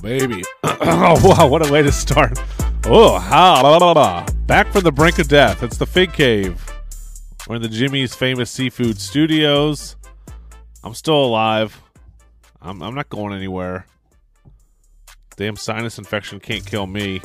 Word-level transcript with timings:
baby. 0.00 0.42
oh, 0.64 1.20
wow, 1.28 1.46
what 1.46 1.66
a 1.66 1.72
way 1.72 1.82
to 1.82 1.92
start. 1.92 2.38
Oh, 2.86 3.12
la. 3.94 4.24
back 4.46 4.72
from 4.72 4.82
the 4.82 4.92
brink 4.92 5.18
of 5.18 5.28
death. 5.28 5.62
It's 5.62 5.76
the 5.76 5.86
Fig 5.86 6.12
Cave. 6.12 6.64
We're 7.46 7.56
in 7.56 7.62
the 7.62 7.68
Jimmy's 7.68 8.14
famous 8.14 8.50
seafood 8.50 9.00
studios. 9.00 9.96
I'm 10.82 10.94
still 10.94 11.24
alive. 11.24 11.80
I'm, 12.60 12.82
I'm 12.82 12.94
not 12.94 13.08
going 13.08 13.34
anywhere. 13.34 13.86
Damn 15.36 15.56
sinus 15.56 15.98
infection 15.98 16.40
can't 16.40 16.64
kill 16.64 16.86
me. 16.86 17.20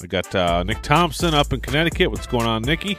We 0.00 0.08
got 0.08 0.34
uh, 0.34 0.62
Nick 0.64 0.82
Thompson 0.82 1.34
up 1.34 1.52
in 1.52 1.60
Connecticut. 1.60 2.10
What's 2.10 2.26
going 2.26 2.46
on, 2.46 2.62
Nicky? 2.62 2.98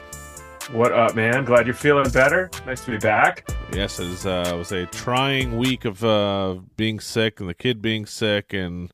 What 0.72 0.92
up, 0.94 1.16
man? 1.16 1.46
Glad 1.46 1.68
you're 1.68 1.76
feeling 1.76 2.10
better. 2.10 2.50
Nice 2.66 2.84
to 2.86 2.92
be 2.92 2.98
back. 2.98 3.48
Yes, 3.72 4.00
it 4.00 4.10
was, 4.10 4.26
uh, 4.26 4.52
it 4.54 4.58
was 4.58 4.72
a 4.72 4.86
trying 4.88 5.58
week 5.58 5.86
of 5.86 6.04
uh, 6.04 6.56
being 6.76 7.00
sick 7.00 7.40
and 7.40 7.48
the 7.48 7.54
kid 7.54 7.82
being 7.82 8.06
sick 8.06 8.52
and 8.52 8.92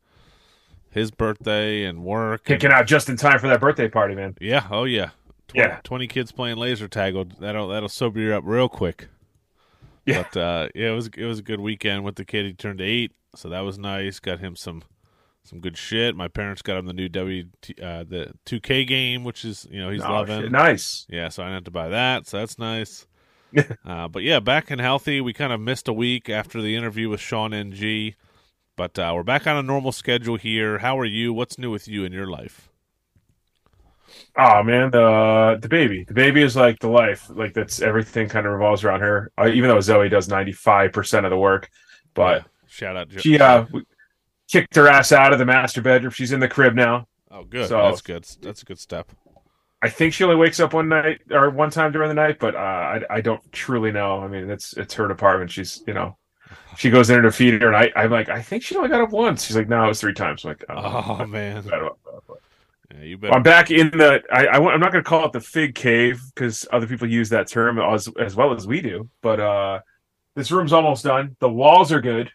his 0.89 1.11
birthday 1.11 1.85
and 1.85 2.03
work. 2.03 2.41
and- 2.49 2.59
Kicking 2.59 2.73
out 2.73 2.88
just 2.88 3.07
in 3.09 3.16
time 3.16 3.39
for 3.39 3.47
that 3.47 3.61
birthday 3.61 3.88
party, 3.88 4.16
man. 4.16 4.35
Yeah. 4.41 4.67
Oh 4.70 4.84
yeah. 4.84 5.11
Tw- 5.47 5.55
Yeah. 5.55 5.80
Twenty 5.84 6.07
kids 6.07 6.31
playing 6.34 6.57
laser 6.57 6.88
tag. 6.89 7.16
That'll 7.39 7.70
that'll 7.70 7.89
sober 7.89 8.19
you 8.19 8.33
up 8.33 8.44
real 8.45 8.67
quick. 8.67 9.08
Yeah. 10.05 10.23
But 10.33 10.39
uh, 10.39 10.67
yeah, 10.75 10.89
it 10.91 10.95
was 10.95 11.09
it 11.16 11.25
was 11.25 11.39
a 11.39 11.44
good 11.44 11.61
weekend 11.61 12.03
with 12.03 12.16
the 12.16 12.25
kid. 12.25 12.45
He 12.45 12.53
turned 12.53 12.81
eight, 12.81 13.13
so 13.35 13.47
that 13.49 13.61
was 13.61 13.80
nice. 13.80 14.19
Got 14.19 14.39
him 14.39 14.55
some 14.58 14.83
some 15.44 15.59
good 15.59 15.77
shit. 15.77 16.16
My 16.16 16.27
parents 16.27 16.62
got 16.62 16.77
him 16.77 16.86
the 16.86 16.94
new 16.94 17.09
W 17.09 17.44
uh, 17.81 18.04
the 18.04 18.34
two 18.45 18.59
K 18.59 18.86
game, 18.86 19.23
which 19.23 19.44
is 19.44 19.67
you 19.70 19.81
know 19.81 19.90
he's 19.90 20.04
Oh, 20.04 20.12
loving. 20.14 20.41
shit. 20.41 20.52
Nice. 20.52 21.06
Yeah, 21.09 21.30
so 21.30 21.44
I 21.44 21.50
had 21.50 21.66
to 21.66 21.72
buy 21.72 21.89
that, 21.89 22.28
so 22.28 22.38
that's 22.38 22.59
nice. 22.59 23.08
uh, 23.86 24.08
but 24.08 24.23
yeah, 24.23 24.39
back 24.39 24.72
and 24.72 24.80
healthy. 24.80 25.20
We 25.20 25.33
kind 25.33 25.52
of 25.52 25.59
missed 25.59 25.88
a 25.88 25.94
week 25.94 26.30
after 26.30 26.61
the 26.61 26.75
interview 26.75 27.09
with 27.09 27.20
Sean 27.20 27.53
NG, 27.53 28.14
but 28.78 28.98
uh, 28.98 29.11
we're 29.16 29.23
back 29.23 29.45
on 29.48 29.58
a 29.58 29.64
normal 29.64 29.92
schedule 29.92 30.38
here. 30.38 30.78
How 30.78 30.98
are 31.00 31.06
you? 31.06 31.33
What's 31.33 31.58
new 31.58 31.70
with 31.72 31.88
you 31.88 32.05
in 32.05 32.14
your 32.14 32.28
life? 32.28 32.70
Oh 34.38 34.64
man, 34.64 34.92
the 34.92 35.58
the 35.61 35.67
baby, 35.67 36.03
the 36.05 36.14
baby 36.14 36.42
is 36.42 36.55
like 36.55 36.80
the 36.80 36.88
life. 36.88 37.30
Like 37.30 37.53
that's 37.53 37.81
everything 37.81 38.30
kind 38.30 38.45
of 38.45 38.53
revolves 38.53 38.83
around 38.83 39.02
her. 39.02 39.31
Uh, 39.38 39.50
even 39.53 39.70
though 39.70 39.80
Zoe 39.81 40.08
does 40.09 40.28
ninety 40.30 40.52
five 40.52 40.94
percent 40.94 41.26
of 41.26 41.30
the 41.31 41.38
work, 41.38 41.70
but 42.14 42.45
Shout 42.67 42.95
out, 42.95 43.09
she 43.20 43.38
uh 43.38 43.66
we 43.72 43.83
kicked 44.52 44.75
her 44.75 44.88
ass 44.88 45.11
out 45.11 45.33
of 45.33 45.39
the 45.39 45.45
master 45.45 45.81
bedroom. 45.81 46.11
She's 46.11 46.31
in 46.31 46.39
the 46.39 46.47
crib 46.47 46.75
now. 46.75 47.07
Oh, 47.30 47.44
good. 47.44 47.67
So- 47.69 47.77
That's 47.83 48.02
good. 48.02 48.25
That's 48.41 48.61
a 48.61 48.66
good 48.66 48.80
step. 48.80 49.11
I 49.83 49.89
think 49.89 50.13
she 50.13 50.23
only 50.23 50.35
wakes 50.35 50.59
up 50.59 50.73
one 50.73 50.89
night 50.89 51.21
or 51.31 51.49
one 51.49 51.71
time 51.71 51.91
during 51.91 52.08
the 52.09 52.13
night, 52.13 52.38
but 52.38 52.53
uh, 52.53 52.59
I 52.59 53.02
I 53.09 53.21
don't 53.21 53.41
truly 53.52 53.91
know. 53.91 54.19
I 54.19 54.27
mean, 54.27 54.47
it's 54.52 54.73
it's 54.77 54.93
her 54.93 55.08
department. 55.08 55.49
She's 55.49 55.81
you 55.88 55.93
know. 55.95 56.17
She 56.77 56.89
goes 56.89 57.09
in 57.09 57.21
to 57.23 57.31
feed 57.31 57.61
her, 57.61 57.67
and 57.69 57.75
I, 57.77 57.91
I'm 57.95 58.11
like, 58.11 58.30
I 58.30 58.41
think 58.41 58.61
she 58.61 58.75
only 58.75 58.89
got 58.89 59.02
up 59.02 59.11
once. 59.11 59.43
She's 59.45 59.55
like, 59.55 59.69
no, 59.69 59.85
it 59.85 59.88
was 59.88 60.02
three 60.02 60.13
times. 60.13 60.43
I'm 60.43 60.49
like, 60.52 60.65
oh, 60.69 61.17
Oh 61.21 61.25
man, 61.25 61.63
that, 61.63 61.91
yeah, 62.93 63.02
you 63.03 63.17
Well, 63.19 63.33
I'm 63.33 63.41
back 63.43 63.71
in 63.71 63.89
the. 63.91 64.21
I, 64.31 64.45
I 64.47 64.58
am 64.73 64.80
not 64.80 64.91
going 64.91 65.03
to 65.03 65.09
call 65.09 65.25
it 65.25 65.31
the 65.31 65.39
fig 65.39 65.75
cave 65.75 66.21
because 66.36 66.67
other 66.71 66.86
people 66.88 67.09
use 67.09 67.30
that 67.30 67.47
term 67.47 67.80
as 67.80 68.08
as 68.19 68.36
well 68.36 68.53
as 68.53 68.67
we 68.67 68.81
do. 68.81 69.09
But 69.21 69.39
uh, 69.39 69.80
this 70.36 70.52
room's 70.52 70.73
almost 70.73 71.03
done. 71.05 71.36
The 71.39 71.49
walls 71.49 71.91
are 71.91 72.02
good, 72.02 72.31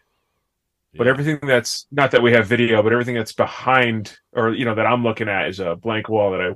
but 0.95 1.05
Yeah. 1.05 1.11
everything 1.11 1.39
that's 1.41 1.85
not 1.91 2.11
that 2.11 2.21
we 2.21 2.31
have 2.33 2.47
video, 2.47 2.81
but 2.83 2.91
everything 2.93 3.15
that's 3.15 3.33
behind 3.33 4.17
or 4.33 4.53
you 4.53 4.65
know 4.65 4.75
that 4.75 4.85
I'm 4.85 5.03
looking 5.03 5.29
at 5.29 5.47
is 5.49 5.59
a 5.59 5.75
blank 5.75 6.09
wall 6.09 6.31
that 6.31 6.41
I. 6.41 6.51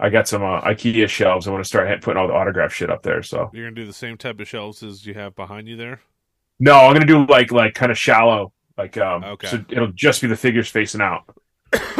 I 0.00 0.08
got 0.10 0.26
some 0.26 0.42
uh, 0.42 0.60
IKEA 0.62 1.08
shelves. 1.08 1.46
I 1.46 1.52
want 1.52 1.62
to 1.62 1.68
start 1.68 1.86
putting 2.02 2.20
all 2.20 2.26
the 2.26 2.34
autograph 2.34 2.72
shit 2.72 2.90
up 2.90 3.04
there. 3.04 3.22
So 3.22 3.50
You're 3.52 3.66
gonna 3.66 3.76
do 3.76 3.86
the 3.86 3.92
same 3.92 4.16
type 4.18 4.40
of 4.40 4.48
shelves 4.48 4.82
as 4.82 5.06
you 5.06 5.14
have 5.14 5.36
behind 5.36 5.68
you 5.68 5.76
there. 5.76 6.00
no, 6.58 6.74
I'm 6.74 6.92
gonna 6.94 7.06
do 7.06 7.24
like 7.26 7.52
like 7.52 7.74
kind 7.74 7.92
of 7.92 7.96
shallow, 7.98 8.52
like 8.76 8.96
um. 8.98 9.22
Okay. 9.22 9.46
So 9.46 9.64
it'll 9.68 9.92
just 9.92 10.20
be 10.20 10.26
the 10.26 10.34
figures 10.36 10.68
facing 10.68 11.00
out. 11.02 11.22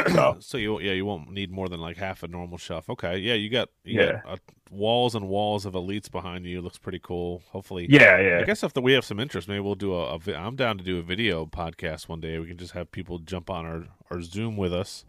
So 0.09 0.37
So 0.41 0.59
you 0.59 0.81
yeah 0.81 0.93
you 0.93 1.05
won't 1.06 1.31
need 1.31 1.50
more 1.50 1.69
than 1.69 1.81
like 1.81 1.97
half 1.97 2.22
a 2.22 2.28
normal 2.28 2.59
shelf. 2.59 2.88
Okay, 2.91 3.19
yeah, 3.19 3.34
you 3.34 3.49
got 3.50 3.69
you 3.84 4.00
Yeah. 4.00 4.21
got, 4.25 4.33
uh, 4.33 4.37
walls 4.71 5.15
and 5.15 5.28
walls 5.28 5.66
of 5.66 5.75
elites 5.75 6.10
behind 6.10 6.47
you. 6.47 6.60
Looks 6.60 6.78
pretty 6.78 7.00
cool. 7.03 7.43
Hopefully, 7.50 7.87
yeah, 7.91 8.19
yeah. 8.21 8.38
I 8.41 8.44
guess 8.44 8.62
if 8.62 8.72
the, 8.72 8.81
we 8.81 8.93
have 8.93 9.05
some 9.05 9.21
interest, 9.21 9.49
maybe 9.49 9.61
we'll 9.61 9.75
do 9.75 9.94
a, 9.94 10.15
a. 10.15 10.19
vi- 10.19 10.34
I'm 10.34 10.56
down 10.56 10.78
to 10.78 10.84
do 10.84 10.99
a 10.99 11.03
video 11.03 11.47
podcast 11.47 12.09
one 12.09 12.21
day. 12.21 12.38
We 12.38 12.47
can 12.47 12.56
just 12.59 12.72
have 12.72 12.91
people 12.93 13.19
jump 13.19 13.50
on 13.50 13.66
our, 13.66 13.84
our 14.11 14.22
Zoom 14.22 14.56
with 14.56 14.72
us. 14.72 15.05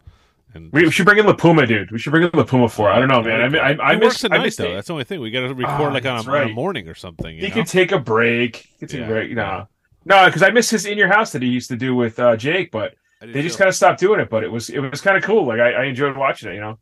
And 0.52 0.70
We 0.72 0.88
should 0.90 1.06
bring 1.06 1.18
in 1.18 1.26
La 1.26 1.32
Puma, 1.32 1.66
dude. 1.66 1.90
We 1.90 1.98
should 1.98 2.10
bring 2.10 2.22
in 2.24 2.30
La 2.34 2.44
Puma 2.44 2.68
for. 2.68 2.88
I 2.88 2.98
don't 3.00 3.08
know, 3.08 3.22
man. 3.22 3.40
I 3.40 3.48
mean, 3.48 3.60
I, 3.60 3.70
I 3.92 3.96
miss. 3.96 4.22
at 4.24 4.32
I 4.32 4.38
miss 4.38 4.56
though. 4.56 4.68
the- 4.68 4.74
That's 4.74 4.86
the 4.86 4.92
only 4.92 5.04
thing. 5.04 5.20
We 5.20 5.30
got 5.30 5.40
to 5.40 5.54
record 5.54 5.66
Ah, 5.90 5.92
like 5.92 6.04
on 6.06 6.12
a, 6.12 6.22
that's 6.22 6.28
on 6.28 6.42
a 6.50 6.54
morning 6.54 6.88
or 6.88 6.94
something. 6.94 7.34
You 7.34 7.42
He 7.42 7.48
know? 7.48 7.54
could 7.54 7.66
take 7.66 7.90
a 7.92 7.98
break. 7.98 8.56
He 8.56 8.78
could 8.80 8.90
take 8.90 9.00
Yeah, 9.00 9.06
a 9.06 9.08
break. 9.08 9.30
No, 9.32 9.66
no, 10.04 10.26
because 10.26 10.42
I 10.42 10.50
miss 10.50 10.70
his 10.70 10.84
in 10.86 10.96
your 10.98 11.08
house 11.08 11.32
that 11.32 11.42
he 11.42 11.48
used 11.48 11.68
to 11.70 11.76
do 11.76 11.96
with 11.96 12.18
uh, 12.20 12.36
Jake, 12.36 12.70
but 12.70 12.94
they 13.20 13.42
just 13.42 13.58
kind 13.58 13.68
of 13.68 13.74
stopped 13.74 14.00
doing 14.00 14.20
it. 14.20 14.30
But 14.30 14.44
it 14.44 14.50
was 14.50 14.70
it 14.70 14.78
was 14.78 15.00
kind 15.00 15.16
of 15.16 15.22
cool. 15.22 15.46
Like 15.46 15.60
I, 15.60 15.72
I 15.72 15.84
enjoyed 15.84 16.16
watching 16.16 16.50
it. 16.50 16.54
You 16.54 16.60
know, 16.60 16.78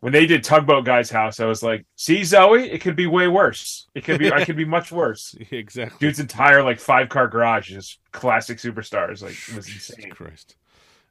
when 0.00 0.12
they 0.12 0.26
did 0.26 0.42
Tugboat 0.42 0.84
Guy's 0.84 1.10
house, 1.10 1.40
I 1.40 1.46
was 1.46 1.62
like, 1.62 1.86
"See, 1.96 2.24
Zoe, 2.24 2.70
it 2.70 2.80
could 2.80 2.96
be 2.96 3.06
way 3.06 3.28
worse. 3.28 3.86
It 3.94 4.04
could 4.04 4.18
be. 4.18 4.32
I 4.32 4.44
could 4.44 4.56
be 4.56 4.64
much 4.64 4.90
worse." 4.90 5.34
exactly. 5.50 5.96
Dude's 6.00 6.20
entire 6.20 6.62
like 6.62 6.80
five 6.80 7.08
car 7.08 7.28
garage 7.28 7.72
is 7.72 7.98
classic 8.12 8.58
superstars. 8.58 9.22
Like 9.22 9.36
it 9.48 9.54
was 9.54 9.66
Jesus 9.66 9.90
insane. 9.90 10.10
Christ. 10.10 10.56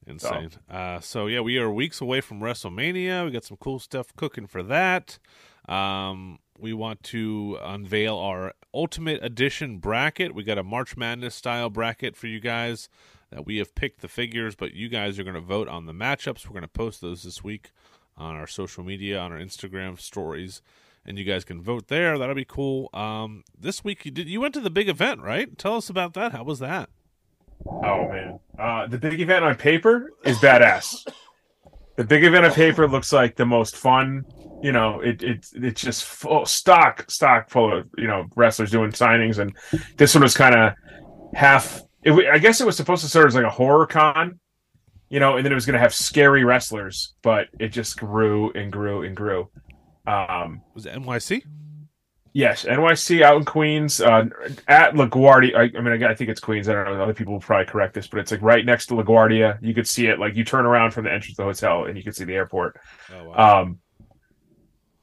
Insane. 0.08 0.50
Uh, 0.70 1.00
so 1.00 1.28
yeah, 1.28 1.41
we 1.41 1.58
are 1.58 1.72
weeks 1.72 2.02
away 2.02 2.22
from 2.22 2.41
WrestleMania. 2.41 3.24
We 3.24 3.31
got 3.31 3.46
some 3.46 3.58
cool 3.58 3.80
stuff 3.80 4.14
cooking 4.16 4.47
for 4.47 4.64
that. 4.64 5.20
Um, 5.70 6.40
we 6.59 6.74
want 6.74 7.03
to 7.03 7.58
unveil 7.64 8.18
our 8.18 8.53
Ultimate 8.74 9.24
Edition 9.24 9.78
bracket. 9.78 10.34
We 10.34 10.44
got 10.44 10.58
a 10.58 10.64
March 10.64 10.97
Madness 10.97 11.36
style 11.36 11.70
bracket 11.70 12.16
for 12.16 12.28
you 12.28 12.40
guys 12.40 12.90
that 13.31 13.46
we 13.46 13.58
have 13.58 13.74
picked 13.75 14.02
the 14.02 14.08
figures, 14.08 14.56
but 14.56 14.74
you 14.74 14.90
guys 14.90 15.18
are 15.18 15.24
going 15.24 15.36
to 15.36 15.42
vote 15.42 15.68
on 15.68 15.86
the 15.86 15.94
matchups. 15.94 16.46
We're 16.46 16.53
going 16.53 16.62
to 16.64 16.68
post 16.68 17.02
those 17.02 17.24
this 17.24 17.44
week 17.44 17.72
on 18.18 18.36
our 18.36 18.47
social 18.47 18.84
media, 18.84 19.19
on 19.19 19.31
our 19.31 19.40
Instagram 19.40 20.00
stories, 20.00 20.62
and 21.06 21.18
you 21.18 21.24
guys 21.24 21.44
can 21.44 21.62
vote 21.62 21.88
there. 21.88 22.18
That'll 22.18 22.36
be 22.36 22.46
cool. 22.46 22.90
Um, 22.94 23.44
this 23.58 23.84
week 23.84 24.06
you 24.06 24.12
did 24.12 24.30
you 24.30 24.41
went 24.41 24.53
to 24.53 24.59
the 24.59 24.70
big 24.70 24.90
event, 24.90 25.22
right? 25.22 25.58
Tell 25.58 25.75
us 25.75 25.90
about 25.90 26.14
that. 26.14 26.34
How 26.34 26.44
was 26.44 26.59
that? 26.59 26.90
Oh 27.66 28.08
man, 28.09 28.40
uh, 28.59 28.88
the 28.88 28.97
big 28.97 29.20
event 29.22 29.46
on 29.46 29.56
paper 29.56 30.12
is 30.25 30.38
badass. 30.40 31.08
the 31.96 32.03
big 32.03 32.24
event 32.24 32.46
on 32.46 32.52
paper 32.52 32.88
looks 32.88 33.14
like 33.14 33.36
the 33.36 33.46
most 33.46 33.75
fun. 33.75 34.25
You 34.62 34.72
know, 34.72 35.00
it 35.00 35.24
it 35.24 35.47
it's 35.53 35.81
just 35.81 36.03
full 36.03 36.46
stock 36.46 37.09
stock 37.09 37.50
full 37.50 37.75
of 37.75 37.90
you 37.97 38.08
know 38.08 38.28
wrestlers 38.36 38.72
doing 38.72 38.91
signings, 38.91 39.40
and 39.40 39.56
this 39.97 40.14
one 40.14 40.24
was 40.24 40.36
kind 40.36 40.56
of 40.56 40.74
half. 41.34 41.81
It, 42.03 42.13
I 42.28 42.38
guess 42.39 42.62
it 42.62 42.66
was 42.66 42.78
supposed 42.78 43.03
to 43.03 43.09
start 43.09 43.28
as 43.28 43.35
like 43.35 43.45
a 43.45 43.50
horror 43.50 43.85
con, 43.85 44.39
you 45.09 45.19
know, 45.19 45.38
and 45.38 45.45
then 45.45 45.51
it 45.51 45.56
was 45.56 45.66
going 45.66 45.73
to 45.73 45.79
have 45.79 45.94
scary 45.94 46.44
wrestlers, 46.44 47.13
but 47.22 47.47
it 47.59 47.69
just 47.69 47.97
grew 48.00 48.51
and 48.53 48.72
grew 48.72 49.03
and 49.03 49.16
grew. 49.16 49.50
Um, 50.07 50.61
Was 50.73 50.85
it 50.85 50.94
NYC? 50.94 51.44
Yes, 52.34 52.63
NYC 52.63 53.22
out 53.22 53.35
in 53.38 53.45
Queens, 53.45 54.00
uh, 54.00 54.23
at 54.67 54.94
LaGuardia. 54.94 55.53
I, 55.53 55.78
I 55.78 55.81
mean, 55.81 56.01
I, 56.01 56.11
I 56.11 56.16
think 56.16 56.29
it's 56.29 56.40
Queens. 56.40 56.69
I 56.69 56.73
don't 56.73 56.85
know. 56.85 57.03
Other 57.03 57.13
people 57.13 57.34
will 57.34 57.41
probably 57.41 57.66
correct 57.66 57.94
this, 57.94 58.07
but 58.07 58.19
it's 58.19 58.31
like 58.31 58.41
right 58.41 58.66
next 58.66 58.85
to 58.88 58.94
LaGuardia. 58.94 59.57
You 59.61 59.73
could 59.73 59.88
see 59.88 60.07
it. 60.07 60.17
Like 60.17 60.35
you 60.35 60.45
turn 60.45 60.66
around 60.66 60.91
from 60.91 61.03
the 61.03 61.11
entrance 61.11 61.38
of 61.38 61.44
the 61.44 61.44
hotel, 61.44 61.85
and 61.85 61.97
you 61.97 62.03
could 62.03 62.16
see 62.16 62.23
the 62.23 62.35
airport. 62.35 62.79
Oh 63.13 63.25
wow. 63.25 63.61
Um, 63.61 63.79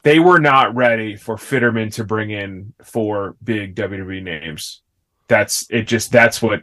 they 0.05 0.19
were 0.21 0.39
not 0.39 0.75
ready 0.75 1.17
for 1.17 1.37
Fitterman 1.37 1.93
to 1.95 2.05
bring 2.05 2.31
in 2.31 2.73
four 2.83 3.37
big 3.45 3.75
WWE 3.75 4.23
names. 4.23 4.83
That's 5.27 5.67
it. 5.69 5.83
Just 5.83 6.11
that's 6.11 6.41
what 6.41 6.63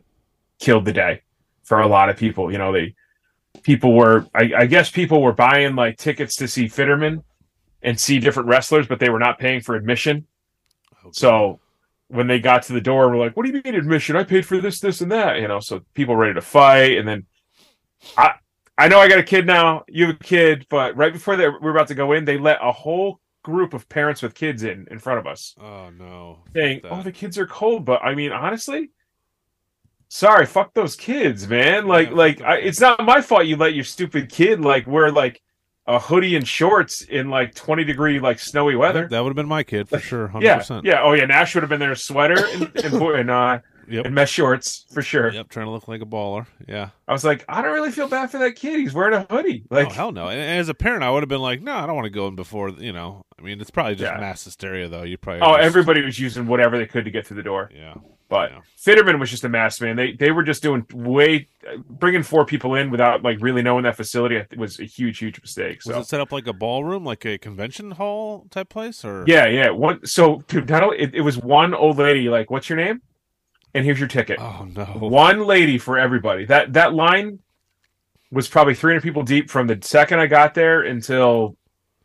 killed 0.60 0.86
the 0.86 0.94
day 0.94 1.22
for 1.64 1.82
a 1.82 1.88
lot 1.88 2.10
of 2.10 2.18
people. 2.18 2.52
You 2.52 2.58
know, 2.58 2.72
they 2.72 2.96
people 3.64 3.94
were. 3.94 4.26
I, 4.34 4.52
I 4.58 4.66
guess 4.66 4.90
people 4.90 5.22
were 5.22 5.34
buying 5.34 5.76
like 5.76 5.98
tickets 5.98 6.36
to 6.38 6.48
see 6.48 6.66
Fitterman 6.66 7.24
and 7.82 8.00
see 8.00 8.20
different 8.20 8.50
wrestlers, 8.50 8.88
but 8.88 9.00
they 9.00 9.10
were 9.10 9.20
not 9.20 9.40
paying 9.40 9.62
for 9.62 9.76
admission. 9.76 10.26
Oh, 10.96 11.08
okay. 11.08 11.12
So 11.14 11.60
when 12.08 12.28
they 12.28 12.40
got 12.40 12.64
to 12.64 12.74
the 12.74 12.82
door, 12.82 13.10
we're 13.10 13.18
like, 13.18 13.36
"What 13.36 13.46
do 13.46 13.52
you 13.52 13.62
mean 13.64 13.76
admission? 13.76 14.16
I 14.16 14.24
paid 14.24 14.46
for 14.46 14.60
this, 14.60 14.80
this, 14.80 15.02
and 15.02 15.12
that." 15.12 15.40
You 15.40 15.48
know, 15.48 15.60
so 15.60 15.82
people 15.94 16.16
ready 16.16 16.34
to 16.34 16.42
fight, 16.42 16.98
and 16.98 17.08
then 17.08 17.26
I, 18.18 18.34
I 18.78 18.88
know 18.88 19.00
I 19.00 19.08
got 19.08 19.20
a 19.20 19.24
kid 19.24 19.46
now. 19.48 19.84
You 19.88 20.08
have 20.08 20.16
a 20.16 20.20
kid, 20.24 20.66
but 20.70 20.96
right 20.96 21.14
before 21.14 21.36
they, 21.36 21.48
we 21.48 21.56
were 21.62 21.72
about 21.72 21.88
to 21.88 21.96
go 21.96 22.12
in, 22.14 22.26
they 22.26 22.38
let 22.38 22.60
a 22.62 22.72
whole 22.72 23.20
group 23.44 23.74
of 23.76 23.88
parents 23.90 24.22
with 24.24 24.34
kids 24.34 24.64
in 24.64 24.88
in 24.90 24.98
front 25.00 25.20
of 25.20 25.28
us, 25.28 25.54
oh 25.62 25.90
no. 25.92 26.40
saying, 26.56 26.82
oh, 26.84 26.90
That- 26.90 26.96
"Oh, 27.00 27.04
the 27.04 27.12
kids 27.12 27.38
are 27.38 27.48
cold." 27.48 27.86
But 27.86 28.02
I 28.04 28.16
mean, 28.16 28.32
honestly, 28.32 28.90
sorry, 30.16 30.46
fuck 30.46 30.74
those 30.74 30.96
kids, 30.96 31.48
man. 31.48 31.88
Like, 31.88 32.10
Yeah, 32.10 32.16
like 32.16 32.42
I, 32.42 32.58
it's 32.58 32.80
not 32.80 33.04
my 33.04 33.22
fault 33.22 33.46
you 33.46 33.58
let 33.58 33.76
your 33.76 33.84
stupid 33.84 34.30
kid 34.30 34.62
like 34.62 34.88
wear 34.88 35.12
like 35.12 35.42
a 35.88 36.00
hoodie 36.00 36.36
and 36.36 36.48
shorts 36.48 37.02
in 37.02 37.30
like 37.30 37.54
twenty 37.54 37.84
degree 37.84 38.20
like 38.20 38.40
snowy 38.40 38.76
weather. 38.76 39.08
That 39.08 39.20
would 39.20 39.30
have 39.30 39.36
been 39.36 39.48
my 39.48 39.64
kid 39.64 39.90
for 39.90 40.00
sure. 40.00 40.30
100%. 40.30 40.42
Yeah, 40.84 40.92
yeah. 40.94 41.04
Oh, 41.04 41.14
yeah. 41.14 41.26
Nash 41.26 41.54
would 41.54 41.64
have 41.64 41.70
been 41.70 41.80
there 41.80 41.90
in 41.90 41.94
a 41.94 41.98
sweater 41.98 42.48
and 42.54 42.72
and, 42.84 42.94
and, 43.02 43.30
uh, 43.30 43.60
Yep. 43.90 44.06
and 44.06 44.16
mesh 44.16 44.32
shorts 44.32 44.86
for 44.94 45.02
sure. 45.02 45.32
Yep. 45.32 45.50
Trying 45.50 45.66
to 45.68 45.72
look 45.72 45.88
like 45.88 46.02
a 46.02 46.06
baller. 46.06 46.48
Yeah. 46.68 46.90
I 47.08 47.14
was 47.14 47.24
like, 47.24 47.46
I 47.48 47.62
don't 47.62 47.74
really 47.74 47.92
feel 47.92 48.08
bad 48.08 48.32
for 48.32 48.38
that 48.40 48.54
kid. 48.56 48.80
He's 48.80 48.94
wearing 48.94 49.14
a 49.14 49.26
hoodie. 49.30 49.64
Oh, 49.70 49.76
like, 49.76 49.88
oh 49.88 49.92
hell 49.92 50.12
no. 50.12 50.28
And 50.30 50.40
as 50.40 50.70
a 50.70 50.74
parent, 50.74 51.04
I 51.04 51.12
would 51.12 51.24
have 51.24 51.30
been 51.30 51.42
like, 51.42 51.62
no, 51.62 51.74
I 51.74 51.86
don't 51.86 51.96
want 51.96 52.06
to 52.06 52.10
go 52.12 52.28
in 52.28 52.36
before. 52.36 52.70
You 52.70 52.94
know. 52.94 53.24
I 53.38 53.42
mean, 53.42 53.60
it's 53.62 53.70
probably 53.72 53.96
just 53.96 54.12
Yeah. 54.12 54.20
mass 54.20 54.44
hysteria 54.46 54.88
though. 54.88 55.04
You 55.04 55.18
probably. 55.18 55.42
oh, 55.42 55.56
just- 55.56 55.66
everybody 55.66 56.02
was 56.04 56.20
using 56.20 56.48
whatever 56.48 56.78
they 56.78 56.86
could 56.86 57.06
to 57.06 57.12
get 57.12 57.28
through 57.28 57.38
the 57.38 57.44
door. 57.44 57.70
Yeah. 57.76 57.96
But 58.28 58.52
Yeah. 58.52 58.62
Fitterman 58.76 59.20
was 59.20 59.30
just 59.30 59.44
a 59.44 59.50
mass 59.50 59.80
man. 59.82 59.96
They 59.98 60.14
they 60.14 60.32
were 60.32 60.42
just 60.44 60.64
doing 60.64 60.84
way 60.94 61.48
bringing 61.90 62.24
four 62.24 62.44
people 62.46 62.74
in 62.76 62.90
without 62.90 63.22
like 63.24 63.38
really 63.40 63.62
knowing 63.62 63.84
that 63.84 63.96
facility 63.96 64.42
was 64.58 64.80
a 64.80 64.86
huge 64.86 65.20
huge 65.20 65.40
mistake. 65.42 65.82
Was 65.86 65.94
So 65.96 66.00
it 66.00 66.08
set 66.08 66.20
up 66.22 66.32
like 66.32 66.48
a 66.48 66.54
ballroom, 66.54 67.04
like 67.06 67.24
a 67.26 67.38
convention 67.38 67.92
hall 67.92 68.48
type 68.50 68.70
place, 68.70 69.06
or 69.06 69.26
yeah, 69.28 69.46
yeah. 69.46 69.70
One 69.70 70.04
so 70.08 70.42
dude, 70.48 70.70
not 70.70 70.84
only, 70.84 70.98
it, 71.00 71.14
it 71.14 71.22
was 71.22 71.38
one 71.38 71.76
old 71.76 71.98
lady 72.00 72.28
like, 72.30 72.50
"What's 72.50 72.68
your 72.68 72.78
name?" 72.78 73.02
And 73.76 73.84
here's 73.86 74.00
your 74.00 74.08
ticket. 74.08 74.40
Oh 74.40 74.66
no! 74.74 74.86
One 74.86 75.46
lady 75.46 75.78
for 75.78 76.00
everybody. 76.00 76.46
That 76.46 76.74
that 76.74 76.94
line 76.94 77.40
was 78.32 78.48
probably 78.48 78.74
300 78.74 79.02
people 79.04 79.22
deep 79.22 79.50
from 79.52 79.68
the 79.68 79.78
second 79.82 80.20
I 80.20 80.28
got 80.28 80.54
there 80.56 80.82
until 80.82 81.56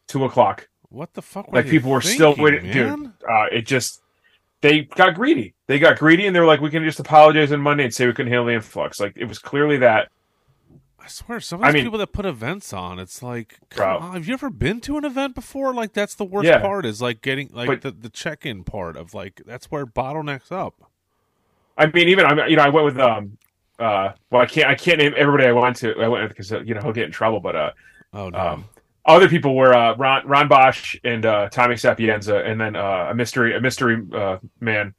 two 0.08 0.24
o'clock. 0.24 0.68
What 0.88 1.14
the 1.14 1.22
fuck? 1.22 1.46
Were 1.50 1.58
Like 1.62 1.68
people 1.70 1.90
were 1.92 2.00
still 2.00 2.34
waiting, 2.36 2.70
dude. 2.72 3.12
Uh, 3.28 3.46
it 3.52 3.62
just 3.66 4.02
they 4.60 4.82
got 4.82 5.14
greedy. 5.14 5.54
They 5.68 5.78
got 5.78 5.98
greedy, 5.98 6.26
and 6.26 6.34
they 6.34 6.40
were 6.40 6.46
like, 6.46 6.60
"We 6.60 6.70
can 6.70 6.82
just 6.84 6.98
apologize 6.98 7.52
on 7.52 7.60
Monday 7.60 7.84
and 7.84 7.94
say 7.94 8.06
we 8.06 8.12
couldn't 8.12 8.32
handle 8.32 8.46
the 8.46 8.52
influx." 8.54 8.98
Like 8.98 9.12
it 9.16 9.26
was 9.26 9.38
clearly 9.38 9.76
that. 9.78 10.08
I 11.02 11.06
swear, 11.06 11.38
some 11.40 11.60
of 11.60 11.64
I 11.64 11.68
these 11.68 11.74
mean- 11.76 11.84
people 11.86 11.98
that 12.00 12.12
put 12.12 12.26
events 12.26 12.72
on, 12.72 12.98
it's 12.98 13.22
like, 13.22 13.58
come 13.70 14.02
on, 14.02 14.12
have 14.14 14.26
you 14.28 14.34
ever 14.34 14.50
been 14.50 14.80
to 14.82 14.98
an 14.98 15.04
event 15.04 15.34
before? 15.36 15.72
Like 15.72 15.92
that's 15.92 16.14
the 16.16 16.24
worst 16.24 16.46
Yeah. 16.48 16.58
part 16.60 16.84
is 16.84 17.00
like 17.00 17.22
getting 17.22 17.48
like 17.52 17.68
But- 17.68 17.82
the, 17.82 17.90
the 17.92 18.10
check 18.10 18.44
in 18.44 18.64
part 18.64 18.96
of 18.96 19.14
like 19.14 19.40
that's 19.46 19.70
where 19.70 19.86
bottlenecks 19.86 20.50
up. 20.52 20.89
I 21.80 21.90
mean, 21.92 22.08
even 22.08 22.26
I, 22.26 22.46
you 22.46 22.56
know, 22.56 22.62
I 22.62 22.68
went 22.68 22.84
with 22.84 22.98
um, 22.98 23.38
uh, 23.78 24.12
well, 24.30 24.42
I 24.42 24.46
can't, 24.46 24.68
I 24.68 24.74
can't 24.74 24.98
name 24.98 25.14
everybody 25.16 25.46
I 25.46 25.52
went 25.52 25.76
to. 25.76 25.94
I 26.00 26.08
went 26.08 26.22
with 26.24 26.36
because 26.36 26.50
you 26.50 26.74
know 26.74 26.80
he'll 26.82 26.92
get 26.92 27.06
in 27.06 27.12
trouble, 27.12 27.40
but 27.40 27.56
uh, 27.56 27.70
Oh 28.12 28.28
no! 28.28 28.38
um, 28.38 28.64
other 29.06 29.28
people 29.28 29.56
were 29.56 29.74
uh, 29.74 29.96
Ron 29.96 30.26
Ron 30.26 30.48
Bosch 30.48 30.96
and 31.04 31.24
uh, 31.24 31.48
Tommy 31.48 31.76
Sapienza, 31.76 32.38
and 32.44 32.60
then 32.60 32.76
uh, 32.76 33.08
a 33.10 33.14
mystery 33.14 33.56
a 33.56 33.60
mystery 33.60 34.02
uh, 34.14 34.38
man. 34.60 34.94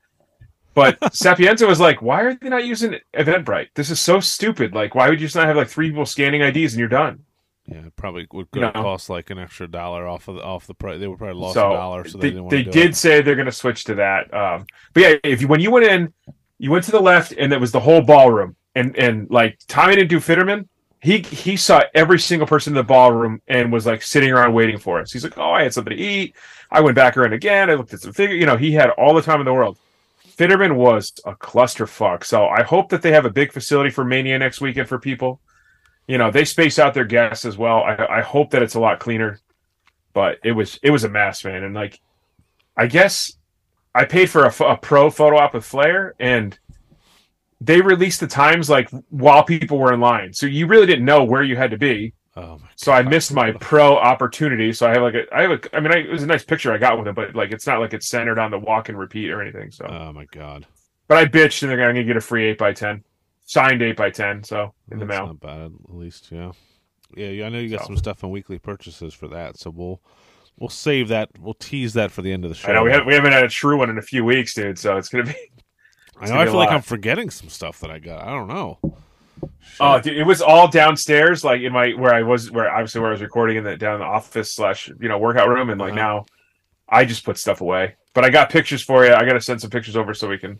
But 0.74 0.98
Sapienza 1.16 1.68
was 1.68 1.80
like, 1.80 2.01
"Why 2.01 2.22
are 2.22 2.33
they 2.33 2.50
not 2.50 2.66
using 2.66 2.95
Eventbrite? 3.13 3.69
This 3.75 3.89
is 3.89 4.00
so 4.00 4.19
stupid. 4.19 4.74
Like, 4.74 4.95
why 4.95 5.10
would 5.10 5.19
you 5.19 5.28
just 5.28 5.36
not 5.36 5.48
have 5.48 5.57
like 5.57 5.69
three 5.69 5.89
people 5.89 6.06
scanning 6.06 6.42
IDs 6.42 6.74
and 6.74 6.80
you're 6.80 6.89
done?" 6.89 7.25
yeah, 7.68 7.86
it 7.86 7.95
probably 7.95 8.28
would 8.33 8.48
you 8.54 8.62
know. 8.62 8.72
cost 8.72 9.10
like 9.10 9.30
an 9.30 9.38
extra 9.38 9.68
dollar 9.68 10.07
off 10.07 10.28
of 10.28 10.36
the, 10.36 10.44
off 10.44 10.68
the 10.68 10.74
price. 10.74 11.00
They 11.00 11.07
would 11.07 11.19
probably 11.19 11.39
lost 11.39 11.54
so 11.54 11.72
a 11.72 11.74
dollar, 11.74 12.07
so 12.07 12.18
they, 12.18 12.22
they, 12.22 12.30
didn't 12.31 12.44
want 12.44 12.51
they 12.51 12.63
did 12.63 12.92
it. 12.92 12.95
say 12.95 13.22
they're 13.22 13.36
going 13.36 13.45
to 13.45 13.51
switch 13.51 13.83
to 13.86 13.95
that. 13.95 14.33
Um, 14.33 14.66
but 14.94 15.04
yeah, 15.04 15.16
if 15.24 15.42
you 15.42 15.48
when 15.48 15.60
you 15.60 15.72
went 15.72 15.86
in, 15.86 16.13
you 16.61 16.69
went 16.69 16.83
to 16.85 16.91
the 16.91 17.01
left, 17.01 17.31
and 17.31 17.51
it 17.51 17.59
was 17.59 17.71
the 17.71 17.79
whole 17.79 18.01
ballroom, 18.01 18.55
and 18.75 18.95
and 18.95 19.27
like 19.31 19.57
Tommy 19.67 19.95
didn't 19.95 20.11
do 20.11 20.19
Fitterman. 20.19 20.67
He 21.01 21.17
he 21.17 21.57
saw 21.57 21.81
every 21.95 22.19
single 22.19 22.47
person 22.47 22.73
in 22.73 22.75
the 22.75 22.83
ballroom 22.83 23.41
and 23.47 23.73
was 23.73 23.87
like 23.87 24.03
sitting 24.03 24.31
around 24.31 24.53
waiting 24.53 24.77
for 24.77 25.01
us. 25.01 25.11
He's 25.11 25.23
like, 25.23 25.39
"Oh, 25.39 25.51
I 25.53 25.63
had 25.63 25.73
something 25.73 25.97
to 25.97 26.01
eat. 26.01 26.35
I 26.69 26.79
went 26.81 26.95
back 26.95 27.17
around 27.17 27.33
again. 27.33 27.71
I 27.71 27.73
looked 27.73 27.95
at 27.95 28.01
some 28.01 28.13
figure. 28.13 28.35
You 28.35 28.45
know, 28.45 28.57
he 28.57 28.71
had 28.73 28.91
all 28.91 29.15
the 29.15 29.23
time 29.23 29.39
in 29.39 29.45
the 29.45 29.53
world." 29.53 29.79
Fitterman 30.37 30.75
was 30.75 31.11
a 31.25 31.33
clusterfuck. 31.33 32.23
So 32.23 32.45
I 32.45 32.61
hope 32.61 32.89
that 32.89 33.01
they 33.01 33.11
have 33.11 33.25
a 33.25 33.31
big 33.31 33.51
facility 33.51 33.89
for 33.89 34.05
Mania 34.05 34.37
next 34.37 34.61
weekend 34.61 34.87
for 34.87 34.99
people. 34.99 35.41
You 36.05 36.19
know, 36.19 36.29
they 36.29 36.45
space 36.45 36.77
out 36.77 36.93
their 36.93 37.05
guests 37.05 37.43
as 37.43 37.57
well. 37.57 37.77
I, 37.81 38.19
I 38.19 38.21
hope 38.21 38.51
that 38.51 38.61
it's 38.61 38.75
a 38.75 38.79
lot 38.79 38.99
cleaner. 38.99 39.39
But 40.13 40.37
it 40.43 40.51
was 40.51 40.79
it 40.83 40.91
was 40.91 41.05
a 41.05 41.09
mess, 41.09 41.43
man. 41.43 41.63
And 41.63 41.73
like, 41.73 41.99
I 42.77 42.85
guess 42.85 43.33
I 43.93 44.05
paid 44.05 44.29
for 44.29 44.45
a, 44.45 44.63
a 44.63 44.77
pro 44.77 45.09
photo 45.09 45.38
op 45.38 45.53
with 45.53 45.65
Flair, 45.65 46.15
and 46.19 46.57
they 47.59 47.81
released 47.81 48.19
the 48.19 48.27
times 48.27 48.69
like 48.69 48.89
while 49.09 49.43
people 49.43 49.77
were 49.77 49.93
in 49.93 49.99
line, 49.99 50.33
so 50.33 50.45
you 50.45 50.67
really 50.67 50.85
didn't 50.85 51.05
know 51.05 51.23
where 51.23 51.43
you 51.43 51.55
had 51.55 51.71
to 51.71 51.77
be. 51.77 52.13
Oh 52.38 52.57
my! 52.59 52.69
So 52.77 52.93
I 52.93 53.01
missed 53.01 53.33
my 53.33 53.51
pro 53.51 53.97
opportunity. 53.97 54.71
So 54.71 54.88
I 54.88 54.91
have 54.91 55.01
like 55.01 55.15
a, 55.15 55.23
I 55.35 55.41
have 55.41 55.51
a, 55.51 55.75
I 55.75 55.79
mean, 55.81 55.91
I, 55.91 55.97
it 55.97 56.09
was 56.09 56.23
a 56.23 56.27
nice 56.27 56.45
picture 56.45 56.71
I 56.71 56.77
got 56.77 56.97
with 56.97 57.07
him, 57.07 57.13
but 57.13 57.35
like 57.35 57.51
it's 57.51 57.67
not 57.67 57.79
like 57.81 57.93
it's 57.93 58.07
centered 58.07 58.39
on 58.39 58.51
the 58.51 58.57
walk 58.59 58.88
and 58.89 58.97
repeat 58.97 59.29
or 59.29 59.41
anything. 59.41 59.69
So, 59.71 59.85
Oh 59.85 60.13
my 60.13 60.25
god! 60.31 60.65
but 61.07 61.17
I 61.17 61.25
bitched, 61.25 61.61
and 61.61 61.69
they're 61.69 61.77
gonna 61.77 62.03
get 62.03 62.15
a 62.15 62.21
free 62.21 62.45
eight 62.45 62.57
by 62.57 62.71
ten, 62.71 63.03
signed 63.44 63.81
eight 63.81 63.97
by 63.97 64.09
ten. 64.09 64.44
So 64.44 64.73
in 64.91 64.99
the 64.99 65.05
mail. 65.05 65.27
Not 65.27 65.41
bad, 65.41 65.71
at 65.89 65.94
least. 65.94 66.31
Yeah, 66.31 66.53
yeah. 67.17 67.27
yeah 67.27 67.45
I 67.47 67.49
know 67.49 67.59
you 67.59 67.69
got 67.69 67.81
So. 67.81 67.87
some 67.87 67.97
stuff 67.97 68.23
in 68.23 68.29
weekly 68.29 68.59
purchases 68.59 69.13
for 69.13 69.27
that, 69.27 69.57
so 69.57 69.69
we'll 69.69 70.01
we'll 70.61 70.69
save 70.69 71.09
that. 71.09 71.29
We'll 71.39 71.55
tease 71.55 71.93
that 71.95 72.11
for 72.11 72.21
the 72.21 72.31
end 72.31 72.45
of 72.45 72.49
the 72.51 72.55
show. 72.55 72.69
I 72.69 72.73
know 72.73 72.83
we 72.83 72.91
haven't 72.91 73.07
we 73.07 73.13
haven't 73.15 73.33
had 73.33 73.43
a 73.43 73.49
true 73.49 73.77
one 73.77 73.89
in 73.89 73.97
a 73.97 74.01
few 74.01 74.23
weeks, 74.23 74.53
dude. 74.53 74.79
So 74.79 74.95
it's 74.95 75.09
gonna 75.09 75.25
be. 75.25 75.35
I 76.21 76.27
know. 76.27 76.35
I 76.39 76.45
feel 76.45 76.53
like. 76.55 76.69
I'm 76.69 76.81
forgetting 76.83 77.29
some 77.31 77.49
stuff 77.49 77.79
that 77.81 77.89
I 77.91 77.99
got. 77.99 78.21
I 78.25 78.29
don't 78.29 78.47
know. 78.47 78.77
Oh, 79.79 79.99
dude, 79.99 80.17
it 80.17 80.23
was 80.23 80.41
all 80.41 80.67
downstairs, 80.67 81.43
like 81.43 81.61
in 81.61 81.73
my 81.73 81.89
where 81.91 82.13
I 82.13 82.21
was, 82.21 82.51
where 82.51 82.71
obviously 82.71 83.01
where 83.01 83.09
I 83.09 83.13
was 83.13 83.21
recording 83.21 83.57
in 83.57 83.63
the 83.63 83.75
down 83.75 83.95
in 83.95 83.99
the 84.01 84.05
office 84.05 84.53
slash 84.53 84.89
you 84.99 85.09
know 85.09 85.17
workout 85.17 85.49
room, 85.49 85.69
and 85.71 85.81
like 85.81 85.93
Uh-huh. 85.93 86.01
now, 86.01 86.25
I 86.87 87.05
just 87.05 87.25
put 87.25 87.37
stuff 87.37 87.61
away. 87.61 87.95
But 88.13 88.23
I 88.23 88.29
got 88.29 88.49
pictures 88.51 88.83
for 88.83 89.05
you. 89.05 89.13
I 89.13 89.25
got 89.25 89.33
to 89.33 89.41
send 89.41 89.61
some 89.61 89.69
pictures 89.69 89.95
over 89.95 90.13
so 90.13 90.27
we 90.27 90.37
can 90.37 90.59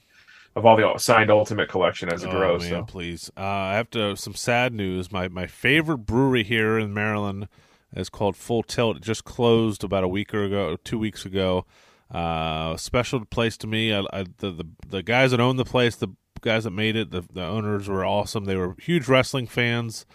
of 0.56 0.66
all 0.66 0.76
the 0.76 0.98
signed 0.98 1.30
Ultimate 1.30 1.70
collection 1.70 2.12
as 2.12 2.24
it 2.24 2.28
Oh, 2.30 2.32
grows. 2.32 2.62
man, 2.64 2.70
So 2.70 2.84
please. 2.84 3.30
Uh, 3.38 3.42
I 3.42 3.74
have 3.76 3.90
to 3.92 4.16
some 4.18 4.34
sad 4.34 4.74
news. 4.74 5.12
My 5.12 5.28
my 5.28 5.46
favorite 5.46 6.00
brewery 6.00 6.44
here 6.44 6.80
in 6.80 6.94
Maryland 6.94 7.48
is 7.96 8.10
called 8.10 8.36
Full 8.36 8.64
Tilt. 8.64 8.98
It 8.98 9.04
just 9.04 9.24
closed 9.26 9.84
about 9.84 10.04
a 10.04 10.08
week 10.08 10.34
or 10.34 10.44
ago, 10.44 10.78
two 10.84 10.98
weeks 11.00 11.26
ago. 11.26 11.66
Uh, 12.10 12.76
special 12.78 13.24
place 13.26 13.58
to 13.58 13.68
me. 13.68 13.94
I, 13.94 14.02
I, 14.12 14.24
the, 14.38 14.52
the 14.52 14.66
the 14.90 15.04
guys 15.04 15.32
that 15.32 15.40
own 15.40 15.56
the 15.56 15.64
place, 15.66 15.96
the 15.96 16.10
guys 16.42 16.66
that 16.66 16.72
made 16.72 16.96
it, 16.96 17.12
the 17.12 17.24
the 17.32 17.44
owners 17.44 17.88
were 17.88 18.06
awesome. 18.06 18.46
They 18.46 18.56
were 18.58 18.76
huge 18.82 19.08
wrestling 19.08 19.48
fans. 19.48 20.06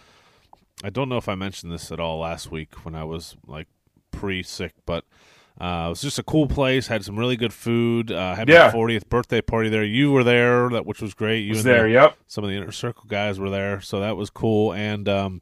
I 0.83 0.91
don't 0.91 1.09
know 1.09 1.17
if 1.17 1.27
I 1.27 1.33
mentioned 1.35 1.71
this 1.71 1.91
at 1.91 1.99
all 1.99 2.19
last 2.19 2.51
week 2.51 2.85
when 2.85 2.93
I 2.93 3.03
was 3.03 3.35
like 3.47 3.67
pre 4.11 4.43
sick, 4.43 4.73
but 4.85 5.05
uh, 5.59 5.85
it 5.87 5.89
was 5.89 6.01
just 6.01 6.19
a 6.19 6.23
cool 6.23 6.45
place. 6.45 6.85
Had 6.85 7.03
some 7.03 7.17
really 7.17 7.35
good 7.35 7.51
food. 7.51 8.11
Uh, 8.11 8.35
had 8.35 8.47
Yeah. 8.47 8.67
my 8.67 8.73
40th 8.77 9.09
birthday 9.09 9.41
party 9.41 9.69
there. 9.69 9.83
You 9.83 10.11
were 10.11 10.23
there, 10.23 10.69
that 10.69 10.85
which 10.85 11.01
was 11.01 11.15
great. 11.15 11.39
You 11.39 11.49
was 11.53 11.65
and 11.65 11.69
the- 11.69 11.71
there. 11.79 11.87
Yep. 11.87 12.15
some 12.27 12.43
of 12.43 12.51
the 12.51 12.55
inner 12.57 12.71
circle 12.71 13.05
guys 13.07 13.39
were 13.39 13.49
there, 13.49 13.81
so 13.81 13.99
that 14.01 14.15
was 14.15 14.29
cool. 14.29 14.71
And 14.71 15.09
um, 15.09 15.41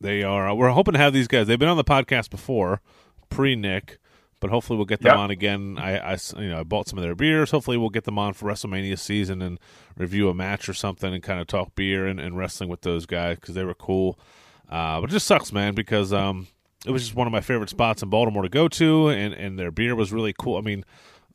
they 0.00 0.22
are 0.22 0.54
we're 0.54 0.70
hoping 0.70 0.92
to 0.94 0.98
have 1.00 1.12
these 1.12 1.28
guys. 1.28 1.46
They've 1.46 1.58
been 1.58 1.68
on 1.68 1.76
the 1.76 1.84
podcast 1.84 2.30
before, 2.30 2.80
pre 3.30 3.56
Nick, 3.56 3.98
but 4.40 4.50
hopefully 4.50 4.76
we'll 4.76 4.86
get 4.86 5.00
them 5.00 5.10
Yep. 5.12 5.18
on 5.18 5.30
again. 5.30 5.76
I, 5.78 5.98
I 6.14 6.18
you 6.38 6.48
know 6.48 6.60
I 6.60 6.62
bought 6.62 6.88
some 6.88 6.98
of 6.98 7.04
their 7.04 7.14
beers. 7.14 7.50
Hopefully 7.50 7.76
we'll 7.76 7.90
get 7.90 8.04
them 8.04 8.18
on 8.18 8.34
for 8.34 8.48
WrestleMania 8.48 8.98
season 8.98 9.42
and 9.42 9.58
review 9.96 10.28
a 10.28 10.34
match 10.34 10.68
or 10.68 10.74
something 10.74 11.12
and 11.12 11.22
kind 11.22 11.40
of 11.40 11.46
talk 11.46 11.74
beer 11.74 12.06
and, 12.06 12.20
and 12.20 12.36
wrestling 12.36 12.68
with 12.68 12.82
those 12.82 13.06
guys 13.06 13.36
because 13.38 13.54
they 13.54 13.64
were 13.64 13.74
cool. 13.74 14.18
Uh, 14.68 15.00
but 15.00 15.10
it 15.10 15.12
just 15.12 15.26
sucks, 15.26 15.52
man, 15.52 15.74
because 15.74 16.12
um, 16.12 16.46
it 16.86 16.90
was 16.90 17.02
just 17.02 17.14
one 17.16 17.26
of 17.26 17.32
my 17.32 17.40
favorite 17.40 17.70
spots 17.70 18.02
in 18.02 18.10
Baltimore 18.10 18.42
to 18.42 18.48
go 18.48 18.68
to, 18.68 19.08
and 19.08 19.34
and 19.34 19.58
their 19.58 19.70
beer 19.70 19.94
was 19.96 20.12
really 20.12 20.34
cool. 20.38 20.58
I 20.58 20.60
mean, 20.60 20.84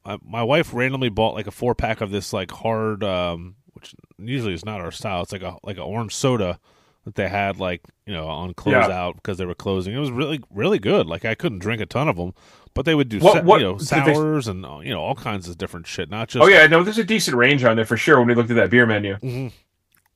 uh, 0.06 0.18
my 0.24 0.44
wife 0.44 0.74
randomly 0.74 1.10
bought 1.10 1.34
like 1.34 1.48
a 1.48 1.52
four 1.52 1.74
pack 1.76 2.00
of 2.02 2.12
this 2.12 2.32
like 2.32 2.52
hard, 2.52 3.04
um, 3.04 3.56
which 3.74 3.96
usually 4.20 4.54
is 4.54 4.64
not 4.64 4.80
our 4.82 4.92
style. 4.92 5.24
It's 5.24 5.32
like 5.32 5.42
a 5.42 5.58
like 5.64 5.78
an 5.78 5.84
orange 5.84 6.14
soda 6.16 6.60
that 7.06 7.16
they 7.16 7.28
had 7.30 7.60
like 7.60 7.82
you 8.06 8.14
know 8.14 8.28
on 8.28 8.54
closeout 8.54 9.16
because 9.16 9.38
they 9.38 9.46
were 9.46 9.56
closing. 9.56 9.94
It 9.94 10.00
was 10.00 10.12
really 10.12 10.40
really 10.50 10.80
good. 10.80 11.06
Like 11.08 11.26
I 11.26 11.36
couldn't 11.36 11.60
drink 11.60 11.82
a 11.82 11.86
ton 11.86 12.08
of 12.08 12.16
them, 12.18 12.34
but 12.74 12.86
they 12.86 12.96
would 12.96 13.10
do 13.10 13.20
What- 13.20 13.34
sa- 13.34 13.42
what- 13.44 13.60
you 13.62 13.68
know 13.68 13.78
did 13.78 13.88
they- 14.06 14.14
sours 14.14 14.48
and 14.48 14.66
uh, 14.66 14.80
you 14.80 14.94
know 14.94 15.02
all 15.02 15.16
kinds 15.16 15.48
of 15.50 15.58
different 15.58 15.88
shit. 15.88 16.10
Not 16.10 16.30
just 16.30 16.44
Oh 16.44 16.48
yeah, 16.48 16.66
no, 16.68 16.84
there's 16.84 16.98
a 16.98 17.04
decent 17.04 17.36
range 17.38 17.64
on 17.64 17.76
there 17.76 17.86
for 17.86 17.98
sure 17.98 18.20
when 18.20 18.28
we 18.28 18.36
looked 18.36 18.50
at 18.52 18.56
that 18.56 18.70
beer 18.70 18.86
menu. 18.86 19.16
Mhm. 19.18 19.52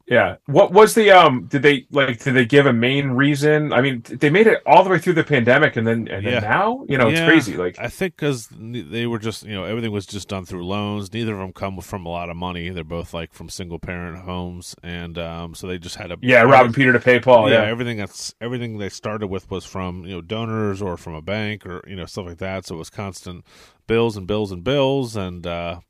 Yeah. 0.09 0.37
What 0.45 0.71
was 0.71 0.95
the 0.95 1.11
um? 1.11 1.47
Did 1.47 1.63
they 1.63 1.85
like? 1.91 2.23
Did 2.23 2.33
they 2.35 2.45
give 2.45 2.65
a 2.65 2.71
main 2.71 3.09
reason? 3.09 3.73
I 3.73 3.81
mean, 3.81 4.03
they 4.05 4.29
made 4.29 4.47
it 4.47 4.61
all 4.65 4.83
the 4.85 4.89
way 4.89 4.99
through 4.99 5.13
the 5.15 5.23
pandemic, 5.23 5.75
and 5.75 5.85
then 5.85 6.07
and 6.07 6.25
then 6.25 6.33
Yeah. 6.35 6.39
now, 6.39 6.85
you 6.87 6.97
know, 6.97 7.09
it's 7.09 7.19
crazy. 7.19 7.57
Like, 7.57 7.77
I 7.77 7.89
think 7.89 8.15
because 8.15 8.47
they 8.57 9.05
were 9.05 9.19
just, 9.19 9.43
you 9.43 9.53
know, 9.53 9.65
everything 9.65 9.91
was 9.91 10.05
just 10.05 10.29
done 10.29 10.45
through 10.45 10.65
loans. 10.65 11.11
Neither 11.11 11.33
of 11.33 11.39
them 11.39 11.51
come 11.51 11.81
from 11.81 12.05
a 12.05 12.09
lot 12.09 12.29
of 12.29 12.37
money. 12.37 12.69
They're 12.69 12.85
both 12.85 13.13
like 13.13 13.33
from 13.33 13.49
single 13.49 13.79
parent 13.79 14.19
homes, 14.19 14.75
and 14.81 15.17
um, 15.17 15.53
so 15.55 15.67
they 15.67 15.77
just 15.77 15.97
had 15.97 16.09
a 16.13 16.17
yeah, 16.21 16.41
robbing 16.43 16.71
Peter 16.71 16.93
to 16.93 16.99
pay 17.01 17.19
Paul. 17.19 17.49
yeah, 17.49 17.63
Yeah. 17.63 17.69
everything 17.69 17.97
that's 17.97 18.33
everything 18.39 18.77
they 18.77 18.87
started 18.89 19.27
with 19.27 19.51
was 19.51 19.65
from 19.65 20.05
you 20.05 20.15
know 20.15 20.21
donors 20.21 20.81
or 20.81 20.95
from 20.95 21.15
a 21.15 21.21
bank 21.21 21.65
or 21.65 21.83
you 21.85 21.97
know 21.97 22.05
stuff 22.05 22.27
like 22.27 22.37
that. 22.37 22.65
So 22.65 22.75
it 22.75 22.77
was 22.77 22.89
constant 22.89 23.43
bills 23.87 24.15
and 24.15 24.25
bills 24.25 24.53
and 24.53 24.63
bills, 24.63 25.17
and 25.17 25.45
uh, 25.45 25.81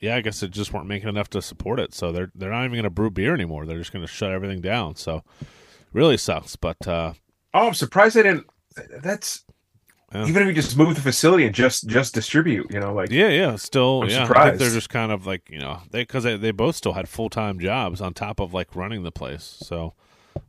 yeah, 0.00 0.16
I 0.16 0.20
guess 0.20 0.40
they 0.40 0.48
just 0.48 0.72
weren't 0.72 0.86
making 0.86 1.08
enough 1.08 1.30
to 1.30 1.42
support 1.42 1.80
it. 1.80 1.94
So 1.94 2.12
they're 2.12 2.30
they're 2.34 2.50
not 2.50 2.60
even 2.64 2.72
going 2.72 2.84
to 2.84 2.90
brew 2.90 3.10
beer 3.10 3.34
anymore. 3.34 3.66
They're 3.66 3.78
just 3.78 3.92
going 3.92 4.04
to 4.04 4.10
shut 4.12 4.30
everything 4.32 4.60
down. 4.60 4.96
So 4.96 5.22
really 5.92 6.16
sucks, 6.16 6.56
but 6.56 6.86
uh, 6.86 7.12
Oh, 7.54 7.68
I'm 7.68 7.74
surprised 7.74 8.16
they 8.16 8.22
didn't. 8.24 8.46
That's 9.02 9.44
Yeah. 10.12 10.26
even 10.26 10.42
if 10.42 10.48
you 10.48 10.52
just 10.54 10.76
move 10.76 10.94
the 10.94 11.00
facility 11.00 11.46
and 11.46 11.54
just 11.54 11.88
just 11.88 12.14
distribute. 12.14 12.70
You 12.70 12.80
know, 12.80 12.92
like 12.92 13.10
Yeah, 13.10 13.28
yeah, 13.28 13.56
still, 13.56 14.02
I'm 14.02 14.08
yeah. 14.10 14.16
I 14.16 14.18
think 14.18 14.26
surprised. 14.28 14.60
they're 14.60 14.70
just 14.70 14.90
kind 14.90 15.10
of 15.12 15.26
like 15.26 15.48
you 15.50 15.58
know 15.58 15.80
they 15.90 16.02
because 16.02 16.24
they, 16.24 16.36
they 16.36 16.50
both 16.50 16.76
still 16.76 16.92
had 16.92 17.08
full 17.08 17.30
time 17.30 17.58
jobs 17.58 18.00
on 18.02 18.12
top 18.14 18.38
of 18.40 18.52
like 18.52 18.76
running 18.76 19.02
the 19.02 19.10
place. 19.12 19.56
So, 19.62 19.94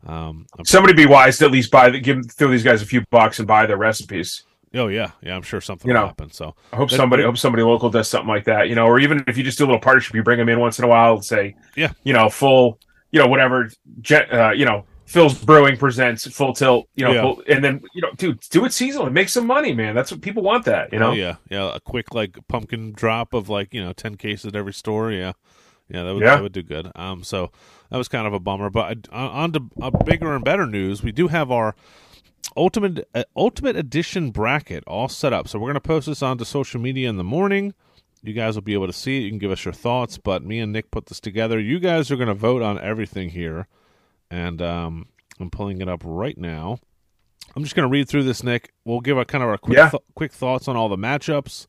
um, 0.05 0.45
I'm- 0.57 0.65
somebody 0.65 0.93
be 0.93 1.05
wise 1.05 1.37
to 1.37 1.45
at 1.45 1.51
least 1.51 1.71
buy 1.71 1.89
the 1.89 1.99
give 2.01 2.29
throw 2.31 2.49
these 2.49 2.63
guys 2.63 2.81
a 2.81 2.85
few 2.85 3.01
bucks 3.09 3.39
and 3.39 3.47
buy 3.47 3.65
their 3.65 3.77
recipes. 3.77 4.43
Oh 4.75 4.87
yeah, 4.87 5.11
yeah, 5.21 5.35
I'm 5.35 5.41
sure 5.41 5.61
something 5.61 5.87
You 5.87 5.93
will 5.95 6.01
know. 6.01 6.07
happen. 6.07 6.31
So 6.31 6.55
I 6.73 6.75
hope 6.77 6.91
somebody 6.91 7.23
hope 7.23 7.37
somebody 7.37 7.63
local 7.63 7.89
does 7.89 8.09
something 8.09 8.27
like 8.27 8.45
that. 8.45 8.69
You 8.69 8.75
know, 8.75 8.85
or 8.85 8.99
even 8.99 9.23
if 9.27 9.37
you 9.37 9.43
just 9.43 9.57
do 9.57 9.65
a 9.65 9.67
little 9.67 9.79
partnership, 9.81 10.15
you 10.15 10.23
bring 10.23 10.37
them 10.39 10.49
in 10.49 10.59
once 10.59 10.77
in 10.79 10.85
a 10.85 10.87
while. 10.87 11.15
and 11.15 11.25
Say, 11.25 11.55
Yeah. 11.75 11.91
you 12.03 12.13
know, 12.13 12.29
full, 12.29 12.79
you 13.11 13.19
know, 13.19 13.27
whatever, 13.27 13.69
jet, 14.01 14.31
uh, 14.33 14.51
you 14.51 14.65
know. 14.65 14.85
Phil's 15.05 15.41
Brewing 15.41 15.77
presents 15.77 16.27
Full 16.35 16.51
Tilt, 16.51 16.89
you 16.95 17.05
know, 17.05 17.13
Yeah. 17.13 17.21
full, 17.21 17.41
and 17.47 17.63
then 17.63 17.81
you 17.93 18.01
know, 18.01 18.09
dude, 18.17 18.41
do 18.49 18.65
it 18.65 18.71
seasonally, 18.73 19.09
make 19.09 19.29
some 19.29 19.47
money, 19.47 19.73
man. 19.73 19.95
That's 19.95 20.11
what 20.11 20.19
people 20.19 20.43
want. 20.43 20.65
That 20.65 20.91
you 20.91 20.99
know, 20.99 21.11
oh, 21.11 21.13
yeah, 21.13 21.35
yeah, 21.49 21.73
a 21.73 21.79
quick 21.79 22.13
like 22.13 22.37
pumpkin 22.49 22.91
drop 22.91 23.33
of 23.33 23.47
like 23.47 23.73
you 23.73 23.81
know 23.81 23.93
ten 23.93 24.15
cases 24.17 24.47
at 24.47 24.55
every 24.57 24.73
store. 24.73 25.09
Yeah, 25.13 25.31
Yeah, 25.87 26.03
that 26.03 26.13
would 26.13 26.23
Yeah. 26.23 26.35
that 26.35 26.43
would 26.43 26.51
do 26.51 26.61
good. 26.61 26.91
Um, 26.93 27.23
so 27.23 27.51
that 27.89 27.97
was 27.97 28.09
kind 28.09 28.27
of 28.27 28.33
a 28.33 28.39
bummer. 28.41 28.69
But 28.69 29.07
uh, 29.09 29.15
on 29.29 29.53
to 29.53 29.61
uh, 29.81 29.91
bigger 29.91 30.35
and 30.35 30.43
better 30.43 30.67
news, 30.67 31.01
we 31.01 31.13
do 31.13 31.29
have 31.29 31.51
our 31.51 31.73
ultimate 32.55 33.07
uh, 33.13 33.23
ultimate 33.35 33.75
edition 33.75 34.31
bracket 34.31 34.83
all 34.87 35.09
set 35.09 35.33
up. 35.33 35.47
So 35.47 35.59
we're 35.59 35.69
gonna 35.69 35.79
post 35.79 36.07
this 36.07 36.21
onto 36.23 36.45
social 36.45 36.79
media 36.79 37.09
in 37.09 37.17
the 37.17 37.23
morning. 37.23 37.73
You 38.23 38.33
guys 38.33 38.55
will 38.55 38.63
be 38.63 38.73
able 38.73 38.87
to 38.87 38.93
see 38.93 39.17
it. 39.19 39.23
You 39.23 39.29
can 39.29 39.37
give 39.39 39.51
us 39.51 39.63
your 39.65 39.73
thoughts. 39.73 40.17
But 40.17 40.43
me 40.43 40.59
and 40.59 40.71
Nick 40.73 40.91
put 40.91 41.05
this 41.07 41.19
together. 41.19 41.59
You 41.59 41.79
guys 41.79 42.09
are 42.11 42.15
gonna 42.15 42.33
vote 42.33 42.61
on 42.61 42.79
everything 42.79 43.29
here, 43.29 43.67
and 44.31 44.61
um, 44.61 45.07
I'm 45.39 45.49
pulling 45.49 45.81
it 45.81 45.89
up 45.89 46.01
right 46.03 46.37
now. 46.37 46.79
I'm 47.55 47.63
just 47.63 47.75
going 47.75 47.87
to 47.87 47.91
read 47.91 48.07
through 48.07 48.23
this, 48.23 48.43
Nick. 48.43 48.71
We'll 48.85 48.99
give 48.99 49.17
a 49.17 49.25
kind 49.25 49.43
of 49.43 49.49
our 49.49 49.57
quick 49.57 49.77
Yeah. 49.77 49.89
th- 49.89 50.03
quick 50.13 50.31
thoughts 50.31 50.67
on 50.67 50.75
all 50.75 50.89
the 50.89 50.97
matchups. 50.97 51.65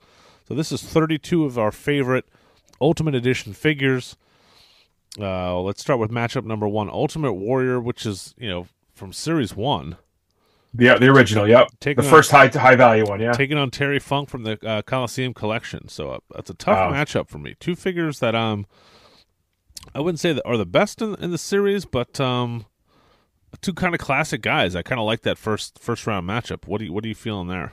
So 0.47 0.53
this 0.55 0.71
is 0.71 0.83
32 0.83 1.47
of 1.47 1.57
our 1.57 1.71
favorite 1.73 2.27
Ultimate 2.79 3.15
Edition 3.15 3.55
figures. 3.55 4.17
Uh, 5.19 5.59
let's 5.61 5.81
start 5.81 5.99
with 5.99 6.11
matchup 6.11 6.45
number 6.45 6.69
one, 6.69 6.91
Ultimate 6.91 7.33
Warrior, 7.33 7.81
which 7.81 8.05
is 8.05 8.35
you 8.37 8.49
know 8.51 8.67
from 8.93 9.13
Series 9.15 9.57
One, 9.57 9.97
Yeah, 10.79 10.97
the 10.97 11.09
original. 11.09 11.49
Yep, 11.49 11.69
Taking 11.81 12.03
the 12.03 12.09
on- 12.09 12.15
first 12.15 12.31
high 12.31 12.47
high 12.49 12.77
value 12.77 13.05
one. 13.05 13.21
Yeah, 13.21 13.33
taking 13.33 13.59
on 13.59 13.71
Terry 13.71 13.99
Funk 13.99 14.29
from 14.29 14.45
the 14.45 14.59
uh, 14.67 14.83
Coliseum 14.83 15.35
Collection. 15.35 15.89
So 15.89 16.11
uh, 16.13 16.19
that's 16.35 16.51
a 16.51 16.55
tough 16.55 16.77
Wow. 16.77 16.93
matchup 16.93 17.29
for 17.29 17.39
me. 17.39 17.57
Two 17.59 17.75
figures 17.75 18.21
that 18.21 18.35
um, 18.35 18.65
I 19.95 20.01
wouldn't 20.01 20.21
say 20.21 20.33
that 20.33 20.47
are 20.47 20.57
the 20.57 20.67
best 20.67 21.03
in, 21.03 21.15
in 21.17 21.31
the 21.33 21.39
series, 21.39 21.85
but 21.85 22.21
um, 22.21 22.67
two 23.61 23.73
kind 23.75 23.95
of 23.95 24.01
classic 24.01 24.41
guys. 24.41 24.77
I 24.77 24.83
kind 24.83 25.01
of 25.01 25.07
like 25.07 25.23
that 25.23 25.37
first 25.37 25.79
first 25.81 26.07
round 26.07 26.29
matchup. 26.29 26.67
What 26.67 26.79
do 26.79 26.85
you 26.85 26.93
what 26.93 27.05
are 27.05 27.09
you 27.09 27.15
feeling 27.15 27.49
there? 27.49 27.73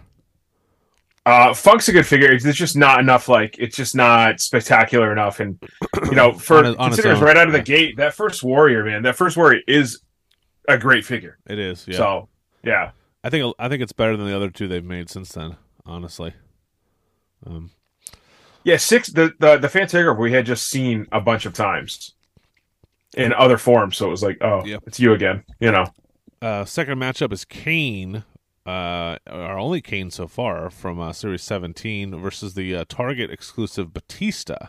Uh, 1.28 1.56
Funk's 1.56 1.90
a 1.90 1.92
good 1.92 2.06
figure. 2.06 2.32
It's 2.32 2.44
just 2.58 2.76
not 2.78 3.00
enough. 3.00 3.28
Like 3.28 3.56
it's 3.60 3.76
just 3.76 3.96
not 3.96 4.40
spectacular 4.40 5.12
enough. 5.12 5.40
And 5.40 5.60
you 6.06 6.12
know, 6.16 6.34
for 6.38 6.58
On 6.60 6.66
his- 6.66 6.76
on 6.76 6.88
its 6.88 6.96
considering 6.98 7.22
right 7.22 7.38
out 7.38 7.48
of 7.48 7.54
the 7.54 7.60
yeah. 7.60 7.64
gate, 7.64 7.98
that 7.98 8.14
first 8.14 8.44
warrior, 8.44 8.84
man, 8.84 9.04
that 9.04 9.16
first 9.16 9.36
warrior 9.38 9.62
is 9.68 10.02
a 10.68 10.78
great 10.78 11.06
figure. 11.06 11.38
It 11.48 11.60
is, 11.60 11.86
yeah. 11.88 11.98
So 11.98 12.30
yeah, 12.66 12.92
I 13.24 13.30
think 13.30 13.56
I 13.60 13.70
think 13.70 13.82
it's 13.82 13.94
better 13.94 14.18
than 14.18 14.28
the 14.28 14.36
other 14.36 14.50
two 14.50 14.68
they've 14.68 14.84
made 14.84 15.10
since 15.10 15.32
then. 15.32 15.56
Honestly, 15.86 16.34
um, 17.46 17.72
yeah. 18.64 18.78
Six 18.78 19.10
the 19.10 19.34
the 19.40 19.58
the 19.58 19.68
Fantagraph 19.70 20.18
we 20.18 20.32
had 20.32 20.46
just 20.46 20.68
seen 20.68 21.08
a 21.12 21.22
bunch 21.22 21.46
of 21.46 21.54
times 21.54 22.14
in 23.16 23.34
other 23.34 23.58
forms. 23.58 23.98
So 23.98 24.08
it 24.08 24.12
was 24.12 24.24
like, 24.24 24.38
oh, 24.42 24.66
Yep. 24.66 24.84
it's 24.88 25.00
you 25.00 25.14
again. 25.14 25.44
You 25.60 25.72
know. 25.72 25.86
uh, 26.42 26.66
second 26.66 27.00
matchup 27.00 27.32
is 27.32 27.46
Kane, 27.46 28.24
uh, 28.66 29.18
our 29.28 29.58
only 29.58 29.82
Kane 29.82 30.12
so 30.12 30.28
far 30.28 30.70
from 30.70 31.00
uh, 31.00 31.14
Series 31.14 31.44
17 31.44 32.20
versus 32.20 32.56
the 32.56 32.76
uh, 32.76 32.86
Target 32.90 33.32
exclusive 33.32 33.94
Batista. 33.94 34.68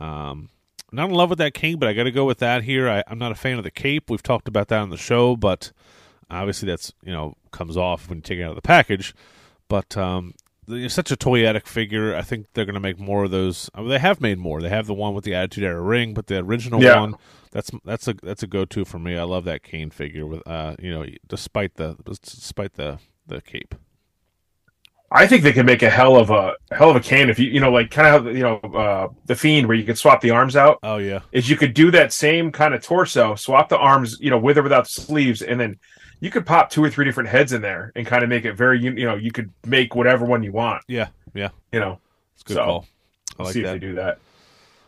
Um, 0.00 0.48
not 0.92 1.10
in 1.10 1.14
love 1.14 1.28
with 1.28 1.38
that 1.40 1.52
Kane, 1.52 1.78
but 1.78 1.88
I 1.88 1.92
got 1.92 2.04
to 2.04 2.10
go 2.10 2.24
with 2.24 2.38
that 2.38 2.62
here. 2.64 2.88
I, 2.88 3.02
I'm 3.08 3.18
not 3.18 3.32
a 3.32 3.34
fan 3.34 3.58
of 3.58 3.64
the 3.64 3.70
cape. 3.70 4.08
We've 4.08 4.22
talked 4.22 4.48
about 4.48 4.68
that 4.68 4.80
on 4.80 4.88
the 4.90 4.96
show, 4.96 5.36
but 5.36 5.70
obviously 6.30 6.66
that's 6.68 6.92
you 7.02 7.12
know 7.12 7.34
comes 7.50 7.76
off 7.76 8.08
when 8.08 8.18
you 8.18 8.22
take 8.22 8.38
it 8.38 8.42
out 8.42 8.50
of 8.50 8.56
the 8.56 8.62
package. 8.62 9.14
But 9.68 9.96
um, 9.96 10.34
it's 10.66 10.94
such 10.94 11.10
a 11.10 11.16
toyetic 11.16 11.66
figure. 11.66 12.14
I 12.14 12.22
think 12.22 12.46
they're 12.54 12.64
going 12.64 12.74
to 12.74 12.80
make 12.80 12.98
more 12.98 13.24
of 13.24 13.30
those. 13.30 13.68
I 13.74 13.80
mean, 13.80 13.90
they 13.90 13.98
have 13.98 14.20
made 14.20 14.38
more. 14.38 14.60
They 14.62 14.68
have 14.70 14.86
the 14.86 14.94
one 14.94 15.14
with 15.14 15.24
the 15.24 15.34
Attitude 15.34 15.64
Era 15.64 15.80
ring, 15.80 16.14
but 16.14 16.26
the 16.26 16.38
original 16.38 16.82
Yeah. 16.82 17.00
one 17.00 17.14
that's 17.50 17.70
that's 17.84 18.06
a 18.08 18.14
that's 18.14 18.42
a 18.42 18.46
go 18.46 18.64
to 18.66 18.84
for 18.84 18.98
me. 18.98 19.16
I 19.16 19.22
love 19.24 19.44
that 19.44 19.62
Kane 19.62 19.90
figure 19.90 20.26
with 20.26 20.46
uh 20.46 20.76
you 20.78 20.90
know 20.90 21.06
despite 21.26 21.74
the 21.76 21.96
despite 22.22 22.74
the 22.74 22.98
the 23.26 23.40
cape. 23.40 23.74
I 25.10 25.26
think 25.26 25.42
they 25.42 25.54
could 25.54 25.64
make 25.64 25.82
a 25.82 25.88
hell 25.88 26.16
of 26.16 26.28
a 26.28 26.54
hell 26.70 26.90
of 26.90 26.96
a 26.96 27.00
Kane 27.00 27.30
if 27.30 27.38
you 27.38 27.48
you 27.50 27.60
know 27.60 27.70
like 27.72 27.90
kind 27.90 28.14
of 28.14 28.36
you 28.36 28.42
know 28.42 28.56
uh, 28.58 29.08
the 29.24 29.34
fiend 29.34 29.66
where 29.66 29.76
you 29.76 29.84
could 29.84 29.96
swap 29.96 30.20
the 30.20 30.30
arms 30.30 30.54
out. 30.54 30.78
Oh 30.82 30.98
yeah, 30.98 31.20
is 31.32 31.48
you 31.48 31.56
could 31.56 31.72
do 31.72 31.90
that 31.92 32.12
same 32.12 32.52
kind 32.52 32.74
of 32.74 32.82
torso, 32.82 33.34
swap 33.34 33.70
the 33.70 33.78
arms, 33.78 34.18
you 34.20 34.28
know, 34.28 34.38
with 34.38 34.58
or 34.58 34.62
without 34.62 34.84
the 34.84 34.90
sleeves, 34.90 35.40
and 35.40 35.58
then 35.58 35.78
you 36.20 36.30
could 36.30 36.44
pop 36.46 36.70
two 36.70 36.82
or 36.82 36.90
three 36.90 37.04
different 37.04 37.28
heads 37.28 37.52
in 37.52 37.62
there 37.62 37.92
and 37.96 38.06
kind 38.06 38.22
of 38.22 38.28
make 38.28 38.44
it 38.44 38.54
very, 38.54 38.80
you 38.80 38.92
you 38.92 39.04
know, 39.06 39.14
you 39.16 39.30
could 39.30 39.50
make 39.66 39.94
whatever 39.94 40.24
one 40.24 40.42
you 40.42 40.52
want, 40.52 40.82
yeah, 40.88 41.08
yeah. 41.34 41.50
you 41.72 41.80
know. 41.80 41.98
It's 42.34 42.42
good 42.42 42.54
So, 42.54 42.64
call. 42.64 42.86
I 43.38 43.42
like 43.44 43.52
see 43.52 43.60
if 43.60 43.66
that. 43.66 43.72
they 43.74 43.78
do 43.78 43.94
that. 43.96 44.18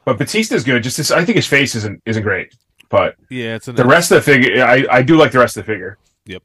But 0.05 0.19
Batista's 0.19 0.65
good. 0.65 0.83
Just 0.83 0.97
this, 0.97 1.11
I 1.11 1.25
think 1.25 1.37
his 1.37 1.47
face 1.47 1.75
isn't 1.75 2.03
isn't 2.07 2.23
great, 2.23 2.55
but 2.89 3.17
Yeah, 3.29 3.55
it's 3.57 3.69
an 3.69 3.77
the 3.77 3.85
rest 3.85 4.11
of 4.11 4.17
the 4.17 4.23
figure, 4.23 4.65
I 4.65 4.87
I 4.91 5.03
do 5.03 5.17
like 5.17 5.33
the 5.33 5.39
rest 5.39 5.57
of 5.57 5.65
the 5.67 5.73
figure. 5.73 5.99
Yep. 6.27 6.43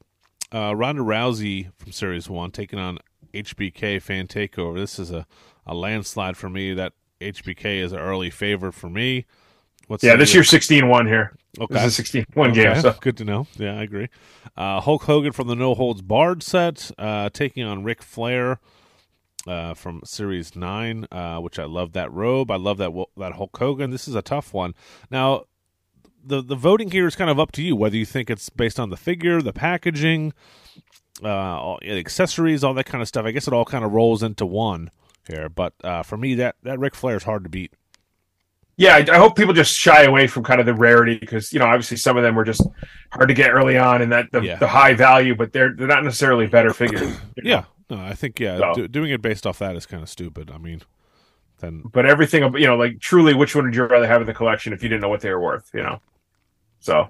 Uh, 0.52 0.74
Ronda 0.76 1.02
Rousey 1.02 1.70
from 1.78 1.92
Series 1.92 2.28
One 2.30 2.50
taking 2.50 2.78
on 2.78 2.98
HBK 3.34 4.00
fan 4.00 4.26
takeover. 4.28 4.76
This 4.76 4.98
is 4.98 5.10
a, 5.10 5.26
a 5.66 5.74
landslide 5.74 6.36
for 6.36 6.48
me. 6.48 6.74
That 6.74 6.92
HBK 7.20 7.80
is 7.82 7.92
an 7.92 7.98
early 7.98 8.30
favorite 8.30 8.72
for 8.72 8.88
me. 8.88 9.24
What's 9.86 10.02
Yeah, 10.02 10.16
this 10.16 10.34
year's 10.34 10.50
16-1 10.50 11.06
here. 11.06 11.36
Okay. 11.58 11.74
This 11.74 11.84
is 11.84 11.92
a 11.92 11.96
16 11.96 12.26
one 12.34 12.50
Okay, 12.50 12.64
game. 12.64 12.80
So 12.80 12.94
Good 13.00 13.16
to 13.18 13.24
know. 13.24 13.46
Yeah, 13.56 13.78
I 13.78 13.82
agree. 13.82 14.08
Uh, 14.56 14.80
Hulk 14.80 15.04
Hogan 15.04 15.32
from 15.32 15.48
the 15.48 15.54
No 15.54 15.74
Holds 15.74 16.02
Barred 16.02 16.42
set, 16.42 16.90
uh, 16.98 17.30
taking 17.30 17.62
on 17.64 17.82
Ric 17.82 18.02
Flair 18.02 18.58
uh, 19.46 19.74
from 19.74 20.02
Series 20.04 20.54
Nine, 20.56 21.06
uh, 21.10 21.38
which 21.38 21.58
I 21.58 21.64
love 21.64 21.92
that 21.92 22.12
robe. 22.12 22.50
I 22.50 22.56
love 22.56 22.78
that 22.78 22.92
that 23.16 23.34
Hulk 23.34 23.56
Hogan. 23.56 23.90
This 23.90 24.06
is 24.08 24.14
a 24.14 24.22
tough 24.22 24.52
one. 24.52 24.74
Now, 25.10 25.44
the 26.22 26.42
the 26.42 26.56
voting 26.56 26.90
here 26.90 27.06
is 27.06 27.16
kind 27.16 27.30
of 27.30 27.38
up 27.38 27.52
to 27.52 27.62
you 27.62 27.76
whether 27.76 27.96
you 27.96 28.04
think 28.06 28.28
it's 28.28 28.50
based 28.50 28.80
on 28.80 28.90
the 28.90 28.96
figure, 28.96 29.40
the 29.40 29.52
packaging, 29.52 30.32
uh, 31.22 31.28
all, 31.28 31.78
the 31.80 31.98
accessories, 31.98 32.64
all 32.64 32.74
that 32.74 32.86
kind 32.86 33.00
of 33.00 33.08
stuff. 33.08 33.24
I 33.24 33.30
guess 33.30 33.46
it 33.46 33.54
all 33.54 33.64
kind 33.64 33.84
of 33.84 33.92
rolls 33.92 34.22
into 34.22 34.44
one 34.44 34.90
here. 35.28 35.48
But 35.48 35.74
uh, 35.82 36.02
for 36.02 36.16
me, 36.16 36.34
that 36.34 36.56
that 36.64 36.78
Ric 36.78 36.94
Flair 36.94 37.16
is 37.16 37.22
hard 37.22 37.44
to 37.44 37.50
beat. 37.50 37.72
Yeah, 38.76 38.96
I, 38.96 39.14
I 39.14 39.16
hope 39.18 39.36
people 39.36 39.54
just 39.54 39.74
shy 39.74 40.02
away 40.04 40.26
from 40.26 40.44
kind 40.44 40.60
of 40.60 40.66
the 40.66 40.74
rarity 40.74 41.18
because 41.18 41.52
you 41.52 41.58
know 41.58 41.66
obviously 41.66 41.96
some 41.96 42.16
of 42.16 42.22
them 42.22 42.34
were 42.34 42.44
just 42.44 42.62
hard 43.10 43.28
to 43.28 43.34
get 43.34 43.50
early 43.50 43.78
on 43.78 44.02
and 44.02 44.12
that 44.12 44.30
the, 44.32 44.40
Yeah. 44.42 44.56
the 44.56 44.68
high 44.68 44.94
value, 44.94 45.34
but 45.34 45.52
they're 45.52 45.74
they're 45.74 45.86
not 45.86 46.04
necessarily 46.04 46.46
better 46.46 46.72
figures. 46.72 47.16
Yeah, 47.42 47.64
no, 47.90 47.98
I 47.98 48.14
think 48.14 48.38
yeah, 48.40 48.58
So- 48.58 48.74
do, 48.74 48.88
doing 48.88 49.10
it 49.10 49.22
based 49.22 49.46
off 49.46 49.58
that 49.60 49.76
is 49.76 49.86
kind 49.86 50.02
of 50.02 50.08
stupid. 50.08 50.50
I 50.50 50.58
mean, 50.58 50.82
then 51.60 51.82
but 51.92 52.04
everything 52.06 52.42
you 52.56 52.66
know 52.66 52.76
like 52.76 53.00
truly 53.00 53.32
which 53.34 53.54
one 53.54 53.64
would 53.64 53.74
you 53.74 53.84
rather 53.84 54.06
have 54.06 54.20
in 54.20 54.26
the 54.26 54.34
collection 54.34 54.72
if 54.72 54.82
you 54.82 54.88
didn't 54.88 55.00
know 55.02 55.08
what 55.08 55.20
they 55.22 55.30
were 55.30 55.40
worth 55.40 55.70
you 55.72 55.82
know 55.82 56.00
so 56.80 57.08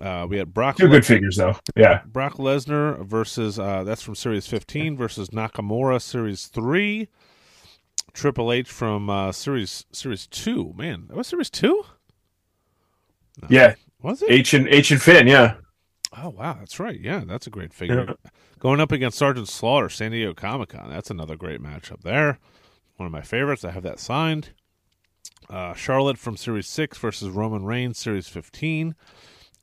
uh, 0.00 0.26
we 0.28 0.38
had 0.38 0.54
Brock 0.54 0.76
two 0.76 0.88
good 0.88 1.04
figures 1.04 1.36
though 1.36 1.56
yeah 1.76 2.00
Brock 2.06 2.34
Lesnar 2.34 3.04
versus 3.04 3.58
uh, 3.58 3.84
that's 3.84 4.00
from 4.02 4.14
Series 4.14 4.46
15 4.46 4.96
versus 4.96 5.28
Nakamura 5.30 6.00
Series 6.00 6.46
3. 6.46 7.08
Triple 8.18 8.50
H 8.52 8.68
from 8.68 9.08
uh, 9.08 9.30
Series 9.30 9.86
Series 9.92 10.26
2. 10.26 10.74
Man, 10.76 11.04
that 11.06 11.16
was 11.16 11.28
Series 11.28 11.50
2? 11.50 11.84
yeah 13.48 13.76
Was 14.02 14.20
it? 14.22 14.30
h 14.30 14.52
and 14.54 14.66
h 14.66 14.90
and 14.90 15.00
finn 15.00 15.28
yeah 15.28 15.54
Oh 16.16 16.30
wow, 16.30 16.56
that's 16.58 16.80
right. 16.80 16.98
Yeah, 16.98 17.22
that's 17.26 17.46
a 17.46 17.50
great 17.50 17.72
figure. 17.72 18.14
Going 18.58 18.80
up 18.80 18.90
against 18.90 19.18
Sergeant 19.18 19.46
Slaughter, 19.46 19.88
San 19.90 20.10
Diego 20.10 20.32
Comic 20.34 20.70
Con. 20.70 20.88
That's 20.90 21.10
another 21.10 21.36
great 21.36 21.62
matchup 21.62 22.00
there. 22.02 22.38
One 22.96 23.06
of 23.06 23.12
my 23.12 23.20
favorites. 23.20 23.62
I 23.62 23.70
have 23.70 23.82
that 23.84 24.00
signed. 24.00 24.48
Uh, 25.50 25.74
Charlotte 25.74 26.18
from 26.18 26.36
Series 26.36 26.66
Six 26.66 26.96
versus 26.98 27.28
Roman 27.28 27.64
Reigns, 27.64 27.98
Series 27.98 28.26
Fifteen, 28.26 28.94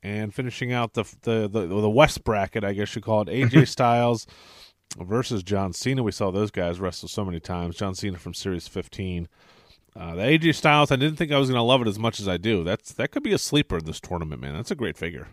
and 0.03 0.33
finishing 0.33 0.71
out 0.71 0.93
the 0.93 1.03
the 1.24 1.50
the, 1.50 1.65
the 1.65 1.89
West 1.89 2.24
bracket, 2.24 2.63
I 2.63 2.74
guess 2.74 2.95
you 2.95 3.01
call 3.01 3.24
it. 3.24 3.27
AJ 3.27 3.67
Styles 3.75 4.27
versus 4.99 5.43
John 5.43 5.73
Cena. 5.73 6.03
We 6.03 6.11
saw 6.11 6.31
those 6.31 6.51
guys 6.51 6.79
wrestle 6.79 7.07
so 7.09 7.25
many 7.25 7.39
times. 7.39 7.75
John 7.75 7.95
Cena 7.95 8.17
from 8.17 8.33
Series 8.33 8.67
Fifteen. 8.67 9.27
Uh, 9.95 10.15
the 10.15 10.21
AJ 10.23 10.55
Styles, 10.55 10.91
I 10.91 10.97
didn't 10.97 11.15
think 11.15 11.31
I 11.31 11.37
was 11.39 11.47
going 11.49 11.57
to 11.57 11.61
love 11.63 11.81
it 11.81 11.87
as 11.87 11.97
much 11.97 12.19
as 12.19 12.27
I 12.27 12.35
do. 12.37 12.63
That's 12.65 12.91
that 12.93 13.11
could 13.11 13.23
be 13.23 13.31
a 13.33 13.37
sleeper 13.37 13.77
in 13.77 13.85
this 13.85 13.99
tournament, 14.01 14.41
man. 14.41 14.53
That's 14.53 14.71
a 14.71 14.75
great 14.75 14.97
figure. 14.97 15.27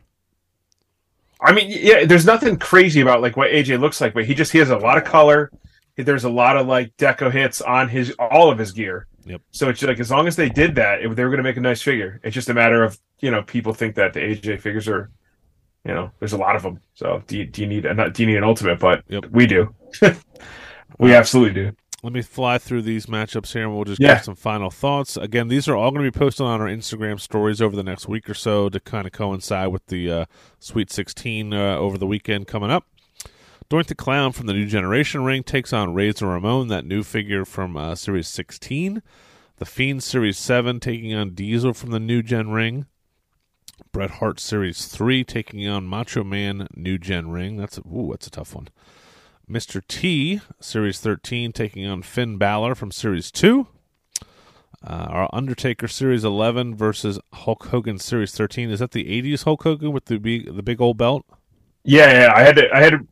i 1.41 1.53
mean 1.53 1.67
yeah 1.69 2.05
there's 2.05 2.25
nothing 2.27 2.57
crazy 2.57 3.01
about 3.01 3.21
like 3.21 3.37
what 3.37 3.51
aj 3.51 3.81
looks 3.81 4.01
like 4.01 4.15
but 4.15 4.25
he 4.25 4.35
just 4.35 4.53
he 4.53 4.59
has 4.59 4.71
a 4.71 4.77
lot 4.79 4.97
of 4.97 5.03
color 5.05 5.51
there's 5.97 6.23
a 6.25 6.31
lot 6.31 6.57
of 6.57 6.69
like 6.69 6.97
deco 6.97 7.31
hits 7.33 7.61
on 7.61 7.89
his 7.89 8.13
all 8.19 8.51
of 8.51 8.59
his 8.59 8.71
gear 8.73 9.07
Yep. 9.25 9.41
so 9.51 9.69
it's 9.69 9.83
like 9.83 9.99
as 10.01 10.11
long 10.11 10.27
as 10.29 10.37
they 10.37 10.49
did 10.49 10.77
that 10.77 11.01
it, 11.01 11.17
they 11.17 11.25
were 11.25 11.31
going 11.31 11.39
to 11.39 11.43
make 11.43 11.57
a 11.57 11.61
nice 11.61 11.83
figure 11.83 12.21
it's 12.23 12.35
just 12.35 12.49
a 12.49 12.55
matter 12.55 12.85
of 12.85 12.97
you 13.19 13.31
know 13.33 13.43
people 13.43 13.73
think 13.75 13.97
that 13.97 14.13
the 14.13 14.21
aj 14.21 14.61
figures 14.61 14.87
are 14.87 15.11
you 15.85 15.93
know 15.93 16.11
there's 16.19 16.33
a 16.33 16.37
lot 16.39 16.55
of 16.57 16.63
them 16.63 16.81
so 16.95 17.23
do 17.27 17.39
you, 17.39 17.45
do 17.47 17.63
you 17.63 17.67
need 17.69 17.85
a 17.87 18.11
do 18.11 18.23
you 18.23 18.27
need 18.29 18.37
an 18.37 18.45
ultimate 18.45 18.79
but 18.79 19.03
Yep. 19.09 19.27
we 19.31 19.47
do 19.47 19.75
we 20.99 21.15
absolutely 21.15 21.55
do 21.63 21.77
let 22.05 22.13
me 22.13 22.23
fly 22.23 22.59
through 22.59 22.83
these 22.83 23.07
matchups 23.07 23.53
here 23.53 23.63
and 23.63 23.75
we'll 23.75 23.85
just 23.85 24.01
Yeah. 24.01 24.15
give 24.17 24.25
some 24.25 24.35
final 24.35 24.71
thoughts. 24.73 25.17
Again, 25.17 25.47
these 25.47 25.69
are 25.69 25.77
all 25.77 25.93
going 25.93 26.05
to 26.05 26.11
be 26.11 26.19
posted 26.19 26.45
on 26.45 26.61
our 26.61 26.67
Instagram 26.67 27.21
stories 27.21 27.63
over 27.63 27.77
the 27.77 27.85
next 27.85 28.09
week 28.09 28.29
or 28.29 28.35
so 28.35 28.69
to 28.69 28.81
kind 28.81 29.07
of 29.07 29.13
coincide 29.13 29.69
with 29.69 29.87
the 29.87 30.11
uh, 30.11 30.25
Sweet 30.59 30.91
16 30.91 31.55
uh, 31.55 31.77
over 31.77 31.97
the 31.97 32.07
weekend 32.09 32.49
coming 32.49 32.73
up. 32.73 32.87
Doink 33.71 33.87
the 33.87 33.95
Clown 33.95 34.33
from 34.33 34.47
the 34.49 34.53
New 34.53 34.67
Generation 34.67 35.23
ring 35.23 35.45
takes 35.45 35.73
on 35.73 35.95
Razor 35.95 36.27
Ramon, 36.27 36.67
that 36.67 36.85
new 36.85 37.05
figure 37.05 37.45
from 37.45 37.77
uh, 37.77 37.95
Series 37.95 38.27
16. 38.27 39.01
The 39.59 39.65
Fiend 39.65 40.03
Series 40.03 40.39
7 40.39 40.81
taking 40.81 41.15
on 41.15 41.35
Diesel 41.35 41.73
from 41.73 41.93
the 41.93 42.01
New 42.01 42.21
Gen 42.25 42.51
ring. 42.51 42.87
Bret 43.93 44.13
Hart 44.13 44.41
Series 44.41 44.87
3 44.87 45.23
taking 45.23 45.69
on 45.69 45.87
Macho 45.87 46.25
Man 46.25 46.67
New 46.75 46.97
Gen 46.97 47.31
ring. 47.31 47.59
That's 47.59 47.77
a, 47.77 47.83
ooh, 47.83 48.09
that's 48.11 48.27
a 48.27 48.31
tough 48.31 48.55
one. 48.55 48.69
Mr. 49.49 49.83
T, 49.87 50.41
Series 50.61 50.99
13, 51.01 51.53
taking 51.53 51.87
on 51.87 52.01
Finn 52.03 52.39
Balor 52.39 52.75
from 52.75 52.91
Series 52.91 53.31
2. 53.31 53.67
Uh, 54.23 54.27
our 54.89 55.29
Undertaker 55.33 55.87
Series 55.89 56.25
11 56.25 56.75
versus 56.75 57.21
Hulk 57.35 57.67
Hogan 57.67 57.99
Series 57.99 58.33
13. 58.35 58.71
Is 58.71 58.81
that 58.81 58.93
the 58.93 59.05
80s 59.05 59.45
Hulk 59.45 59.63
Hogan 59.63 59.93
with 59.93 60.07
the 60.07 60.19
big, 60.19 60.57
the 60.57 60.63
big 60.63 60.81
old 60.81 60.97
belt? 60.97 61.25
Yeah, 61.85 62.11
yeah. 62.27 62.33
I 62.35 62.41
had 62.43 62.57
to. 62.57 62.75
I 62.75 62.81
had 62.81 62.91
to. 62.93 63.07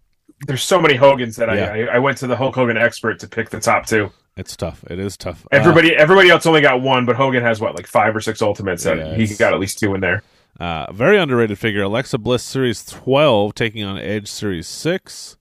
There's 0.46 0.62
so 0.62 0.80
many 0.80 0.94
Hogans 0.94 1.36
that 1.36 1.54
Yeah. 1.54 1.90
I, 1.92 1.96
I 1.96 1.98
went 1.98 2.16
to 2.18 2.26
the 2.26 2.36
Hulk 2.36 2.54
Hogan 2.54 2.76
expert 2.78 3.18
to 3.20 3.28
pick 3.28 3.50
the 3.50 3.60
top 3.60 3.84
two. 3.86 4.10
It's 4.36 4.56
tough. 4.56 4.82
It 4.88 4.98
is 4.98 5.16
tough. 5.18 5.44
Uh, 5.46 5.56
Everybody, 5.56 5.94
everybody 5.94 6.30
else 6.30 6.46
only 6.46 6.62
got 6.62 6.80
one, 6.80 7.04
but 7.04 7.14
Hogan 7.16 7.42
has 7.42 7.60
what, 7.60 7.74
like 7.76 7.86
five 7.86 8.16
or 8.16 8.20
six 8.20 8.40
Ultimates, 8.40 8.86
and 8.86 8.98
Yeah, 9.00 9.14
he 9.16 9.26
got 9.36 9.52
at 9.52 9.60
least 9.60 9.78
two 9.78 9.94
in 9.94 10.00
there. 10.00 10.22
Uh, 10.58 10.92
very 10.92 11.18
underrated 11.18 11.58
figure. 11.58 11.82
Alexa 11.82 12.18
Bliss 12.18 12.42
Series 12.42 12.84
12 12.84 13.54
taking 13.54 13.84
on 13.84 13.96
Edge 13.98 14.28
Series 14.28 14.66
6. 14.66 15.36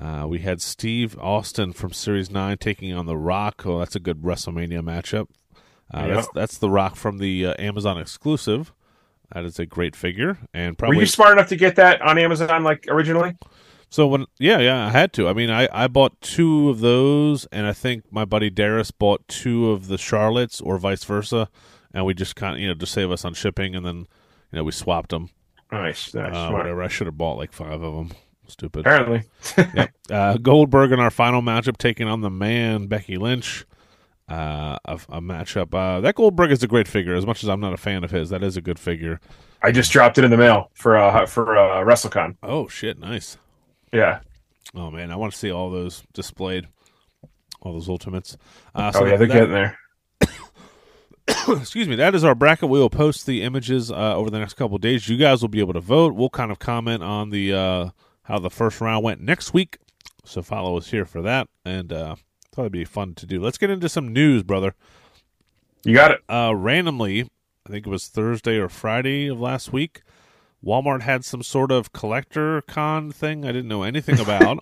Uh, 0.00 0.26
we 0.28 0.40
had 0.40 0.60
Steve 0.60 1.18
Austin 1.18 1.72
from 1.72 1.92
Series 1.92 2.30
9 2.30 2.58
taking 2.58 2.92
on 2.92 3.06
The 3.06 3.16
Rock. 3.16 3.64
Oh, 3.66 3.78
that's 3.78 3.94
a 3.94 4.00
good 4.00 4.22
WrestleMania 4.22 4.80
matchup. 4.80 5.28
Uh, 5.92 6.08
that's, 6.08 6.28
that's 6.34 6.58
The 6.58 6.70
Rock 6.70 6.96
from 6.96 7.18
the 7.18 7.46
uh, 7.46 7.54
Amazon 7.58 7.98
exclusive. 7.98 8.72
That 9.32 9.44
is 9.44 9.58
a 9.58 9.66
great 9.66 9.96
figure. 9.96 10.38
And 10.52 10.78
probably. 10.78 10.96
Were 10.96 11.02
you 11.02 11.06
smart 11.06 11.32
enough 11.32 11.48
to 11.48 11.56
get 11.56 11.76
that 11.76 12.00
on 12.02 12.18
Amazon 12.18 12.62
like 12.62 12.86
originally? 12.88 13.34
So 13.90 14.08
when 14.08 14.26
yeah 14.40 14.58
yeah 14.58 14.86
I 14.86 14.90
had 14.90 15.12
to. 15.12 15.28
I 15.28 15.32
mean 15.34 15.50
I 15.50 15.68
I 15.72 15.86
bought 15.86 16.20
two 16.20 16.68
of 16.68 16.80
those, 16.80 17.46
and 17.52 17.64
I 17.64 17.72
think 17.72 18.04
my 18.10 18.24
buddy 18.24 18.50
Darius 18.50 18.90
bought 18.90 19.26
two 19.28 19.70
of 19.70 19.86
the 19.86 19.96
Charlottes, 19.96 20.60
or 20.60 20.78
vice 20.78 21.04
versa, 21.04 21.48
and 21.92 22.04
we 22.04 22.12
just 22.12 22.34
kind 22.34 22.56
of 22.56 22.60
you 22.60 22.66
know 22.66 22.74
to 22.74 22.86
save 22.86 23.12
us 23.12 23.24
on 23.24 23.34
shipping, 23.34 23.76
and 23.76 23.86
then 23.86 24.06
you 24.54 24.60
know 24.60 24.64
we 24.64 24.70
swapped 24.72 25.10
them. 25.10 25.30
Nice, 25.72 26.14
nice, 26.14 26.32
Uh, 26.32 26.50
whatever. 26.50 26.80
I 26.84 26.86
should 26.88 27.08
have 27.08 27.18
bought 27.18 27.36
like 27.38 27.52
five 27.52 27.82
of 27.82 27.94
them. 27.96 28.12
Stupid. 28.46 28.80
Apparently, 28.80 29.22
yep. 29.74 29.90
Uh, 30.08 30.36
Goldberg 30.36 30.92
in 30.92 31.00
our 31.00 31.10
final 31.10 31.42
matchup 31.42 31.76
taking 31.76 32.06
on 32.06 32.20
the 32.20 32.30
man 32.30 32.86
Becky 32.86 33.16
Lynch. 33.16 33.64
Uh, 34.30 34.78
a, 34.84 34.94
a 35.08 35.20
matchup. 35.20 35.74
Uh, 35.74 36.00
that 36.00 36.14
Goldberg 36.14 36.52
is 36.52 36.62
a 36.62 36.68
great 36.68 36.86
figure. 36.86 37.14
As 37.16 37.26
much 37.26 37.42
as 37.42 37.48
I'm 37.50 37.60
not 37.60 37.72
a 37.74 37.76
fan 37.76 38.04
of 38.04 38.10
his, 38.12 38.30
that 38.30 38.42
is 38.44 38.56
a 38.56 38.60
good 38.62 38.78
figure. 38.78 39.18
I 39.62 39.72
just 39.72 39.90
dropped 39.92 40.16
it 40.18 40.24
in 40.24 40.30
the 40.30 40.36
mail 40.36 40.70
for 40.74 40.96
uh 40.96 41.26
for 41.26 41.56
uh, 41.58 41.82
WrestleCon. 41.84 42.36
Oh 42.42 42.68
shit! 42.68 42.98
Nice. 43.00 43.36
Yeah. 43.92 44.20
Oh 44.74 44.90
man, 44.90 45.10
I 45.10 45.16
want 45.16 45.32
to 45.32 45.38
see 45.38 45.50
all 45.50 45.70
those 45.70 46.04
displayed, 46.12 46.68
all 47.62 47.72
those 47.72 47.88
ultimates. 47.88 48.36
Uh, 48.74 48.92
oh 48.94 49.04
yeah, 49.04 49.16
they're 49.16 49.26
that- 49.26 49.32
getting 49.34 49.52
there. 49.52 49.78
excuse 51.48 51.88
me, 51.88 51.96
that 51.96 52.14
is 52.14 52.24
our 52.24 52.34
bracket. 52.34 52.68
We 52.68 52.78
will 52.78 52.90
post 52.90 53.26
the 53.26 53.42
images 53.42 53.90
uh, 53.90 54.16
over 54.16 54.30
the 54.30 54.38
next 54.38 54.54
couple 54.54 54.76
of 54.76 54.82
days. 54.82 55.08
You 55.08 55.16
guys 55.16 55.40
will 55.42 55.48
be 55.48 55.60
able 55.60 55.72
to 55.74 55.80
vote. 55.80 56.14
We'll 56.14 56.28
kind 56.30 56.50
of 56.50 56.58
comment 56.58 57.02
on 57.02 57.30
the 57.30 57.52
uh, 57.52 57.88
how 58.24 58.38
the 58.38 58.50
first 58.50 58.80
round 58.80 59.04
went 59.04 59.20
next 59.20 59.54
week. 59.54 59.78
So 60.24 60.42
follow 60.42 60.76
us 60.78 60.90
here 60.90 61.04
for 61.04 61.22
that, 61.22 61.48
and 61.64 61.92
uh, 61.92 62.16
thought 62.52 62.62
it'd 62.62 62.72
be 62.72 62.84
fun 62.84 63.14
to 63.16 63.26
do. 63.26 63.40
Let's 63.42 63.58
get 63.58 63.70
into 63.70 63.88
some 63.88 64.12
news, 64.12 64.42
brother. 64.42 64.74
You 65.84 65.94
got 65.94 66.10
it. 66.12 66.20
Uh, 66.28 66.54
randomly, 66.54 67.28
I 67.66 67.70
think 67.70 67.86
it 67.86 67.90
was 67.90 68.08
Thursday 68.08 68.56
or 68.56 68.68
Friday 68.70 69.26
of 69.28 69.38
last 69.40 69.72
week. 69.72 70.02
Walmart 70.64 71.02
had 71.02 71.26
some 71.26 71.42
sort 71.42 71.70
of 71.70 71.92
collector 71.92 72.62
con 72.62 73.12
thing 73.12 73.44
I 73.44 73.48
didn't 73.48 73.68
know 73.68 73.82
anything 73.82 74.18
about, 74.20 74.58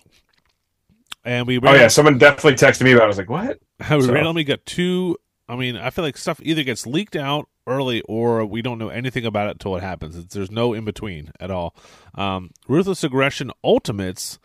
and 1.23 1.47
we 1.47 1.59
Oh 1.63 1.73
yeah, 1.73 1.87
someone 1.87 2.17
definitely 2.17 2.55
texted 2.55 2.83
me 2.83 2.91
about. 2.91 3.03
it. 3.03 3.05
I 3.05 3.07
was 3.07 3.17
like, 3.17 3.29
what? 3.29 3.59
we 3.89 4.01
So- 4.01 4.13
randomly 4.13 4.43
got 4.43 4.65
two. 4.65 5.17
I 5.47 5.55
mean, 5.55 5.75
I 5.75 5.89
feel 5.89 6.05
like 6.05 6.17
stuff 6.17 6.39
either 6.43 6.63
gets 6.63 6.87
leaked 6.87 7.15
out 7.15 7.49
early 7.67 8.01
or 8.03 8.45
we 8.45 8.61
don't 8.61 8.77
know 8.77 8.89
anything 8.89 9.25
about 9.25 9.47
it 9.47 9.51
until 9.51 9.75
it 9.75 9.83
happens. 9.83 10.17
It's, 10.17 10.33
there's 10.33 10.51
no 10.51 10.73
in 10.73 10.85
between 10.85 11.31
at 11.39 11.51
all. 11.51 11.75
Um, 12.15 12.51
Ruthless 12.67 13.03
Aggression 13.03 13.51
Ultimates, 13.63 14.39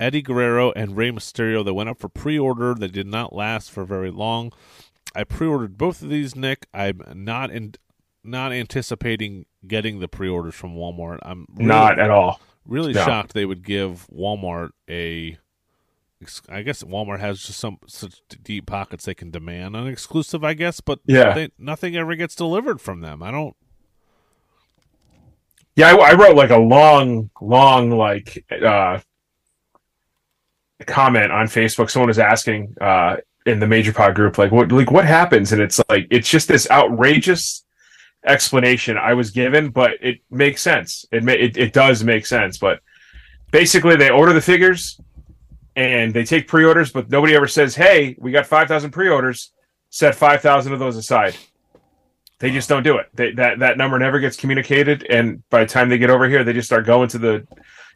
Eddie 0.00 0.22
Guerrero 0.22 0.72
and 0.74 0.96
Rey 0.96 1.10
Mysterio, 1.10 1.64
they 1.64 1.70
went 1.70 1.90
up 1.90 1.98
for 1.98 2.08
pre 2.08 2.38
order. 2.38 2.74
They 2.74 2.88
did 2.88 3.06
not 3.06 3.32
last 3.34 3.70
for 3.70 3.84
very 3.84 4.10
long. 4.10 4.52
I 5.14 5.24
pre 5.24 5.46
ordered 5.46 5.78
both 5.78 6.02
of 6.02 6.08
these, 6.08 6.34
Nick. 6.34 6.66
I'm 6.74 7.00
not 7.14 7.50
in, 7.50 7.74
not 8.24 8.52
anticipating 8.52 9.46
getting 9.66 10.00
the 10.00 10.08
pre 10.08 10.28
orders 10.28 10.54
from 10.54 10.74
Walmart. 10.74 11.18
I'm 11.22 11.46
really, 11.54 11.68
Not 11.68 11.98
at 12.00 12.10
all. 12.10 12.40
really 12.66 12.92
No. 12.94 13.04
shocked 13.04 13.32
they 13.34 13.44
would 13.44 13.62
give 13.62 14.06
Walmart 14.12 14.70
a. 14.90 15.38
I 16.48 16.62
guess 16.62 16.82
Walmart 16.82 17.20
has 17.20 17.42
just 17.42 17.58
some 17.58 17.78
such 17.86 18.20
deep 18.42 18.66
pockets 18.66 19.04
they 19.04 19.14
can 19.14 19.30
demand 19.30 19.76
an 19.76 19.86
exclusive. 19.86 20.44
I 20.44 20.54
guess, 20.54 20.80
but 20.80 21.00
Yeah. 21.06 21.32
they, 21.34 21.48
nothing 21.58 21.96
ever 21.96 22.14
gets 22.16 22.34
delivered 22.34 22.80
from 22.80 23.00
them. 23.00 23.22
I 23.22 23.30
don't. 23.30 23.56
Yeah, 25.74 25.94
I, 25.94 26.10
I 26.10 26.14
wrote 26.14 26.36
like 26.36 26.50
a 26.50 26.58
long, 26.58 27.30
long 27.40 27.90
like 27.90 28.44
uh 28.50 29.00
comment 30.86 31.30
on 31.32 31.46
Facebook. 31.46 31.90
Someone 31.90 32.08
was 32.08 32.18
asking 32.18 32.74
uh 32.80 33.16
in 33.46 33.58
the 33.58 33.66
Major 33.66 33.92
Pod 33.92 34.14
group, 34.14 34.38
like 34.38 34.52
what 34.52 34.70
like 34.70 34.90
what 34.90 35.04
happens, 35.04 35.52
and 35.52 35.60
it's 35.62 35.80
like 35.88 36.06
it's 36.10 36.28
just 36.28 36.48
this 36.48 36.70
outrageous 36.70 37.64
explanation 38.24 38.96
I 38.96 39.14
was 39.14 39.30
given, 39.30 39.70
but 39.70 39.92
it 40.00 40.18
makes 40.30 40.62
sense. 40.62 41.04
It 41.10 41.24
ma- 41.24 41.32
it, 41.32 41.56
it 41.56 41.72
does 41.72 42.04
make 42.04 42.24
sense, 42.26 42.58
but 42.58 42.80
basically 43.50 43.96
they 43.96 44.10
order 44.10 44.32
the 44.32 44.40
figures 44.40 45.00
and 45.76 46.12
they 46.12 46.24
take 46.24 46.48
pre-orders, 46.48 46.92
but 46.92 47.10
nobody 47.10 47.34
ever 47.34 47.48
says, 47.48 47.74
"Hey, 47.74 48.16
we 48.18 48.30
got 48.32 48.46
five 48.46 48.68
thousand 48.68 48.90
pre-orders. 48.90 49.52
Set 49.90 50.14
five 50.14 50.40
thousand 50.40 50.72
of 50.72 50.78
those 50.78 50.96
aside." 50.96 51.36
They 52.38 52.50
just 52.50 52.68
don't 52.68 52.82
do 52.82 52.98
it. 52.98 53.08
They, 53.14 53.32
that 53.32 53.60
that 53.60 53.78
number 53.78 53.98
never 53.98 54.18
gets 54.18 54.36
communicated, 54.36 55.06
and 55.08 55.48
by 55.48 55.60
the 55.60 55.70
time 55.70 55.88
they 55.88 55.98
get 55.98 56.10
over 56.10 56.28
here, 56.28 56.42
they 56.42 56.52
just 56.52 56.68
start 56.68 56.86
going 56.86 57.08
to 57.10 57.18
the 57.18 57.46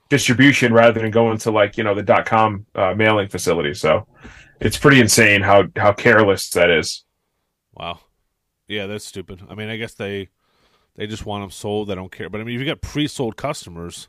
distribution 0.08 0.72
rather 0.72 1.00
than 1.00 1.10
going 1.10 1.36
to 1.38 1.50
like 1.50 1.76
you 1.76 1.84
know 1.84 1.94
the 1.94 2.02
dot 2.02 2.26
com 2.26 2.64
uh, 2.74 2.94
mailing 2.94 3.28
facility. 3.28 3.74
So 3.74 4.06
it's 4.60 4.78
pretty 4.78 5.00
insane 5.00 5.42
how 5.42 5.64
how 5.74 5.92
careless 5.92 6.50
that 6.50 6.70
is. 6.70 7.04
Wow. 7.74 8.00
Yeah, 8.68 8.86
that's 8.86 9.04
stupid. 9.04 9.42
I 9.48 9.54
mean, 9.54 9.68
I 9.68 9.76
guess 9.76 9.94
they 9.94 10.28
they 10.96 11.06
just 11.06 11.26
want 11.26 11.42
them 11.42 11.50
sold. 11.50 11.88
They 11.88 11.94
don't 11.94 12.12
care. 12.12 12.30
But 12.30 12.40
I 12.40 12.44
mean, 12.44 12.56
if 12.56 12.60
you 12.60 12.66
got 12.66 12.80
pre-sold 12.80 13.36
customers 13.36 14.08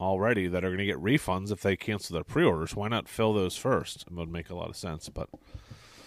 already 0.00 0.46
that 0.48 0.64
are 0.64 0.68
going 0.68 0.78
to 0.78 0.84
get 0.86 0.96
refunds 1.02 1.50
if 1.50 1.60
they 1.62 1.76
cancel 1.76 2.14
their 2.14 2.24
pre-orders, 2.24 2.74
why 2.74 2.88
not 2.88 3.08
fill 3.08 3.32
those 3.32 3.56
first? 3.56 4.02
It 4.02 4.12
would 4.12 4.30
make 4.30 4.50
a 4.50 4.54
lot 4.54 4.68
of 4.68 4.76
sense. 4.76 5.08
But 5.08 5.28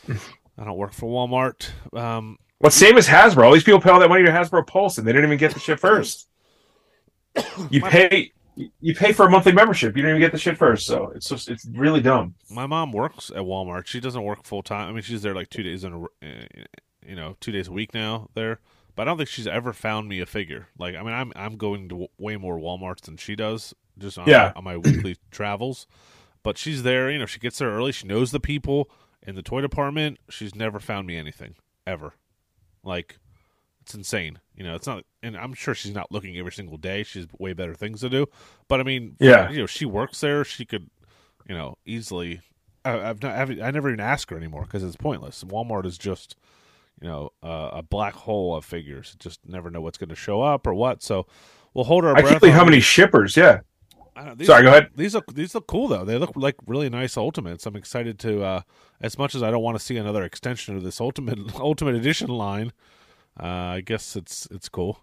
I 0.58 0.63
don't 0.63 0.78
work 0.78 0.93
for 0.93 1.10
Walmart. 1.10 1.69
Um, 1.97 2.38
Well, 2.60 2.71
same 2.71 2.97
as 2.97 3.08
Hasbro. 3.08 3.43
All 3.45 3.54
these 3.54 3.63
people 3.63 3.82
pay 3.82 3.89
all 3.89 3.99
that 3.99 4.10
money 4.10 4.25
to 4.25 4.32
Hasbro 4.32 4.67
Pulse, 4.67 4.97
and 4.97 5.08
they 5.08 5.12
didn't 5.12 5.25
even 5.25 5.38
get 5.38 5.54
the 5.54 5.60
shit 5.60 5.80
first. 5.80 6.28
You 7.69 7.82
pay 7.82 8.32
you 8.82 8.93
pay 8.93 9.13
for 9.13 9.25
a 9.25 9.30
monthly 9.30 9.52
membership. 9.52 9.95
You 9.95 10.02
didn't 10.02 10.17
even 10.17 10.21
get 10.21 10.32
the 10.32 10.38
shit 10.38 10.58
first. 10.58 10.86
So 10.86 11.12
it's 11.15 11.30
just 11.30 11.49
it's 11.49 11.65
really 11.65 12.02
dumb. 12.02 12.36
my 12.49 12.65
mom 12.65 12.91
works 12.91 13.30
at 13.30 13.43
Walmart. 13.43 13.86
She 13.88 13.99
doesn't 13.99 14.21
work 14.21 14.43
full 14.43 14.63
time. 14.63 14.89
I 14.89 14.91
mean, 14.91 15.02
she's 15.02 15.21
there 15.21 15.36
like 15.36 15.49
two 15.49 15.63
days 15.63 15.84
in 15.84 15.93
a, 15.93 16.04
uh, 16.04 16.65
you 17.06 17.15
know, 17.15 17.38
two 17.39 17.52
days 17.52 17.67
a 17.67 17.71
week 17.71 17.93
now 17.93 18.30
there. 18.34 18.60
But 18.99 19.07
I 19.07 19.12
don't 19.12 19.17
think 19.17 19.29
she's 19.29 19.47
ever 19.47 19.71
found 19.71 20.09
me 20.09 20.19
a 20.19 20.25
figure. 20.25 20.67
Like, 20.77 20.93
I 20.93 21.03
mean, 21.03 21.13
I'm 21.13 21.31
I'm 21.38 21.55
going 21.55 21.83
to 21.88 21.95
w- 21.95 22.07
way 22.17 22.35
more 22.35 22.57
WalMarts 22.59 23.03
than 23.03 23.15
she 23.15 23.33
does, 23.33 23.73
just 23.97 24.17
on, 24.17 24.27
Yeah. 24.27 24.51
on 24.57 24.65
my 24.65 24.75
weekly 24.75 25.15
travels. 25.31 25.88
But 26.43 26.57
she's 26.57 26.83
there. 26.83 27.09
You 27.09 27.17
know, 27.17 27.25
she 27.25 27.39
gets 27.39 27.59
there 27.59 27.69
early. 27.69 27.93
She 27.93 28.07
knows 28.07 28.31
the 28.31 28.41
people 28.41 28.89
in 29.25 29.35
the 29.35 29.41
toy 29.41 29.62
department. 29.62 30.17
She's 30.29 30.53
never 30.53 30.81
found 30.81 31.07
me 31.07 31.15
anything 31.15 31.55
ever. 31.88 32.12
Like, 32.83 33.19
it's 33.79 33.95
insane. 33.95 34.39
You 34.53 34.65
know, 34.65 34.75
it's 34.75 34.85
not, 34.85 35.05
and 35.23 35.38
I'm 35.38 35.53
sure 35.53 35.73
she's 35.73 35.95
not 35.95 36.12
looking 36.12 36.38
every 36.38 36.51
single 36.51 36.75
day. 36.75 37.03
She's 37.03 37.25
way 37.39 37.53
better 37.53 37.75
things 37.75 38.01
to 38.01 38.09
do. 38.09 38.25
But 38.67 38.81
I 38.81 38.83
mean, 38.83 39.15
Yeah. 39.21 39.49
you 39.49 39.59
know, 39.59 39.65
she 39.65 39.85
works 39.85 40.19
there. 40.19 40.43
She 40.43 40.65
could, 40.65 40.89
you 41.47 41.55
know, 41.55 41.77
easily. 41.85 42.41
I, 42.83 42.99
I've 42.99 43.23
not, 43.23 43.33
I've, 43.38 43.49
I 43.62 43.71
never 43.71 43.88
even 43.88 44.01
ask 44.01 44.29
her 44.29 44.35
anymore 44.35 44.63
because 44.63 44.83
it's 44.83 44.97
pointless. 44.97 45.45
Walmart 45.45 45.85
is 45.85 45.97
just, 45.97 46.35
you 47.01 47.07
know, 47.07 47.29
uh, 47.43 47.69
a 47.73 47.81
black 47.83 48.13
hole 48.13 48.55
of 48.55 48.65
figures. 48.65 49.15
Just 49.19 49.39
never 49.45 49.69
know 49.69 49.81
what's 49.81 49.97
going 49.97 50.09
to 50.09 50.15
show 50.15 50.41
up 50.41 50.67
or 50.67 50.73
what. 50.73 51.01
So 51.03 51.25
we'll 51.73 51.85
hold 51.85 52.05
our 52.05 52.17
I 52.17 52.21
breath. 52.21 52.43
on 52.43 52.49
how 52.49 52.65
many 52.65 52.79
shippers. 52.79 53.35
Yeah. 53.38 53.62
I 54.15 54.35
Sorry, 54.43 54.62
are- 54.62 54.63
go 54.63 54.67
ahead. 54.69 54.89
These 54.95 55.15
look 55.15 55.33
these 55.33 55.55
look 55.55 55.67
cool 55.67 55.88
though. 55.88 56.03
They 56.03 56.17
look 56.17 56.33
like 56.35 56.55
really 56.67 56.89
nice 56.89 57.15
ultimates. 57.15 57.65
I'm 57.65 57.75
excited 57.77 58.19
to. 58.19 58.43
Uh, 58.43 58.62
as 58.99 59.17
much 59.17 59.33
as 59.33 59.41
I 59.41 59.49
don't 59.49 59.63
want 59.63 59.77
to 59.79 59.83
see 59.83 59.95
another 59.95 60.23
extension 60.23 60.75
of 60.75 60.83
this 60.83 60.99
ultimate 60.99 61.39
ultimate 61.59 61.95
edition 61.95 62.27
line, 62.27 62.73
uh, 63.41 63.45
I 63.45 63.81
guess 63.81 64.17
it's 64.17 64.45
it's 64.51 64.67
cool. 64.67 64.99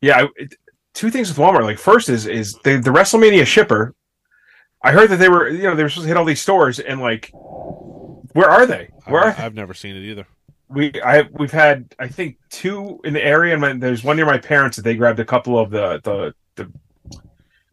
Yeah, 0.00 0.22
I- 0.22 0.28
it, 0.36 0.54
two 0.94 1.10
things 1.10 1.28
with 1.28 1.36
Walmart. 1.38 1.64
Like 1.64 1.78
first 1.78 2.08
is 2.08 2.26
is 2.26 2.54
the 2.64 2.78
the 2.78 2.90
WrestleMania 2.90 3.46
shipper. 3.46 3.94
I 4.82 4.92
heard 4.92 5.10
that 5.10 5.18
they 5.18 5.28
were 5.28 5.48
you 5.48 5.64
know 5.64 5.74
they 5.74 5.82
were 5.82 5.90
supposed 5.90 6.04
to 6.04 6.08
hit 6.08 6.16
all 6.16 6.24
these 6.24 6.40
stores 6.40 6.78
and 6.80 7.00
like 7.00 7.30
where 8.32 8.50
are 8.50 8.66
they? 8.66 8.88
Where 9.06 9.24
I've, 9.24 9.36
they? 9.36 9.42
I've 9.42 9.54
never 9.54 9.74
seen 9.74 9.96
it 9.96 10.04
either. 10.04 10.26
we 10.68 10.92
I 11.02 11.22
we've 11.32 11.50
had 11.50 11.94
I 11.98 12.08
think 12.08 12.38
two 12.48 13.00
in 13.04 13.12
the 13.12 13.24
area 13.24 13.52
and 13.52 13.60
my, 13.60 13.72
there's 13.72 14.04
one 14.04 14.16
near 14.16 14.26
my 14.26 14.38
parents 14.38 14.76
that 14.76 14.82
they 14.82 14.94
grabbed 14.94 15.18
a 15.20 15.24
couple 15.24 15.58
of 15.58 15.70
the 15.70 16.00
the 16.02 16.34
the, 16.56 16.72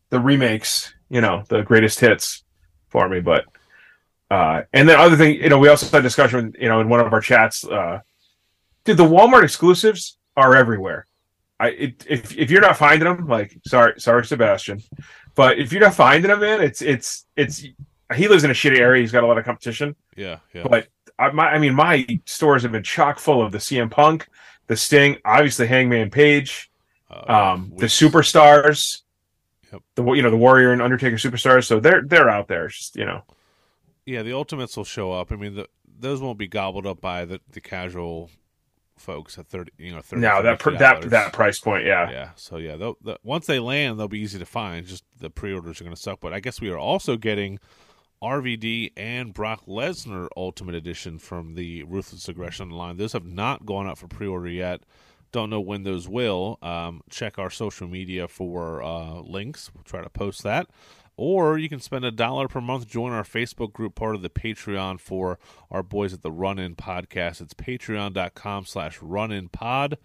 the 0.10 0.20
remakes, 0.20 0.94
you 1.10 1.22
know, 1.22 1.44
the 1.48 1.62
greatest 1.62 2.00
hits 2.00 2.44
for 2.90 3.08
me, 3.08 3.20
but 3.20 3.46
uh 4.32 4.64
and 4.74 4.90
then 4.90 5.00
other 5.00 5.16
thing, 5.16 5.36
you 5.36 5.50
know, 5.50 5.60
we 5.60 5.70
also 5.70 5.86
had 5.96 6.04
discussion, 6.04 6.54
you 6.60 6.68
know, 6.68 6.82
in 6.82 6.90
one 6.90 7.00
of 7.00 7.14
our 7.14 7.22
chats 7.22 7.64
uh 7.66 8.00
dude, 8.84 8.98
the 8.98 9.04
Walmart 9.04 9.44
exclusives 9.44 10.18
are 10.36 10.56
everywhere. 10.56 11.06
I 11.60 11.70
it, 11.70 12.06
if 12.10 12.36
if 12.38 12.50
you're 12.52 12.62
not 12.62 12.78
finding 12.78 13.08
them, 13.08 13.28
like 13.28 13.58
sorry, 13.66 14.00
sorry 14.00 14.26
Sebastian, 14.26 14.82
but 15.36 15.60
if 15.60 15.72
you're 15.72 15.82
not 15.82 15.96
finding 15.96 16.30
them, 16.30 16.40
man, 16.40 16.62
it's 16.62 16.82
it's 16.82 17.26
it's 17.36 17.64
he 18.16 18.28
lives 18.28 18.44
in 18.44 18.52
a 18.52 18.54
shitty 18.54 18.80
area. 18.80 19.02
He's 19.02 19.12
got 19.12 19.24
a 19.24 19.28
lot 19.28 19.38
of 19.38 19.46
competition, 19.46 19.96
Yeah, 20.16 20.38
yeah. 20.54 20.64
but 20.70 20.88
I, 21.20 21.32
my, 21.32 21.48
I 21.50 21.58
mean, 21.60 21.74
my 21.76 22.06
stores 22.26 22.64
have 22.64 22.72
been 22.72 22.84
chock 22.84 23.20
full 23.20 23.42
of 23.42 23.52
the 23.52 23.58
CM 23.58 23.90
Punk, 23.92 24.28
the 24.68 24.76
Sting, 24.78 25.18
obviously 25.26 25.68
Hangman 25.68 26.10
Page, 26.10 26.70
Uh, 27.10 27.32
um, 27.54 27.72
we- 27.72 27.78
the 27.82 27.86
superstars, 27.88 29.02
Yep. 29.74 29.82
the 29.96 30.04
you 30.14 30.22
know 30.22 30.30
the 30.30 30.38
Warrior 30.38 30.72
and 30.72 30.82
Undertaker 30.82 31.18
superstars. 31.18 31.66
So 31.66 31.80
they're 31.82 32.02
they're 32.06 32.30
out 32.30 32.48
there. 32.48 32.68
It's 32.68 32.78
just 32.78 32.96
you 32.96 33.06
know, 33.06 33.24
yeah, 34.06 34.24
the 34.24 34.32
Ultimates 34.34 34.78
will 34.78 34.86
show 34.86 35.12
up. 35.12 35.30
I 35.32 35.36
mean, 35.36 35.56
the, 35.56 35.68
those 36.00 36.22
won't 36.22 36.38
be 36.38 36.48
gobbled 36.48 36.86
up 36.88 37.02
by 37.02 37.26
the, 37.26 37.42
the 37.52 37.60
casual 37.60 38.30
folks 38.98 39.38
at 39.38 39.48
thirty. 39.48 39.72
You 39.78 39.94
know, 39.96 40.02
30 40.02 40.22
now 40.22 40.42
that 40.42 40.60
pr- 40.60 40.72
that 40.78 41.10
that 41.10 41.34
price 41.34 41.60
point, 41.60 41.84
yeah, 41.86 42.10
yeah. 42.10 42.30
So 42.36 42.56
yeah, 42.58 42.78
they'll, 42.78 42.98
the, 43.02 43.20
once 43.24 43.46
they 43.46 43.60
land, 43.60 44.00
they'll 44.00 44.08
be 44.08 44.20
easy 44.22 44.40
to 44.40 44.46
find. 44.46 44.86
Just 44.86 45.04
the 45.20 45.30
pre-orders 45.30 45.82
are 45.82 45.84
going 45.84 45.96
to 45.96 46.02
suck. 46.02 46.20
But 46.22 46.32
I 46.34 46.40
guess 46.40 46.62
we 46.62 46.70
are 46.70 46.78
also 46.78 47.18
getting 47.18 47.60
RVD 48.22 48.94
and 48.98 49.34
Brock 49.34 49.66
Lesnar 49.68 50.28
Ultimate 50.36 50.76
Edition 50.76 51.20
from 51.20 51.56
the 51.56 51.84
Ruthless 51.84 52.28
Aggression 52.28 52.70
line. 52.70 52.98
Those 52.98 53.14
have 53.14 53.26
not 53.26 53.66
gone 53.66 53.88
up 53.88 53.98
for 53.98 54.08
pre-order 54.08 54.50
yet. 54.50 54.82
Don't 55.32 55.50
know 55.50 55.62
when 55.62 55.84
those 55.84 56.08
will. 56.08 56.58
Um, 56.62 57.02
check 57.10 57.38
our 57.38 57.50
social 57.50 57.88
media 57.88 58.28
for 58.28 58.82
uh, 58.82 59.22
links. 59.22 59.72
We'll 59.74 59.84
try 59.84 60.02
to 60.02 60.10
post 60.10 60.44
that. 60.44 60.68
Or 61.18 61.58
you 61.58 61.68
can 61.68 61.80
spend 61.80 62.06
a 62.06 62.12
dollar 62.12 62.48
per 62.48 62.62
month, 62.62 62.88
join 62.88 63.12
our 63.12 63.24
Facebook 63.24 63.74
group, 63.74 63.96
part 63.96 64.16
of 64.16 64.22
the 64.22 64.30
Patreon 64.30 65.00
for 65.00 65.40
our 65.72 65.82
boys 65.82 66.14
at 66.14 66.22
the 66.22 66.32
Run 66.32 66.60
In 66.60 66.76
Podcast. 66.76 67.42
It's 67.42 67.56
patreon.com 67.56 68.66
slash 68.66 69.02
run 69.02 69.32
in 69.32 69.50
pod. 69.50 69.98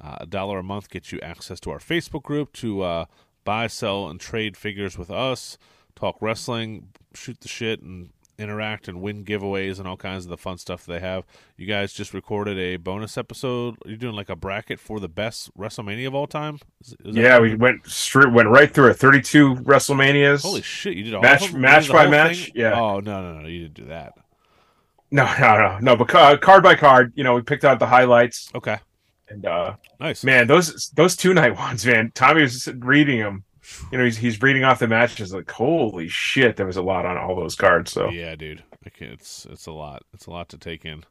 Uh, 0.00 0.18
a 0.20 0.26
dollar 0.26 0.60
a 0.60 0.62
month 0.62 0.88
gets 0.88 1.10
you 1.12 1.18
access 1.20 1.60
to 1.60 1.70
our 1.70 1.80
Facebook 1.80 2.22
group 2.22 2.52
to 2.54 2.82
uh, 2.82 3.04
buy, 3.44 3.66
sell, 3.66 4.08
and 4.08 4.20
trade 4.20 4.56
figures 4.56 4.96
with 4.96 5.10
us, 5.10 5.58
talk 5.96 6.16
wrestling, 6.20 6.88
shoot 7.14 7.40
the 7.40 7.48
shit, 7.48 7.80
and 7.82 8.10
interact 8.38 8.88
and 8.88 9.02
win 9.02 9.22
giveaways 9.22 9.78
and 9.78 9.86
all 9.86 9.98
kinds 9.98 10.24
of 10.24 10.30
the 10.30 10.36
fun 10.38 10.56
stuff 10.56 10.86
they 10.86 10.98
have. 10.98 11.24
You 11.58 11.66
guys 11.66 11.92
just 11.92 12.14
recorded 12.14 12.58
a 12.58 12.76
bonus 12.78 13.18
episode. 13.18 13.76
You're 13.84 13.98
doing 13.98 14.14
like 14.16 14.30
a 14.30 14.36
bracket 14.36 14.80
for 14.80 14.98
the 14.98 15.08
best 15.08 15.54
WrestleMania 15.58 16.06
of 16.06 16.14
all 16.14 16.26
time. 16.26 16.58
Is, 16.80 16.96
is 17.04 17.16
yeah. 17.16 17.38
We 17.38 17.54
went 17.54 17.86
straight 17.86 18.32
went 18.32 18.48
right 18.48 18.72
through 18.72 18.90
it. 18.90 18.94
Thirty 18.94 19.20
two 19.20 19.56
WrestleManias. 19.56 20.42
Holy 20.42 20.62
shit! 20.62 20.96
You 20.96 21.04
did 21.04 21.14
all 21.14 21.22
Match-? 21.22 21.52
Match 21.52 21.90
by 21.90 22.08
match? 22.08 22.46
thing? 22.46 22.52
Yeah. 22.54 22.80
Oh 22.80 23.00
no 23.00 23.20
no 23.22 23.40
no! 23.42 23.48
You 23.48 23.62
didn't 23.68 23.74
do 23.74 23.84
that. 23.86 24.14
No, 25.10 25.24
no, 25.40 25.56
no, 25.58 25.78
no. 25.80 25.96
But 25.96 26.08
ca- 26.08 26.36
card 26.38 26.62
by 26.62 26.76
card, 26.76 27.12
you 27.16 27.24
know, 27.24 27.34
we 27.34 27.42
picked 27.42 27.64
out 27.64 27.78
the 27.78 27.86
highlights, 27.86 28.48
Okay, 28.54 28.78
and 29.28 29.44
uh 29.44 29.74
nice. 29.98 30.24
man, 30.24 30.46
those 30.46 30.90
those 30.94 31.14
two 31.16 31.34
night 31.34 31.56
ones, 31.56 31.84
man. 31.84 32.10
Tommy 32.14 32.42
was 32.42 32.68
reading 32.78 33.18
them. 33.20 33.44
You 33.90 33.98
know, 33.98 34.04
he's 34.04 34.16
he's 34.16 34.42
reading 34.42 34.64
off 34.64 34.78
the 34.78 34.88
matches. 34.88 35.32
Like, 35.32 35.50
holy 35.50 36.08
shit, 36.08 36.56
there 36.56 36.66
was 36.66 36.76
a 36.76 36.82
lot 36.82 37.06
on 37.06 37.16
all 37.16 37.36
those 37.36 37.54
cards. 37.54 37.92
So 37.92 38.10
Yeah, 38.10 38.34
dude. 38.36 38.62
It's 38.84 39.46
it's 39.50 39.66
a 39.66 39.72
lot. 39.72 40.02
It's 40.12 40.26
a 40.26 40.30
lot 40.30 40.48
to 40.50 40.58
take 40.58 40.84
in. 40.84 41.04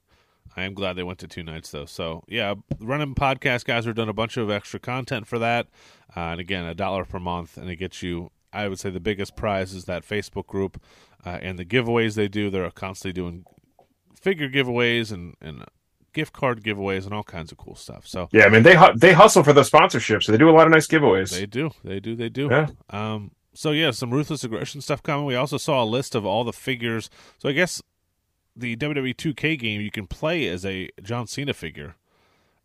I 0.55 0.63
am 0.63 0.73
glad 0.73 0.93
they 0.93 1.03
went 1.03 1.19
to 1.19 1.27
two 1.27 1.43
nights 1.43 1.71
though. 1.71 1.85
So 1.85 2.23
yeah, 2.27 2.55
Run 2.79 3.01
In 3.01 3.15
podcast 3.15 3.65
guys 3.65 3.87
are 3.87 3.93
done 3.93 4.09
a 4.09 4.13
bunch 4.13 4.37
of 4.37 4.49
extra 4.49 4.79
content 4.79 5.27
for 5.27 5.39
that, 5.39 5.67
uh, 6.15 6.19
and 6.19 6.39
again, 6.39 6.65
a 6.65 6.75
dollar 6.75 7.05
per 7.05 7.19
month, 7.19 7.57
and 7.57 7.69
it 7.69 7.77
gets 7.77 8.01
you. 8.01 8.31
I 8.51 8.67
would 8.67 8.79
say 8.79 8.89
the 8.89 8.99
biggest 8.99 9.35
prize 9.35 9.73
is 9.73 9.85
that 9.85 10.07
Facebook 10.07 10.47
group 10.47 10.81
uh, 11.23 11.37
and 11.41 11.59
the 11.59 11.65
giveaways 11.65 12.15
they 12.15 12.27
do. 12.27 12.49
They're 12.49 12.69
constantly 12.71 13.13
doing 13.13 13.45
figure 14.19 14.49
giveaways 14.49 15.11
and 15.11 15.35
and 15.41 15.65
gift 16.13 16.33
card 16.33 16.63
giveaways 16.63 17.05
and 17.05 17.13
all 17.13 17.23
kinds 17.23 17.51
of 17.51 17.57
cool 17.57 17.75
stuff. 17.75 18.07
So 18.07 18.29
yeah, 18.31 18.47
man, 18.49 18.63
they 18.63 18.75
hu- 18.75 18.97
they 18.97 19.13
hustle 19.13 19.43
for 19.43 19.53
those 19.53 19.69
sponsorships. 19.69 20.23
So 20.23 20.31
they 20.31 20.37
do 20.37 20.49
a 20.49 20.51
lot 20.51 20.67
of 20.67 20.71
nice 20.71 20.87
giveaways. 20.87 21.31
They 21.31 21.45
do. 21.45 21.71
They 21.83 21.99
do. 21.99 22.15
They 22.15 22.29
do. 22.29 22.47
Yeah. 22.49 22.67
Um. 22.89 23.31
So 23.53 23.71
yeah, 23.71 23.91
some 23.91 24.11
ruthless 24.11 24.43
aggression 24.43 24.81
stuff 24.81 25.01
coming. 25.03 25.25
We 25.25 25.35
also 25.35 25.57
saw 25.57 25.83
a 25.83 25.85
list 25.85 26.15
of 26.15 26.25
all 26.25 26.43
the 26.43 26.53
figures. 26.53 27.09
So 27.39 27.49
I 27.49 27.51
guess 27.53 27.81
the 28.55 28.75
WWE 28.75 29.15
2K 29.15 29.57
game 29.59 29.81
you 29.81 29.91
can 29.91 30.07
play 30.07 30.47
as 30.47 30.65
a 30.65 30.89
John 31.01 31.27
Cena 31.27 31.53
figure, 31.53 31.95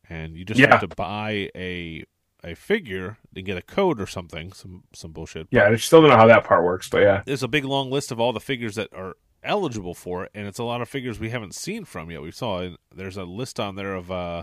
and 0.09 0.37
you 0.37 0.45
just 0.45 0.59
Yeah. 0.61 0.71
have 0.71 0.81
to 0.81 0.89
buy 0.95 1.51
a 1.55 2.05
a 2.47 2.55
figure 2.55 3.17
and 3.35 3.47
get 3.47 3.57
a 3.57 3.63
code 3.63 3.99
or 4.01 4.07
something. 4.07 4.53
Some 4.53 4.85
some 4.93 5.13
bullshit. 5.13 5.49
yeah, 5.51 5.69
I 5.69 5.77
still 5.77 6.01
don't 6.03 6.11
know 6.11 6.17
how 6.17 6.27
that 6.27 6.45
part 6.45 6.63
works, 6.65 6.89
but 6.91 6.99
yeah, 7.03 7.23
There's 7.25 7.43
a 7.43 7.49
big 7.49 7.65
long 7.65 7.91
list 7.91 8.13
of 8.13 8.21
all 8.21 8.33
the 8.35 8.41
figures 8.41 8.75
that 8.75 8.93
are 8.93 9.17
eligible 9.45 9.95
for 9.95 10.25
it, 10.25 10.31
and 10.35 10.47
it's 10.47 10.59
a 10.59 10.65
lot 10.65 10.81
of 10.81 10.89
figures 10.89 11.21
we 11.21 11.31
haven't 11.31 11.55
seen 11.55 11.85
from 11.85 12.11
yet. 12.11 12.23
We 12.23 12.31
saw 12.31 12.69
there's 12.95 13.17
a 13.17 13.25
list 13.25 13.61
on 13.61 13.77
there 13.77 13.95
of 13.95 14.11
uh, 14.11 14.43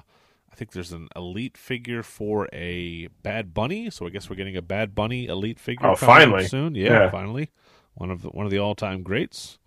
I 0.51 0.55
think 0.55 0.71
there's 0.71 0.91
an 0.91 1.07
elite 1.15 1.57
figure 1.57 2.03
for 2.03 2.47
a 2.53 3.07
Bad 3.23 3.53
Bunny, 3.53 3.89
so 3.89 4.05
I 4.05 4.09
guess 4.09 4.29
we're 4.29 4.35
getting 4.35 4.57
a 4.57 4.61
Bad 4.61 4.93
Bunny 4.95 5.25
elite 5.27 5.59
figure. 5.59 5.87
Oh, 5.87 5.95
finally. 5.95 6.45
soon, 6.47 6.75
yeah, 6.75 6.89
Yeah. 7.03 7.09
finally, 7.09 7.49
one 7.95 8.11
of 8.11 8.21
the 8.21 8.29
one 8.29 8.45
of 8.45 8.51
the 8.51 8.59
all 8.59 8.75
time 8.75 9.03
greats. 9.03 9.57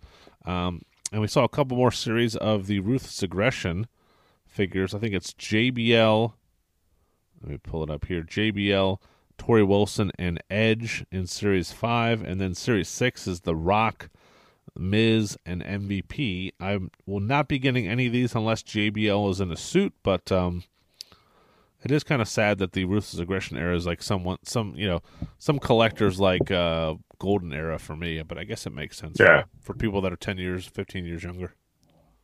Um, 0.45 0.81
and 1.11 1.21
we 1.21 1.27
saw 1.27 1.43
a 1.43 1.49
couple 1.49 1.77
more 1.77 1.91
series 1.91 2.35
of 2.35 2.67
the 2.67 2.79
Ruthless 2.79 3.23
Aggression 3.23 3.87
figures. 4.47 4.93
I 4.93 4.99
think 4.99 5.13
it's 5.13 5.33
JBL. 5.33 6.33
Let 7.41 7.51
me 7.51 7.57
pull 7.57 7.83
it 7.83 7.89
up 7.89 8.05
here. 8.05 8.23
JBL, 8.23 8.99
Torrie 9.37 9.67
Wilson, 9.67 10.11
and 10.17 10.41
Edge 10.49 11.05
in 11.11 11.27
Series 11.27 11.71
5. 11.71 12.23
And 12.23 12.39
then 12.41 12.53
Series 12.55 12.87
6 12.89 13.27
is 13.27 13.41
The 13.41 13.55
Rock, 13.55 14.09
Miz, 14.77 15.37
and 15.45 15.63
MVP. 15.63 16.51
I 16.59 16.79
will 17.05 17.19
not 17.19 17.47
be 17.47 17.59
getting 17.59 17.87
any 17.87 18.07
of 18.07 18.13
these 18.13 18.35
unless 18.35 18.63
JBL 18.63 19.29
is 19.31 19.39
in 19.41 19.51
a 19.51 19.57
suit, 19.57 19.93
but 20.03 20.31
um, 20.31 20.63
it 21.83 21.91
is 21.91 22.03
kind 22.03 22.21
of 22.21 22.27
sad 22.27 22.57
that 22.59 22.73
the 22.73 22.85
Ruthless 22.85 23.19
Aggression 23.19 23.57
era 23.57 23.75
is 23.75 23.85
like 23.85 24.01
someone, 24.03 24.37
some, 24.43 24.73
you 24.75 24.87
know, 24.87 25.01
some 25.37 25.59
collectors 25.59 26.19
like 26.19 26.49
uh, 26.51 26.95
Golden 27.19 27.53
Era 27.53 27.77
for 27.79 27.95
me, 27.95 28.21
but 28.23 28.37
I 28.37 28.43
guess 28.43 28.65
it 28.65 28.73
makes 28.73 28.97
sense 28.97 29.17
Yeah. 29.19 29.43
for, 29.61 29.73
for 29.73 29.73
people 29.75 30.01
that 30.01 30.11
are 30.11 30.17
10 30.17 30.37
years, 30.37 30.65
15 30.65 31.05
years 31.05 31.23
younger. 31.23 31.53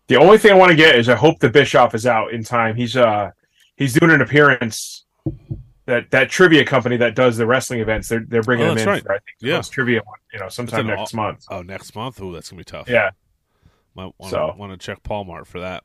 the 0.08 0.18
only 0.18 0.38
thing 0.38 0.52
I 0.52 0.56
want 0.56 0.72
to 0.72 0.76
get 0.76 0.96
is 0.96 1.08
I 1.10 1.16
hope 1.16 1.40
the 1.40 1.50
Bischoff 1.50 1.96
is 1.96 2.06
out 2.06 2.34
in 2.34 2.44
time. 2.44 2.76
He's 2.76 2.98
uh 2.98 3.32
he's 3.78 3.94
doing 3.94 4.12
an 4.12 4.22
appearance. 4.22 5.06
That 5.92 6.10
that 6.12 6.30
trivia 6.30 6.64
company 6.66 6.96
that 6.98 7.16
does 7.16 7.36
the 7.38 7.46
wrestling 7.46 7.82
events, 7.82 8.08
they're 8.10 8.24
they're 8.28 8.42
bringing 8.42 8.66
Oh, 8.66 8.70
that's 8.76 8.82
in 8.84 8.88
right. 8.90 9.04
for 9.04 9.12
I 9.12 9.16
think 9.20 9.38
the 9.42 9.48
Yeah. 9.50 9.62
trivia 9.62 10.02
one, 10.06 10.18
you 10.34 10.40
know, 10.40 10.48
sometime 10.50 10.88
next 10.88 11.14
month. 11.14 11.46
Oh, 11.50 11.62
next 11.62 11.94
month? 11.96 12.22
Oh, 12.22 12.32
that's 12.32 12.50
going 12.50 12.64
to 12.64 12.66
be 12.74 12.78
tough. 12.78 12.90
Yeah, 12.90 13.12
Might 13.94 14.14
want 14.18 14.32
So. 14.32 14.56
to 14.68 14.78
check 14.78 15.04
Paul 15.04 15.26
Mart 15.26 15.48
for 15.48 15.60
that. 15.60 15.84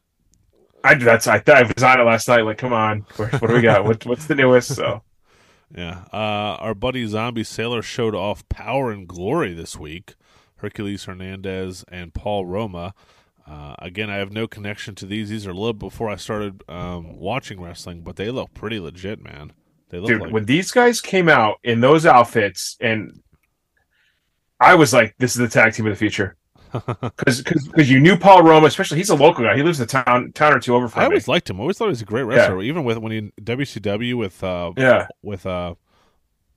I 0.85 0.95
that's 0.95 1.27
I, 1.27 1.43
I 1.49 1.63
was 1.63 1.83
on 1.83 2.01
it 2.01 2.05
last 2.05 2.29
night. 2.29 2.43
Like, 2.43 2.59
come 2.59 2.73
on, 2.73 3.05
what, 3.17 3.33
what 3.41 3.49
do 3.49 3.55
we 3.55 3.63
got? 3.63 3.85
What, 3.85 4.07
what's 4.07 4.27
the 4.27 4.35
newest? 4.37 4.75
So 4.77 5.03
Yeah. 5.77 6.05
Uh, 6.13 6.57
our 6.61 6.75
buddy 6.75 7.05
Zombie 7.07 7.43
Sailor 7.43 7.83
showed 7.83 8.15
off 8.15 8.49
Power 8.49 8.93
and 8.93 9.09
Glory 9.09 9.53
this 9.55 9.77
week. 9.77 10.15
Hercules 10.59 11.05
Hernandez 11.05 11.85
and 11.89 12.15
Paul 12.15 12.47
Roma. 12.47 12.95
Uh, 13.47 13.75
again, 13.81 14.09
I 14.11 14.17
have 14.17 14.33
no 14.33 14.47
connection 14.47 14.95
to 14.97 15.07
these. 15.07 15.29
These 15.29 15.47
are 15.47 15.51
a 15.51 15.55
little 15.55 15.73
before 15.73 16.09
I 16.09 16.17
started 16.17 16.63
um, 16.69 17.17
watching 17.19 17.61
wrestling, 17.61 18.03
but 18.03 18.17
they 18.17 18.31
look 18.31 18.55
pretty 18.55 18.79
legit, 18.81 19.23
man. 19.23 19.53
Dude, 19.91 20.21
like 20.21 20.33
when 20.33 20.45
these 20.45 20.71
guys 20.71 21.01
came 21.01 21.29
out 21.29 21.59
in 21.63 21.81
those 21.81 22.05
outfits, 22.07 22.77
and 22.81 23.23
I 24.59 24.75
was 24.75 24.93
like, 24.93 25.15
this 25.19 25.33
is 25.33 25.39
the 25.39 25.49
tag 25.49 25.75
team 25.75 25.87
of 25.87 25.93
the 25.93 25.97
future. 25.97 26.37
Because 27.17 27.41
because 27.43 27.91
you 27.91 28.01
knew 28.01 28.19
Paul 28.19 28.43
Roma, 28.43 28.67
especially 28.67 28.99
he's 28.99 29.09
a 29.09 29.15
local 29.15 29.45
guy. 29.45 29.57
He 29.57 29.63
lives 29.63 29.81
a 29.81 29.87
town 29.87 30.33
town 30.33 30.53
or 30.53 30.59
two 30.61 30.75
over 30.75 30.89
from 30.89 31.01
I 31.01 31.05
me. 31.05 31.07
always 31.07 31.29
liked 31.29 31.49
him. 31.49 31.59
I 31.59 31.61
always 31.63 31.79
thought 31.79 31.87
he 31.87 31.91
was 31.91 32.03
a 32.03 32.07
great 32.07 32.25
wrestler. 32.25 32.61
Even 32.61 32.85
with 32.85 32.99
when 32.99 33.13
he 33.13 33.19
in 33.19 33.33
WCW 33.41 34.19
with 34.19 34.43
uh, 34.45 34.73
Yeah, 34.77 35.07
with 35.23 35.47
uh, 35.47 35.75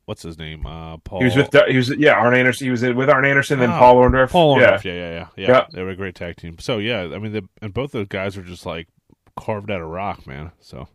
what's 0.05 0.23
his 0.23 0.37
name? 0.37 0.65
Uh, 0.65 0.97
Paul. 0.97 1.19
he 1.19 1.25
was 1.25 1.35
with 1.37 1.55
he 1.69 1.77
was 1.77 1.89
yeah 1.95 2.13
Arn 2.13 2.33
Anderson. 2.33 2.65
He 2.65 2.71
was 2.71 2.81
with 2.81 3.09
Arn 3.09 3.23
Anderson, 3.23 3.59
then 3.59 3.69
Oh, 3.69 3.77
Paul 3.77 3.95
Orndorff. 3.97 4.31
Paul 4.31 4.59
yeah, 4.59 4.71
Orndorff. 4.77 4.83
Yeah, 4.83 4.93
yeah, 4.93 5.09
yeah, 5.11 5.27
yeah. 5.37 5.47
Yeah. 5.47 5.65
They 5.71 5.83
were 5.83 5.91
a 5.91 5.95
great 5.95 6.15
tag 6.15 6.35
team. 6.35 6.57
So 6.59 6.79
yeah, 6.79 7.01
I 7.13 7.19
mean, 7.19 7.31
the, 7.31 7.47
and 7.61 7.73
both 7.73 7.91
those 7.93 8.07
guys 8.07 8.35
are 8.35 8.43
just 8.43 8.65
like 8.65 8.87
carved 9.37 9.71
out 9.71 9.79
of 9.81 9.87
rock, 9.87 10.27
man. 10.27 10.51
So 10.59 10.89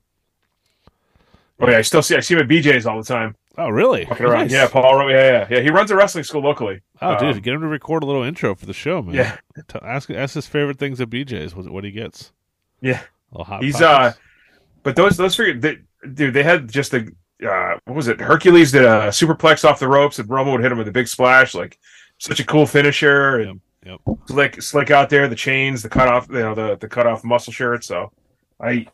oh 1.61 1.71
yeah. 1.71 1.79
I 1.79 1.83
still 1.83 2.03
see 2.03 2.17
I 2.17 2.21
see 2.21 2.35
him 2.35 2.41
at 2.41 2.49
BJ's 2.49 2.87
all 2.87 2.99
the 2.99 3.05
time, 3.07 3.37
oh 3.59 3.69
really? 3.69 4.05
around. 4.05 4.43
Nice. 4.49 4.53
Yeah, 4.53 4.69
Paul 4.69 5.11
Yeah, 5.11 5.17
yeah, 5.17 5.47
yeah. 5.51 5.61
He 5.61 5.71
runs 5.71 5.91
a 5.91 5.97
wrestling 5.97 6.25
school 6.25 6.43
locally. 6.43 6.81
Oh, 7.01 7.19
dude, 7.19 7.37
Um, 7.37 7.41
get 7.43 7.55
him 7.55 7.61
to 7.63 7.67
record 7.69 8.03
a 8.03 8.07
little 8.07 8.23
intro 8.23 8.55
for 8.55 8.67
the 8.67 8.73
show, 8.73 9.03
man. 9.03 9.15
Yeah, 9.15 9.37
ask 9.83 10.11
ask 10.11 10.35
his 10.35 10.47
favorite 10.47 10.79
things 10.79 11.01
at 11.01 11.11
BJ's. 11.11 11.55
What, 11.55 11.69
what 11.71 11.85
he 11.85 11.91
gets? 11.91 12.33
yeah. 12.81 13.01
He's, 13.61 13.77
Pockets? 13.81 14.19
But 14.85 14.97
those 14.97 15.17
those 15.17 15.35
figure, 15.35 15.59
they, 15.59 15.79
dude, 16.13 16.35
they 16.35 16.43
had 16.43 16.71
just 16.71 16.91
the 16.93 17.11
uh, 17.45 17.79
what 17.85 17.97
was 17.97 18.07
it? 18.09 18.21
Hercules 18.21 18.71
did 18.73 18.85
a 18.85 19.09
superplex 19.09 19.65
off 19.69 19.81
the 19.81 19.89
ropes, 19.89 20.19
and 20.19 20.29
Roma 20.31 20.53
would 20.53 20.61
hit 20.63 20.71
him 20.71 20.79
with 20.79 20.89
a 20.89 20.93
big 20.93 21.09
splash. 21.09 21.55
Like 21.55 21.79
such 22.19 22.39
a 22.41 22.45
cool 22.45 22.67
finisher, 22.67 23.41
and 23.41 23.61
Yep. 23.85 24.01
slick 24.29 24.63
slick 24.63 24.91
out 24.91 25.11
there. 25.11 25.29
The 25.29 25.35
chains, 25.37 25.83
the 25.83 25.89
cut 25.91 26.09
off, 26.09 26.29
you 26.31 26.37
know, 26.39 26.55
the 26.55 26.77
the 26.77 26.89
cut 26.89 27.07
off 27.07 27.25
muscle 27.25 27.53
shirt. 27.53 27.83
So 27.85 28.13
I 28.61 28.87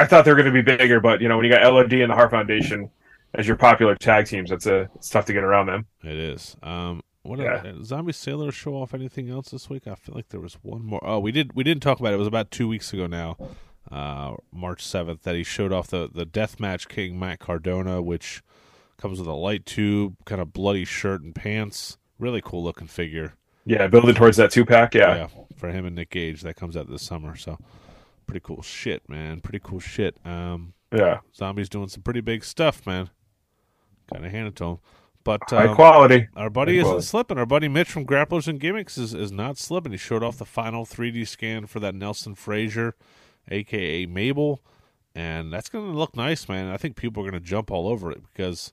I 0.00 0.06
thought 0.06 0.24
they 0.24 0.30
were 0.30 0.36
going 0.42 0.52
to 0.52 0.62
be 0.62 0.76
bigger, 0.76 1.00
but 1.00 1.20
you 1.20 1.28
know, 1.28 1.36
when 1.36 1.44
you 1.46 1.52
got 1.52 1.62
LOD 1.72 1.92
and 1.92 2.10
the 2.10 2.14
Heart 2.14 2.30
Foundation 2.30 2.90
as 3.34 3.46
your 3.46 3.56
popular 3.56 3.94
tag 3.94 4.26
teams, 4.26 4.50
it's 4.50 4.66
a 4.66 4.88
it's 4.96 5.08
tough 5.10 5.26
to 5.26 5.32
get 5.32 5.44
around 5.44 5.66
them. 5.66 5.86
It 6.02 6.16
is. 6.16 6.56
Um, 6.62 7.02
what 7.22 7.38
Yeah. 7.38 7.60
did 7.62 7.84
Zombie 7.84 8.12
Sailor 8.12 8.50
show 8.50 8.74
off 8.74 8.94
anything 8.94 9.28
else 9.30 9.50
this 9.50 9.68
week? 9.68 9.86
I 9.86 9.94
feel 9.94 10.14
like 10.14 10.30
there 10.30 10.40
was 10.40 10.54
one 10.62 10.84
more. 10.84 11.00
Oh, 11.04 11.18
we 11.18 11.32
did. 11.32 11.52
We 11.54 11.64
didn't 11.64 11.82
talk 11.82 12.00
about 12.00 12.12
it. 12.12 12.16
It 12.16 12.18
was 12.18 12.26
about 12.26 12.50
two 12.50 12.66
weeks 12.66 12.92
ago 12.92 13.06
now, 13.06 13.36
uh, 13.92 14.36
March 14.52 14.84
seventh, 14.84 15.22
that 15.24 15.34
he 15.34 15.42
showed 15.44 15.72
off 15.72 15.88
the 15.88 16.08
the 16.12 16.24
Deathmatch 16.26 16.88
King 16.88 17.18
Matt 17.18 17.38
Cardona, 17.40 18.00
which 18.00 18.42
comes 18.96 19.18
with 19.18 19.28
a 19.28 19.32
light 19.34 19.66
tube, 19.66 20.16
kind 20.24 20.40
of 20.40 20.52
bloody 20.52 20.84
shirt 20.84 21.22
and 21.22 21.34
pants. 21.34 21.98
Really 22.18 22.40
cool 22.42 22.62
looking 22.64 22.86
figure. 22.86 23.34
Yeah, 23.66 23.86
building 23.86 24.14
towards 24.14 24.38
that 24.38 24.50
two 24.50 24.64
pack. 24.64 24.94
Yeah. 24.94 25.14
yeah, 25.16 25.26
for 25.56 25.68
him 25.70 25.84
and 25.84 25.94
Nick 25.94 26.10
Gage 26.10 26.40
that 26.42 26.56
comes 26.56 26.76
out 26.76 26.88
this 26.90 27.02
summer. 27.02 27.36
So 27.36 27.58
pretty 28.30 28.44
cool 28.44 28.62
shit, 28.62 29.08
man. 29.08 29.40
Pretty 29.40 29.60
cool 29.62 29.80
shit. 29.80 30.16
Um, 30.24 30.74
yeah, 30.92 31.20
Zombie's 31.34 31.68
doing 31.68 31.88
some 31.88 32.02
pretty 32.02 32.20
big 32.20 32.44
stuff, 32.44 32.86
man. 32.86 33.10
Kind 34.12 34.24
of 34.24 34.30
hand 34.32 34.48
it 34.48 34.56
to 34.56 34.64
him. 34.64 34.78
But 35.22 35.42
high 35.50 35.66
um, 35.66 35.74
quality. 35.74 36.28
our 36.34 36.48
buddy 36.48 36.72
High 36.72 36.78
isn't 36.78 36.88
quality. 36.88 37.06
slipping. 37.06 37.38
Our 37.38 37.46
buddy 37.46 37.68
Mitch 37.68 37.90
from 37.90 38.06
Grapplers 38.06 38.48
and 38.48 38.58
Gimmicks 38.58 38.96
is, 38.96 39.12
is 39.12 39.30
not 39.30 39.58
slipping. 39.58 39.92
He 39.92 39.98
showed 39.98 40.22
off 40.22 40.38
the 40.38 40.46
final 40.46 40.86
3D 40.86 41.26
scan 41.28 41.66
for 41.66 41.78
that 41.80 41.94
Nelson 41.94 42.34
Frazier, 42.34 42.94
aka 43.50 44.06
Mabel, 44.06 44.62
and 45.14 45.52
that's 45.52 45.68
going 45.68 45.90
to 45.90 45.98
look 45.98 46.16
nice, 46.16 46.48
man. 46.48 46.68
I 46.68 46.76
think 46.76 46.96
people 46.96 47.22
are 47.22 47.30
going 47.30 47.40
to 47.42 47.46
jump 47.46 47.70
all 47.70 47.88
over 47.88 48.10
it 48.10 48.22
because 48.22 48.72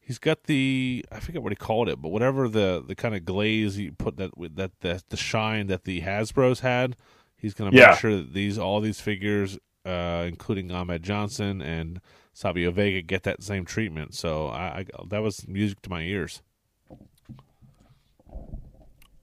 he's 0.00 0.18
got 0.18 0.44
the 0.44 1.04
I 1.10 1.20
forget 1.20 1.42
what 1.42 1.52
he 1.52 1.56
called 1.56 1.88
it, 1.88 2.02
but 2.02 2.10
whatever 2.10 2.48
the 2.48 2.84
the 2.86 2.94
kind 2.94 3.14
of 3.14 3.24
glaze 3.24 3.78
you 3.78 3.92
put 3.92 4.16
that 4.18 4.36
with 4.36 4.56
that 4.56 4.80
the, 4.80 5.02
the 5.08 5.16
shine 5.16 5.68
that 5.68 5.84
the 5.84 6.02
Hasbro's 6.02 6.60
had, 6.60 6.96
he's 7.40 7.54
going 7.54 7.70
to 7.70 7.76
Yeah. 7.76 7.90
make 7.90 7.98
sure 7.98 8.16
that 8.16 8.32
these 8.34 8.58
all 8.58 8.80
these 8.80 9.00
figures, 9.00 9.58
uh, 9.84 10.24
including 10.26 10.70
Ahmed 10.70 11.02
Johnson 11.02 11.60
and 11.62 12.00
Savio 12.32 12.70
Vega, 12.70 13.02
get 13.02 13.22
that 13.24 13.42
same 13.42 13.64
treatment. 13.64 14.14
So 14.14 14.48
I, 14.48 14.80
I 14.80 14.84
that 15.08 15.22
was 15.22 15.46
music 15.48 15.82
to 15.82 15.90
my 15.90 16.02
ears. 16.02 16.42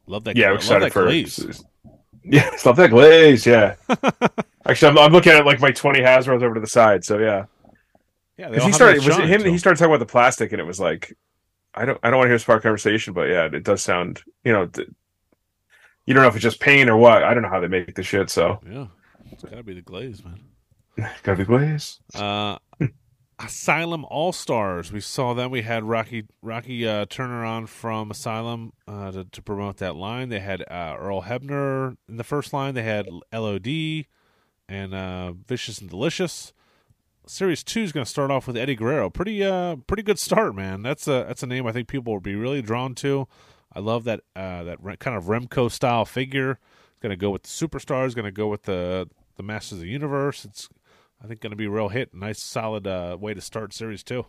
Love 0.05 0.23
that. 0.25 0.35
Yeah, 0.37 0.49
I'm 0.49 0.55
excited 0.55 0.91
for 0.93 1.03
glaze. 1.03 1.63
Yeah, 2.23 2.49
love 2.65 2.75
that 2.77 2.89
glaze. 2.89 3.45
Yeah. 3.45 3.75
Actually, 4.65 4.91
I'm, 4.91 4.97
I'm 4.97 5.11
looking 5.13 5.31
at 5.33 5.45
like 5.45 5.61
my 5.61 5.71
20 5.71 5.99
Hasbro's 6.01 6.43
over 6.43 6.53
to 6.55 6.59
the 6.59 6.67
side. 6.67 7.03
So 7.05 7.19
yeah, 7.19 7.45
Yeah, 8.37 8.49
because 8.49 8.65
he 8.65 8.71
started 8.73 8.97
was 9.05 9.17
it 9.17 9.29
him. 9.29 9.43
He 9.45 9.57
started 9.57 9.77
talking 9.79 9.91
about 9.93 10.05
the 10.05 10.11
plastic, 10.11 10.51
and 10.51 10.59
it 10.59 10.65
was 10.65 10.79
like, 10.79 11.15
I 11.73 11.85
don't 11.85 11.97
I 12.03 12.09
don't 12.09 12.17
want 12.17 12.27
to 12.27 12.31
hear 12.31 12.39
spark 12.39 12.63
conversation, 12.63 13.13
but 13.13 13.29
yeah, 13.29 13.45
it 13.45 13.63
does 13.63 13.81
sound. 13.81 14.23
You 14.43 14.51
know, 14.53 14.65
th- 14.67 14.89
you 16.07 16.15
don't 16.15 16.23
know 16.23 16.29
if 16.29 16.35
it's 16.35 16.43
just 16.43 16.59
paint 16.59 16.89
or 16.89 16.97
what. 16.97 17.23
I 17.23 17.35
don't 17.35 17.43
know 17.43 17.49
how 17.49 17.59
they 17.59 17.67
make 17.67 17.93
the 17.93 18.01
shit. 18.01 18.31
So. 18.31 18.59
Yeah, 18.67 18.87
it's 19.31 19.43
got 19.43 19.57
to 19.57 19.63
be 19.63 19.75
the 19.75 19.81
glaze, 19.81 20.23
man. 20.25 20.39
gotta 21.23 21.37
be 21.37 21.45
glaze. 21.45 21.99
Uh, 22.15 22.57
Asylum 23.39 24.03
All 24.05 24.33
Stars. 24.33 24.91
We 24.91 24.99
saw 24.99 25.33
them. 25.33 25.51
We 25.51 25.61
had 25.61 25.83
Rocky 25.83 26.25
Rocky 26.41 26.87
uh, 26.87 27.05
Turner 27.07 27.45
on 27.45 27.67
from 27.67 28.09
Asylum 28.09 28.73
uh, 28.87 29.11
to, 29.11 29.23
to 29.25 29.41
promote 29.41 29.77
that 29.77 29.95
line. 29.95 30.29
They 30.29 30.39
had 30.39 30.61
uh, 30.61 30.95
Earl 30.97 31.23
Hebner 31.23 31.97
in 32.09 32.17
the 32.17 32.23
first 32.23 32.51
line. 32.51 32.73
They 32.73 32.83
had 32.83 33.07
LOD 33.31 34.05
and 34.67 34.93
uh, 34.93 35.33
Vicious 35.33 35.79
and 35.79 35.89
Delicious. 35.89 36.53
Series 37.27 37.63
two 37.63 37.81
is 37.81 37.91
going 37.91 38.05
to 38.05 38.09
start 38.09 38.31
off 38.31 38.47
with 38.47 38.57
Eddie 38.57 38.75
Guerrero. 38.75 39.09
Pretty 39.09 39.43
uh 39.43 39.75
pretty 39.85 40.01
good 40.01 40.17
start, 40.17 40.55
man. 40.55 40.81
That's 40.81 41.07
a 41.07 41.25
that's 41.27 41.43
a 41.43 41.47
name 41.47 41.67
I 41.67 41.73
think 41.73 41.89
people 41.89 42.13
will 42.13 42.21
be 42.21 42.35
really 42.35 42.61
drawn 42.61 42.95
to. 42.95 43.27
I 43.77 43.79
love 43.79 44.05
that 44.05 44.21
uh, 44.35 44.63
that 44.63 44.83
re- 44.83 44.97
kind 44.97 45.15
of 45.15 45.25
Remco 45.25 45.69
style 45.71 46.03
figure. 46.03 46.51
It's 46.89 46.99
going 46.99 47.11
to 47.11 47.15
go 47.15 47.29
with 47.29 47.43
the 47.43 47.49
superstars. 47.49 48.15
Going 48.15 48.25
to 48.25 48.31
go 48.31 48.47
with 48.47 48.63
the 48.63 49.07
the 49.35 49.43
Masters 49.43 49.77
of 49.77 49.83
the 49.83 49.89
Universe. 49.89 50.43
It's 50.45 50.67
I 51.23 51.27
think 51.27 51.41
going 51.41 51.51
to 51.51 51.55
be 51.57 51.65
a 51.65 51.69
real 51.69 51.89
hit. 51.89 52.11
Nice 52.13 52.41
solid 52.41 52.87
uh, 52.87 53.17
way 53.19 53.35
to 53.35 53.41
start 53.41 53.73
series 53.73 54.03
two. 54.03 54.25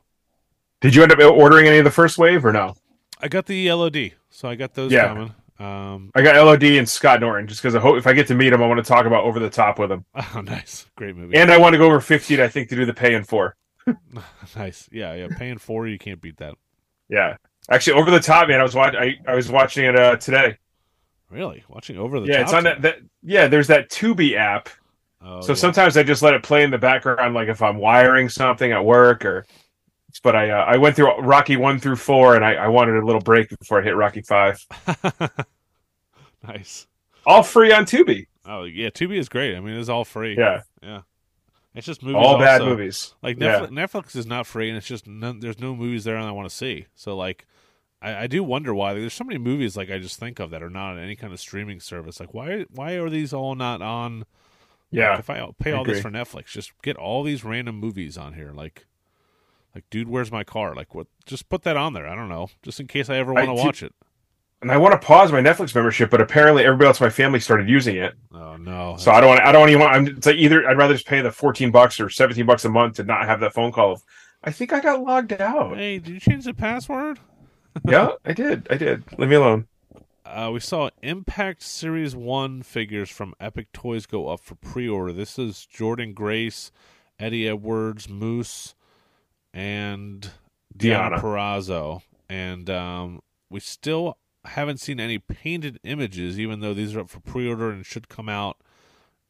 Did 0.82 0.94
you 0.94 1.02
end 1.02 1.12
up 1.12 1.18
ordering 1.18 1.66
any 1.66 1.78
of 1.78 1.84
the 1.84 1.90
first 1.90 2.18
wave 2.18 2.44
or 2.44 2.52
no? 2.52 2.76
I 3.20 3.28
got 3.28 3.46
the 3.46 3.72
LOD, 3.72 4.12
so 4.30 4.48
I 4.48 4.54
got 4.54 4.74
those 4.74 4.92
Yeah. 4.92 5.08
coming. 5.08 5.34
Um, 5.58 6.12
I 6.14 6.22
got 6.22 6.36
LOD 6.36 6.62
and 6.78 6.88
Scott 6.88 7.20
Norton 7.20 7.48
just 7.48 7.60
because 7.62 7.74
I 7.74 7.80
hope 7.80 7.96
if 7.96 8.06
I 8.06 8.12
get 8.12 8.28
to 8.28 8.34
meet 8.34 8.52
him, 8.52 8.62
I 8.62 8.66
want 8.68 8.78
to 8.78 8.88
talk 8.88 9.06
about 9.06 9.24
over 9.24 9.40
the 9.40 9.50
top 9.50 9.78
with 9.80 9.90
him, 9.90 10.04
oh, 10.14 10.40
nice, 10.44 10.86
great 10.94 11.16
movie. 11.16 11.36
and 11.36 11.50
I 11.50 11.58
want 11.58 11.72
to 11.72 11.78
go 11.78 11.86
over 11.86 12.00
50. 12.00 12.40
I 12.40 12.46
think 12.46 12.68
to 12.68 12.76
do 12.76 12.84
the 12.84 12.94
pay 12.94 13.14
and 13.14 13.26
four. 13.26 13.56
nice, 14.56 14.88
yeah, 14.92 15.14
yeah. 15.14 15.28
Paying 15.36 15.58
four, 15.58 15.88
you 15.88 15.98
can't 15.98 16.20
beat 16.20 16.36
that. 16.36 16.54
Yeah, 17.08 17.38
actually, 17.70 18.00
over 18.00 18.10
the 18.10 18.20
top, 18.20 18.48
man. 18.48 18.60
I 18.60 18.62
was 18.62 18.74
watching. 18.74 19.00
I, 19.00 19.16
I 19.26 19.34
was 19.34 19.50
watching 19.50 19.84
it 19.84 19.96
uh, 19.96 20.16
today. 20.16 20.56
Really, 21.30 21.64
watching 21.68 21.98
over 21.98 22.20
the 22.20 22.26
yeah, 22.26 22.38
top. 22.38 22.42
it's 22.42 22.52
on 22.52 22.64
that, 22.64 22.82
that. 22.82 22.98
Yeah, 23.22 23.48
there's 23.48 23.66
that 23.68 23.90
Tubi 23.90 24.34
app. 24.34 24.68
Oh, 25.20 25.40
so 25.40 25.52
yeah. 25.52 25.56
sometimes 25.56 25.96
I 25.96 26.02
just 26.02 26.22
let 26.22 26.34
it 26.34 26.42
play 26.42 26.62
in 26.62 26.70
the 26.70 26.78
background, 26.78 27.34
like 27.34 27.48
if 27.48 27.60
I'm 27.60 27.76
wiring 27.76 28.28
something 28.28 28.72
at 28.72 28.84
work 28.84 29.24
or. 29.24 29.44
But 30.22 30.34
I 30.34 30.50
uh, 30.50 30.64
I 30.64 30.78
went 30.78 30.96
through 30.96 31.16
Rocky 31.18 31.56
one 31.56 31.78
through 31.78 31.96
four, 31.96 32.34
and 32.34 32.44
I, 32.44 32.54
I 32.54 32.66
wanted 32.68 32.96
a 32.96 33.06
little 33.06 33.20
break 33.20 33.50
before 33.50 33.80
I 33.80 33.84
hit 33.84 33.94
Rocky 33.94 34.22
five. 34.22 34.58
nice. 36.42 36.88
All 37.24 37.42
free 37.42 37.72
on 37.72 37.84
Tubi. 37.84 38.26
Oh 38.44 38.64
yeah, 38.64 38.88
Tubi 38.88 39.18
is 39.18 39.28
great. 39.28 39.54
I 39.54 39.60
mean, 39.60 39.76
it's 39.76 39.90
all 39.90 40.04
free. 40.04 40.34
Yeah, 40.36 40.62
yeah, 40.82 41.02
it's 41.74 41.86
just 41.86 42.02
movies. 42.02 42.16
all 42.24 42.38
bad 42.38 42.60
also. 42.60 42.70
movies. 42.76 43.14
Like 43.22 43.38
Yeah. 43.40 43.60
Netflix, 43.66 43.70
Netflix 43.70 44.16
is 44.16 44.26
not 44.26 44.46
free, 44.46 44.68
and 44.68 44.76
it's 44.78 44.86
just 44.86 45.06
none, 45.06 45.40
there's 45.40 45.58
no 45.60 45.74
movies 45.76 46.04
there 46.04 46.16
I 46.18 46.30
want 46.30 46.48
to 46.48 46.54
see. 46.54 46.86
So 46.94 47.16
like, 47.16 47.46
I, 48.00 48.14
I 48.24 48.26
do 48.26 48.42
wonder 48.44 48.74
why 48.74 48.94
there's 48.94 49.12
so 49.14 49.24
many 49.24 49.38
movies 49.38 49.76
like 49.76 49.90
I 49.90 49.98
just 49.98 50.18
think 50.18 50.38
of 50.38 50.50
that 50.50 50.62
are 50.62 50.70
not 50.70 50.92
on 50.92 50.98
any 50.98 51.16
kind 51.16 51.32
of 51.32 51.40
streaming 51.40 51.80
service. 51.80 52.20
Like 52.20 52.32
why 52.34 52.64
why 52.70 52.92
are 52.94 53.10
these 53.10 53.32
all 53.32 53.54
not 53.54 53.82
on? 53.82 54.24
Yeah, 54.90 55.10
Like, 55.10 55.18
if 55.20 55.30
I 55.30 55.46
pay 55.58 55.72
I 55.72 55.76
all 55.76 55.84
this 55.84 56.00
for. 56.00 56.10
Netflix, 56.10 56.46
just 56.46 56.72
get 56.82 56.96
all 56.96 57.22
these 57.22 57.44
random 57.44 57.76
movies 57.78 58.16
on 58.16 58.32
here. 58.34 58.52
Like, 58.52 58.86
like 59.74 59.84
dude, 59.90 60.08
where's 60.08 60.32
my 60.32 60.44
car? 60.44 60.74
Like 60.74 60.94
what? 60.94 61.08
Just 61.26 61.48
put 61.50 61.62
that 61.64 61.76
on 61.76 61.92
there. 61.92 62.06
I 62.08 62.14
don't 62.14 62.28
know, 62.30 62.48
just 62.62 62.80
in 62.80 62.86
case 62.86 63.10
I 63.10 63.16
ever 63.16 63.34
want 63.34 63.48
to 63.48 63.54
do- 63.54 63.62
watch 63.62 63.82
it. 63.82 63.94
And 64.60 64.72
I 64.72 64.76
want 64.76 65.00
to 65.00 65.06
pause 65.06 65.30
my 65.30 65.40
Netflix 65.40 65.72
membership, 65.72 66.10
but 66.10 66.20
apparently 66.20 66.64
everybody 66.64 66.88
else 66.88 67.00
in 67.00 67.06
my 67.06 67.10
family 67.10 67.38
started 67.38 67.68
using 67.68 67.96
it. 67.96 68.14
Oh 68.32 68.56
no. 68.56 68.96
So 68.98 69.12
I 69.12 69.20
don't 69.20 69.28
want. 69.30 69.42
I 69.42 69.52
don't 69.52 69.68
even 69.68 69.80
want. 69.80 69.94
I'm 69.94 70.06
it's 70.08 70.26
like 70.26 70.36
either 70.36 70.68
I'd 70.68 70.76
rather 70.76 70.94
just 70.94 71.06
pay 71.06 71.20
the 71.20 71.30
fourteen 71.30 71.70
bucks 71.70 72.00
or 72.00 72.10
seventeen 72.10 72.44
bucks 72.44 72.64
a 72.64 72.68
month 72.68 72.96
to 72.96 73.04
not 73.04 73.26
have 73.26 73.38
that 73.40 73.54
phone 73.54 73.70
call. 73.70 73.92
Of, 73.92 74.02
I 74.42 74.50
think 74.50 74.72
I 74.72 74.80
got 74.80 75.02
logged 75.02 75.32
out. 75.32 75.76
hey, 75.76 75.98
did 75.98 76.12
you 76.12 76.20
change 76.20 76.44
the 76.44 76.54
password? 76.54 77.20
yeah, 77.88 78.12
I 78.24 78.32
did. 78.32 78.66
I 78.70 78.76
did. 78.76 79.04
Leave 79.16 79.30
me 79.30 79.36
alone. 79.36 79.68
Uh, 80.24 80.50
we 80.52 80.60
saw 80.60 80.90
Impact 81.02 81.62
Series 81.62 82.14
1 82.14 82.62
figures 82.62 83.08
from 83.08 83.32
Epic 83.40 83.72
Toys 83.72 84.04
go 84.04 84.28
up 84.28 84.40
for 84.40 84.56
pre 84.56 84.86
order. 84.86 85.12
This 85.12 85.38
is 85.38 85.66
Jordynne 85.74 86.14
Grace, 86.14 86.70
Eddie 87.18 87.48
Edwards, 87.48 88.10
Moose, 88.10 88.74
and 89.54 90.30
Deonna 90.76 91.18
Purrazzo. 91.18 92.02
And 92.28 92.68
um, 92.68 93.20
we 93.48 93.60
still 93.60 94.18
haven't 94.44 94.80
seen 94.80 95.00
any 95.00 95.18
painted 95.18 95.78
images, 95.84 96.38
even 96.38 96.60
though 96.60 96.74
these 96.74 96.94
are 96.96 97.00
up 97.00 97.10
for 97.10 97.20
pre 97.20 97.48
order 97.48 97.70
and 97.70 97.84
should 97.84 98.08
come 98.08 98.28
out 98.28 98.58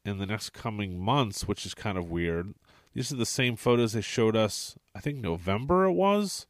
in 0.04 0.18
the 0.18 0.26
next 0.26 0.50
coming 0.50 0.98
months, 0.98 1.46
which 1.46 1.66
is 1.66 1.74
kind 1.74 1.98
of 1.98 2.10
weird. 2.10 2.54
These 2.94 3.12
are 3.12 3.16
the 3.16 3.26
same 3.26 3.56
photos 3.56 3.92
they 3.92 4.00
showed 4.00 4.36
us, 4.36 4.76
I 4.94 5.00
think 5.00 5.18
November 5.18 5.84
it 5.84 5.92
was. 5.92 6.46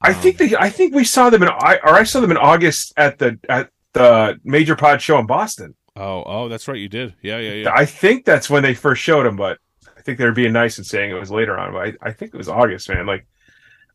I 0.00 0.12
Um, 0.12 0.14
think 0.14 0.36
they. 0.38 0.54
I 0.56 0.70
think 0.70 0.94
we 0.94 1.04
saw 1.04 1.30
them 1.30 1.42
in. 1.42 1.48
I 1.48 1.78
or 1.82 1.90
I 1.94 2.04
saw 2.04 2.20
them 2.20 2.30
in 2.30 2.36
August 2.36 2.92
at 2.96 3.18
the 3.18 3.38
at 3.48 3.70
the 3.92 4.38
Major 4.44 4.76
Pod 4.76 5.02
show 5.02 5.18
in 5.18 5.26
Boston. 5.26 5.74
Oh, 5.96 6.22
oh, 6.24 6.48
that's 6.48 6.68
right, 6.68 6.78
you 6.78 6.88
did. 6.88 7.14
Yeah, 7.22 7.38
yeah, 7.38 7.54
yeah. 7.54 7.72
I 7.74 7.84
think 7.84 8.24
that's 8.24 8.48
when 8.48 8.62
they 8.62 8.74
first 8.74 9.02
showed 9.02 9.24
them, 9.26 9.34
but 9.36 9.58
I 9.96 10.00
think 10.02 10.18
they're 10.18 10.32
being 10.32 10.52
nice 10.52 10.78
and 10.78 10.86
saying 10.86 11.10
it 11.10 11.14
was 11.18 11.30
later 11.30 11.58
on. 11.58 11.72
But 11.72 11.96
I, 12.02 12.08
I 12.10 12.12
think 12.12 12.32
it 12.32 12.38
was 12.38 12.48
August, 12.48 12.88
man. 12.88 13.06
Like 13.06 13.26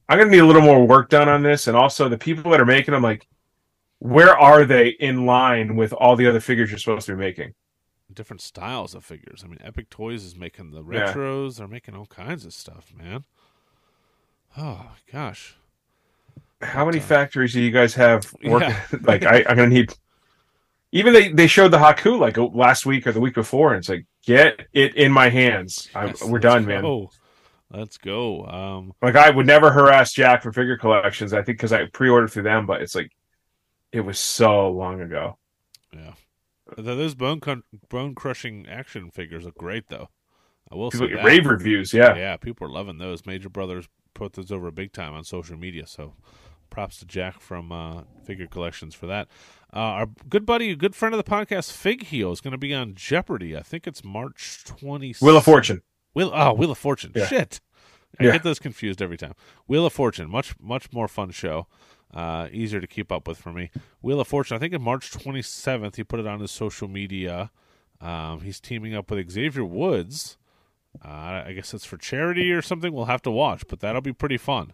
I'm 0.10 0.17
gonna 0.17 0.30
need 0.30 0.39
a 0.39 0.46
little 0.46 0.62
more 0.62 0.86
work 0.86 1.10
done 1.10 1.30
on 1.30 1.43
this, 1.43 1.67
and 1.67 1.78
also 1.78 2.10
the 2.10 2.17
people 2.17 2.52
that 2.52 2.60
are 2.60 2.65
making 2.65 2.93
them, 2.93 3.04
like, 3.04 3.26
where 4.04 4.38
are 4.38 4.66
they 4.66 4.89
in 4.89 5.26
line 5.26 5.78
with 5.78 5.94
all 5.94 6.18
the 6.18 6.28
other 6.28 6.42
figures 6.42 6.70
you're 6.70 6.78
supposed 6.80 7.06
to 7.08 7.13
be 7.13 7.18
making? 7.20 7.54
different 8.13 8.42
styles 8.42 8.94
of 8.94 9.04
figures. 9.04 9.42
I 9.44 9.48
mean, 9.48 9.58
Epic 9.63 9.89
Toys 9.89 10.24
is 10.24 10.36
making 10.36 10.70
the 10.70 10.84
Yeah. 10.84 11.12
retros. 11.13 11.58
They're 11.58 11.68
making 11.68 11.96
all 11.96 12.06
kinds 12.06 12.46
of 12.46 12.54
stuff, 12.54 12.94
man. 12.96 13.24
Oh 14.56 14.92
gosh. 15.12 15.56
How 16.62 16.86
many 16.86 17.00
Uh, 17.00 17.02
factories 17.04 17.54
do 17.54 17.62
you 17.62 17.72
guys 17.72 17.96
have 17.96 18.32
working? 18.44 18.70
Yeah. 18.70 19.00
like 19.02 19.26
I, 19.26 19.44
I'm 19.48 19.56
gonna 19.56 19.68
need. 19.70 19.94
Even 20.92 21.12
they, 21.13 21.30
they 21.30 21.48
showed 21.48 21.70
the 21.70 21.80
Haku 21.80 22.20
like 22.20 22.38
last 22.38 22.86
week 22.86 23.08
or 23.08 23.13
the 23.13 23.20
week 23.20 23.34
before, 23.34 23.74
and 23.74 23.80
it's 23.80 23.89
like 23.89 24.06
get 24.24 24.68
it 24.74 24.96
in 24.96 25.12
my 25.12 25.30
hands. 25.30 25.89
I'm, 25.96 26.13
we're 26.28 26.34
let's 26.34 26.44
done, 26.44 26.66
man. 26.68 26.84
go. 26.84 27.10
Let's 27.72 27.98
go. 27.98 28.46
Um, 28.46 28.94
Like 29.02 29.16
I 29.16 29.32
would 29.32 29.48
never 29.48 29.72
harass 29.72 30.13
Jack 30.13 30.44
for 30.44 30.52
figure 30.54 30.78
collections. 30.78 31.34
I 31.34 31.38
think 31.42 31.58
because 31.58 31.74
I 31.74 31.86
pre-ordered 31.86 32.28
through 32.32 32.44
them, 32.44 32.68
but 32.68 32.84
it's 32.84 32.94
like 32.94 33.12
it 33.93 34.01
was 34.01 34.19
so 34.19 34.69
long 34.69 34.99
ago. 35.01 35.38
yeah. 35.93 36.13
Those 36.77 37.13
bone 37.13 37.39
con- 37.39 37.63
bone 37.89 38.15
crushing 38.15 38.67
action 38.67 39.12
figures 39.12 39.43
look 39.43 39.58
great, 39.58 39.89
though. 39.89 40.10
I 40.71 40.75
will 40.75 40.89
People 40.91 41.08
say 41.10 41.13
that. 41.15 41.25
rave 41.25 41.45
reviews, 41.45 41.93
yeah. 41.93 42.15
Yeah, 42.15 42.38
people 42.38 42.65
are 42.65 42.69
loving 42.71 42.97
those. 42.97 43.25
Major 43.25 43.49
Brothers 43.49 43.88
put 44.13 44.34
those 44.34 44.51
over 44.51 44.71
big 44.71 44.91
time 44.93 45.13
on 45.13 45.23
social 45.23 45.58
media. 45.58 45.86
So, 45.86 46.13
props 46.69 46.97
to 46.99 47.06
Jack 47.06 47.41
from 47.41 47.71
uh, 47.71 48.03
Figure 48.23 48.47
Collections 48.47 48.95
for 48.95 49.06
that. 49.08 49.27
Uh, 49.73 49.79
our 49.79 50.08
good 50.29 50.45
buddy, 50.45 50.73
good 50.75 50.95
friend 50.95 51.13
of 51.13 51.23
the 51.23 51.29
podcast, 51.29 51.71
Fig 51.71 52.06
Heel, 52.06 52.32
is 52.32 52.41
going 52.41 52.53
to 52.53 52.58
be 52.58 52.73
on 52.73 52.95
Jeopardy. 52.95 53.56
I 53.58 53.62
think 53.62 53.86
it's 53.86 54.03
March 54.03 54.63
twenty. 54.65 55.13
Wheel 55.21 55.38
of 55.38 55.43
Fortune. 55.43 55.82
Wheel. 56.15 56.32
Oh, 56.34 56.53
Wheel 56.53 56.71
of 56.71 56.77
Fortune. 56.77 57.12
Yeah. 57.13 57.27
Shit, 57.27 57.60
I 58.19 58.23
Yeah. 58.25 58.32
get 58.32 58.43
those 58.43 58.60
confused 58.60 59.01
every 59.01 59.17
time. 59.17 59.34
Wheel 59.67 59.86
of 59.86 59.93
Fortune, 59.93 60.29
much 60.29 60.56
much 60.60 60.91
more 60.93 61.08
fun 61.10 61.32
show. 61.32 61.67
Uh, 62.13 62.47
easier 62.52 62.80
to 62.80 62.86
keep 62.88 63.12
up 63.12 63.28
with 63.28 63.39
for 63.39 63.52
me. 63.52 63.71
Wheel 64.02 64.19
of 64.19 64.28
Fortune. 64.28 64.56
I 64.56 64.60
think 64.60 64.73
in 64.73 64.82
March 64.82 65.10
twenty 65.12 65.41
seventh, 65.41 65.95
he 65.95 66.04
put 66.04 66.19
it 66.19 66.28
on 66.28 66.39
his 66.39 66.52
social 66.52 66.88
media. 66.88 67.49
Um, 67.99 68.41
he's 68.41 68.60
teaming 68.60 68.93
up 68.95 69.10
with 69.10 69.32
Xavier 69.32 69.65
Woods. 69.65 70.38
Uh, 71.04 71.08
I 71.47 71.54
guess 71.56 71.73
it's 71.73 71.86
for 71.86 71.97
charity 71.97 72.52
or 72.52 72.62
something. 72.62 72.93
We'll 72.93 73.06
have 73.06 73.23
to 73.23 73.32
watch, 73.32 73.63
but 73.67 73.80
that'll 73.80 74.02
be 74.02 74.13
pretty 74.13 74.38
fun. 74.38 74.73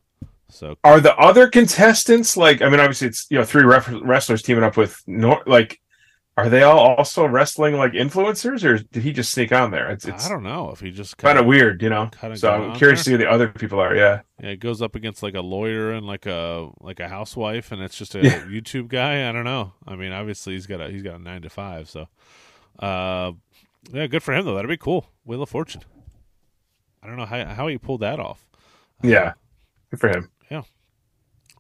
So 0.50 0.76
Are 0.84 1.00
the 1.00 1.16
other 1.16 1.48
contestants 1.48 2.36
like? 2.36 2.62
I 2.62 2.70
mean, 2.70 2.80
obviously 2.80 3.08
it's 3.08 3.28
you 3.30 3.38
know 3.38 3.46
three 3.46 3.64
ref- 3.64 3.88
wrestlers 4.02 4.42
teaming 4.42 4.64
up 4.64 4.76
with 4.78 5.02
Nor- 5.08 5.44
like. 5.46 5.80
Are 6.40 6.50
they 6.50 6.64
all 6.64 6.96
also 6.96 7.26
wrestling 7.26 7.76
like 7.76 7.94
influencers, 7.94 8.64
or 8.64 8.78
did 8.78 9.04
he 9.04 9.12
just 9.14 9.32
sneak 9.32 9.52
on 9.52 9.72
there? 9.72 9.90
It's, 9.92 10.06
it's 10.06 10.26
I 10.26 10.30
don't 10.30 10.44
know 10.44 10.72
if 10.72 10.80
he 10.80 10.92
just 10.92 11.18
kind 11.18 11.38
of 11.38 11.46
weird, 11.46 11.82
you 11.82 11.90
know. 11.90 12.10
So 12.36 12.52
I'm 12.52 12.76
curious 12.76 12.80
there. 12.80 12.96
to 12.96 13.04
see 13.04 13.12
who 13.12 13.18
the 13.18 13.30
other 13.30 13.48
people 13.48 13.80
are. 13.80 13.96
Yeah, 13.96 14.22
Yeah, 14.42 14.50
it 14.50 14.60
goes 14.60 14.82
up 14.82 14.96
against 14.96 15.22
like 15.24 15.36
a 15.36 15.42
lawyer 15.42 15.92
and 15.92 16.06
like 16.06 16.26
a 16.26 16.70
like 16.82 17.00
a 17.00 17.08
housewife, 17.08 17.72
and 17.72 17.82
it's 17.82 17.98
just 17.98 18.16
a 18.16 18.24
Yeah. 18.24 18.40
YouTube 18.48 18.88
guy. 18.88 19.28
I 19.28 19.32
don't 19.32 19.44
know. 19.46 19.74
I 19.88 19.96
mean, 19.96 20.12
obviously 20.12 20.54
he's 20.54 20.68
got 20.68 20.82
a 20.82 20.90
he's 20.90 21.04
got 21.04 21.16
a 21.20 21.24
nine 21.24 21.42
to 21.44 21.50
five, 21.50 21.90
so 21.90 22.08
uh, 22.80 23.32
yeah, 23.92 24.08
good 24.08 24.24
for 24.24 24.34
him 24.34 24.46
though. 24.46 24.56
That'd 24.56 24.70
be 24.70 24.78
cool. 24.78 25.08
Wheel 25.26 25.44
of 25.44 25.50
Fortune. 25.50 25.84
I 27.02 27.08
don't 27.08 27.18
know 27.18 27.26
how 27.26 27.46
how 27.46 27.68
he 27.68 27.78
pulled 27.78 28.02
that 28.02 28.20
off. 28.20 28.46
yeah, 29.02 29.34
good 29.92 30.00
for 30.00 30.10
him. 30.10 30.30
Yeah. 30.52 30.64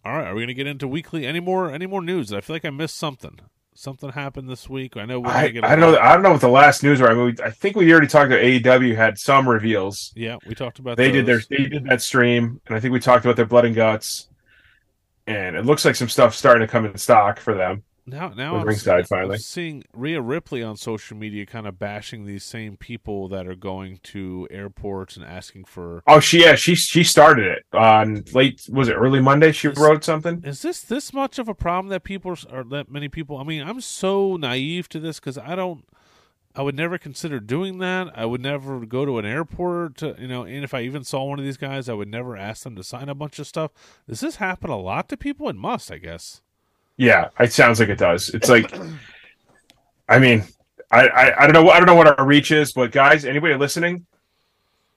All 0.06 0.13
right, 0.18 0.28
are 0.28 0.36
we 0.36 0.42
gonna 0.42 0.54
get 0.54 0.68
into 0.68 0.88
weekly? 0.88 1.26
Any 1.26 1.39
more 1.39 1.72
any 1.72 1.86
more 1.86 2.02
news? 2.02 2.32
I 2.34 2.42
feel 2.42 2.56
like 2.56 2.65
I 2.65 2.70
missed 2.70 2.98
something. 2.98 3.39
Something 3.80 4.10
happened 4.10 4.50
this 4.50 4.68
week. 4.68 4.98
I 4.98 5.06
know 5.06 5.24
I, 5.24 5.48
get. 5.48 5.63
a 5.63 5.68
I 5.68 5.78
don't 5.78 5.94
know. 5.94 5.98
I 5.98 6.12
don't 6.12 6.22
know 6.22 6.34
what 6.34 6.42
the 6.42 6.50
last 6.50 6.84
news 6.84 7.00
were. 7.00 7.10
I 7.10 7.13
mean, 7.13 7.26
we, 7.28 7.36
I 7.42 7.50
think 7.50 7.78
we 7.78 7.89
already 7.94 8.08
talked 8.08 8.26
about 8.26 8.42
AEW 8.42 8.94
had 8.94 9.18
some 9.18 9.48
reveals. 9.48 10.12
Yeah, 10.18 10.36
we 10.46 10.54
talked 10.54 10.80
about. 10.80 10.98
They 10.98 11.13
did 11.13 11.26
their 11.26 11.39
they 11.50 11.68
did 11.68 11.86
that 11.86 12.02
stream, 12.02 12.60
and 12.68 12.76
I 12.76 12.82
think 12.82 12.92
we 12.92 13.00
talked 13.00 13.24
about 13.24 13.38
their 13.38 13.46
blood 13.46 13.63
and 13.63 13.74
guts. 13.74 14.28
And 15.28 15.56
it 15.56 15.63
looks 15.63 15.86
like 15.86 15.96
some 15.96 16.10
stuff 16.10 16.36
starting 16.36 16.68
to 16.68 16.70
come 16.70 16.86
in 16.86 16.98
stock 16.98 17.39
for 17.39 17.54
them. 17.54 17.84
Now, 18.10 18.30
now 18.30 18.56
I'm, 18.58 18.65
ringside 18.67 19.00
I'm 19.00 19.06
finally. 19.06 19.38
seeing 19.38 19.84
Rhea 19.93 20.22
Ripley 20.22 20.62
on 20.63 20.76
social 20.78 21.15
media 21.17 21.45
kind 21.45 21.67
of 21.67 21.80
bashing 21.80 22.26
these 22.26 22.43
same 22.43 22.78
people 22.78 23.28
that 23.30 23.48
are 23.48 23.56
going 23.56 24.00
to 24.04 24.48
airports 24.52 25.15
and 25.15 25.26
asking 25.26 25.65
for. 25.65 26.04
Oh, 26.08 26.19
she 26.19 26.41
yeah, 26.41 26.56
she 26.56 26.76
she 26.76 27.04
started 27.04 27.45
it 27.48 27.65
on 27.74 28.24
late 28.34 28.67
was 28.72 28.89
it 28.89 28.93
early 28.93 29.22
Monday? 29.22 29.52
She 29.52 29.67
This- 29.67 29.78
wrote 29.80 30.04
something. 30.04 30.41
Is 30.43 30.62
this 30.62 30.82
this 30.82 31.13
much 31.13 31.39
of 31.39 31.48
a 31.48 31.56
problem 31.56 31.89
that 31.89 32.04
people 32.04 32.36
are 32.52 32.63
that 32.65 32.89
many 32.91 33.08
people? 33.10 33.38
I 33.38 33.43
mean, 33.43 33.62
I'm 33.62 33.82
so 33.82 34.36
naive 34.38 34.89
to 34.89 35.00
this 35.00 35.19
because 35.19 35.38
I 35.38 35.56
don't. 35.56 35.86
I 36.56 36.63
would 36.63 36.76
never 36.76 36.98
consider 36.98 37.39
doing 37.39 37.78
that. 37.78 38.08
I 38.17 38.26
would 38.26 38.41
never 38.41 38.84
go 38.86 39.06
to 39.06 39.19
an 39.19 39.26
airport, 39.26 39.98
to, 39.98 40.15
you 40.19 40.28
know. 40.28 40.43
And 40.43 40.63
if 40.63 40.74
I 40.74 40.82
even 40.82 41.04
saw 41.04 41.24
one 41.24 41.38
of 41.38 41.45
these 41.45 41.58
guys, 41.58 41.88
I 41.88 41.93
would 41.93 42.08
never 42.10 42.36
ask 42.36 42.63
them 42.63 42.76
to 42.76 42.84
sign 42.84 43.08
a 43.08 43.13
bunch 43.15 43.38
of 43.38 43.45
stuff. 43.48 43.72
Does 44.10 44.19
this 44.22 44.38
happen 44.38 44.72
a 44.72 44.78
lot 44.78 45.08
to 45.10 45.15
people? 45.15 45.48
It 45.48 45.56
must, 45.56 45.91
I 45.91 46.00
guess. 46.00 46.41
Yeah, 47.00 47.30
it 47.40 47.54
sounds 47.54 47.80
like 47.80 47.88
it 47.88 47.98
does. 47.98 48.28
It's 48.28 48.50
like, 48.50 48.76
I 50.10 50.20
mean, 50.20 50.44
I, 50.92 51.08
I 51.08 51.44
I 51.44 51.48
don't 51.48 51.54
know 51.54 51.70
I 51.72 51.78
don't 51.78 51.86
know 51.86 51.96
what 51.96 52.20
our 52.20 52.26
reach 52.26 52.52
is, 52.52 52.74
but 52.74 52.92
guys, 52.92 53.24
anybody 53.24 53.56
listening, 53.56 54.06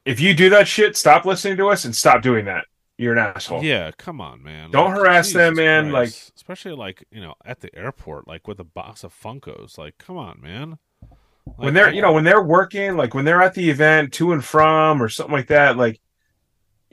if 0.04 0.18
you 0.18 0.34
do 0.34 0.50
that 0.50 0.66
shit, 0.66 0.96
stop 0.96 1.24
listening 1.24 1.56
to 1.58 1.68
us 1.68 1.84
and 1.84 1.94
stop 1.94 2.20
doing 2.20 2.46
that. 2.46 2.64
You're 2.98 3.12
an 3.12 3.18
asshole. 3.20 3.62
Yeah, 3.62 3.92
come 3.96 4.20
on, 4.20 4.42
man. 4.42 4.72
Don't 4.72 4.90
harass 4.90 5.32
them, 5.32 5.54
man, 5.54 5.90
Christ. 5.90 6.32
especially 6.34 6.72
like 6.72 7.04
you 7.12 7.20
know 7.20 7.34
at 7.44 7.60
the 7.60 7.72
airport, 7.72 8.26
like 8.26 8.48
with 8.48 8.58
a 8.58 8.64
box 8.64 9.04
of 9.04 9.14
Funkos. 9.14 9.78
Like, 9.78 9.96
come 9.98 10.16
on, 10.16 10.40
man. 10.42 10.78
when 11.54 11.72
they're 11.72 11.94
you 11.94 12.02
know 12.02 12.12
when 12.12 12.24
they're 12.24 12.42
working 12.42 12.96
like 12.96 13.14
when 13.14 13.24
they're 13.24 13.42
at 13.42 13.54
the 13.54 13.70
event 13.70 14.12
to 14.14 14.32
and 14.32 14.44
from 14.44 15.00
or 15.00 15.08
something 15.08 15.34
like 15.34 15.48
that 15.48 15.76
like 15.76 16.00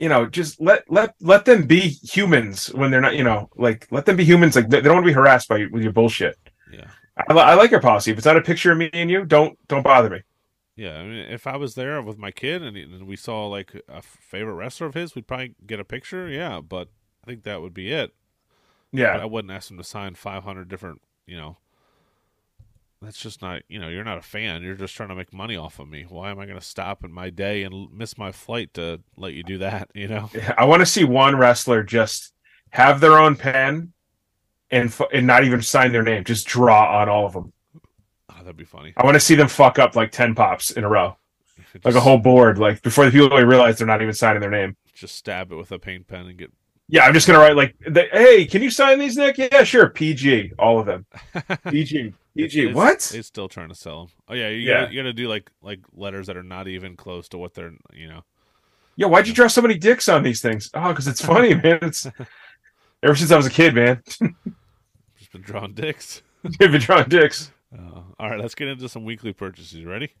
you 0.00 0.08
know 0.08 0.26
just 0.26 0.60
let 0.60 0.82
let 0.90 1.14
let 1.20 1.44
them 1.44 1.66
be 1.66 1.80
humans 2.02 2.66
when 2.74 2.90
they're 2.90 3.00
not 3.00 3.14
you 3.14 3.22
know 3.22 3.48
like 3.56 3.86
let 3.92 4.06
them 4.06 4.16
be 4.16 4.24
humans 4.24 4.56
like 4.56 4.68
they, 4.68 4.80
they 4.80 4.88
don't 4.88 4.96
want 4.96 5.04
to 5.04 5.10
be 5.10 5.14
harassed 5.14 5.48
by 5.48 5.66
with 5.70 5.82
your 5.82 5.92
bullshit 5.92 6.36
yeah, 6.72 6.88
I, 7.28 7.34
I 7.34 7.54
like 7.54 7.70
your 7.70 7.80
policy 7.80 8.10
if 8.10 8.16
it's 8.16 8.26
not 8.26 8.36
a 8.36 8.42
picture 8.42 8.72
of 8.72 8.78
me 8.78 8.90
and 8.92 9.10
you 9.10 9.24
don't 9.24 9.56
don't 9.68 9.84
bother 9.84 10.10
me 10.10 10.22
yeah. 10.80 10.96
I 10.96 11.02
mean, 11.04 11.26
if 11.30 11.46
I 11.46 11.58
was 11.58 11.74
there 11.74 12.00
with 12.00 12.16
my 12.16 12.30
kid 12.30 12.62
and, 12.62 12.74
and 12.74 13.06
we 13.06 13.14
saw 13.14 13.46
like 13.46 13.78
a 13.86 14.00
favorite 14.00 14.54
wrestler 14.54 14.86
of 14.86 14.94
his, 14.94 15.14
we'd 15.14 15.26
probably 15.26 15.54
get 15.66 15.78
a 15.78 15.84
picture. 15.84 16.26
Yeah, 16.26 16.62
but 16.62 16.88
I 17.22 17.26
think 17.26 17.42
that 17.42 17.60
would 17.60 17.74
be 17.74 17.92
it. 17.92 18.14
But 18.90 19.00
yeah 19.00 19.18
I 19.18 19.26
wouldn't 19.26 19.52
ask 19.52 19.70
him 19.70 19.76
to 19.76 19.84
sign 19.84 20.14
500 20.14 20.68
different. 20.68 21.02
You 21.26 21.36
know, 21.36 21.58
that's 23.02 23.18
just 23.18 23.40
not. 23.42 23.62
You 23.68 23.78
know, 23.78 23.88
you're 23.88 24.04
not 24.04 24.18
a 24.18 24.22
fan. 24.22 24.62
You're 24.62 24.74
just 24.74 24.94
trying 24.94 25.08
to 25.08 25.14
make 25.14 25.32
money 25.32 25.56
off 25.56 25.78
of 25.78 25.88
me. 25.88 26.04
Why 26.08 26.30
am 26.30 26.38
I 26.38 26.46
going 26.46 26.58
to 26.58 26.64
stop 26.64 27.02
in 27.04 27.12
my 27.12 27.30
day 27.30 27.62
and 27.62 27.88
miss 27.92 28.18
my 28.18 28.30
flight 28.32 28.74
to 28.74 29.00
let 29.16 29.32
you 29.34 29.42
do 29.42 29.58
that? 29.58 29.90
You 29.94 30.08
know. 30.08 30.30
i 30.56 30.64
want 30.64 30.80
to 30.80 30.86
see 30.86 31.04
one 31.04 31.36
wrestler 31.36 31.82
just 31.82 32.32
have 32.70 33.00
their 33.00 33.18
own 33.18 33.36
pen 33.36 33.92
and 34.70 34.94
and 35.12 35.26
not 35.26 35.44
even 35.44 35.60
sign 35.62 35.92
their 35.92 36.02
name 36.02 36.24
just 36.24 36.46
draw 36.46 37.00
on 37.00 37.08
all 37.08 37.26
of 37.26 37.32
them 37.32 37.52
Oh, 37.76 37.80
ah, 38.30 38.38
that'd 38.38 38.56
be 38.56 38.64
funny. 38.64 38.92
i 38.96 39.04
want 39.04 39.14
to 39.16 39.20
see 39.20 39.34
them 39.34 39.48
fuck 39.48 39.78
up 39.78 39.96
like 39.96 40.10
10 40.12 40.34
pops 40.34 40.70
in 40.70 40.84
a 40.84 40.88
row 40.88 41.16
Just- 41.72 41.84
like 41.84 41.94
a 41.96 42.00
whole 42.00 42.18
board 42.18 42.58
like 42.58 42.80
before 42.82 43.04
the 43.04 43.10
people 43.10 43.28
really 43.30 43.44
realize 43.44 43.76
they're 43.78 43.86
not 43.86 44.00
even 44.00 44.14
signing 44.14 44.40
their 44.40 44.50
name 44.50 44.76
just 44.94 45.16
stab 45.16 45.50
it 45.52 45.56
with 45.56 45.72
a 45.72 45.78
paint 45.78 46.06
pen 46.06 46.26
and 46.26 46.38
get 46.38 46.50
Yeah, 46.88 47.04
I'm 47.04 47.12
just 47.14 47.26
gonna 47.26 47.38
write 47.40 47.56
like, 47.56 47.74
"Hey, 48.12 48.46
can 48.46 48.62
you 48.62 48.70
sign 48.70 48.98
these, 48.98 49.16
Nick?" 49.16 49.38
Yeah, 49.38 49.64
sure. 49.64 49.88
PG, 49.90 50.52
all 50.58 50.78
of 50.80 50.86
them. 50.86 51.06
PG, 51.68 52.12
PG. 52.42 52.60
It's- 52.60 52.74
what? 52.74 53.12
It's 53.14 53.28
still 53.28 53.48
trying 53.48 53.68
to 53.68 53.74
sell 53.74 54.06
them. 54.06 54.14
Oh 54.28 54.34
yeah, 54.34 54.48
you 54.48 54.56
Yeah. 54.58 54.80
gotta, 54.82 54.92
you 54.94 55.00
gotta 55.00 55.12
do 55.12 55.28
like 55.28 55.50
like 55.62 55.80
letters 55.94 56.26
that 56.28 56.36
are 56.36 56.42
not 56.42 56.68
even 56.68 56.96
close 56.96 57.28
to 57.30 57.38
what 57.38 57.54
they're 57.54 57.72
you 57.92 58.08
know. 58.08 58.22
Yeah, 58.96 59.06
why'd 59.06 59.26
you 59.28 59.32
draw 59.34 59.46
so 59.46 59.62
many 59.62 59.78
dicks 59.78 60.08
on 60.08 60.22
these 60.22 60.42
things? 60.42 60.70
Oh, 60.74 60.88
because 60.88 61.08
it's 61.08 61.24
funny, 61.24 61.54
man. 61.62 61.78
It's 61.82 62.06
ever 63.02 63.14
since 63.14 63.30
I 63.30 63.36
was 63.36 63.46
a 63.46 63.50
kid, 63.50 63.74
man. 63.74 64.02
Just 65.18 65.32
been 65.32 65.42
drawing 65.42 65.74
dicks. 65.74 66.22
I've 66.44 66.58
been 66.72 66.80
drawing 66.80 67.08
dicks. 67.08 67.50
Uh, 67.76 68.00
all 68.18 68.30
right, 68.30 68.40
let's 68.40 68.54
get 68.54 68.68
into 68.68 68.88
some 68.88 69.04
weekly 69.04 69.32
purchases. 69.32 69.84
Ready? 69.84 70.12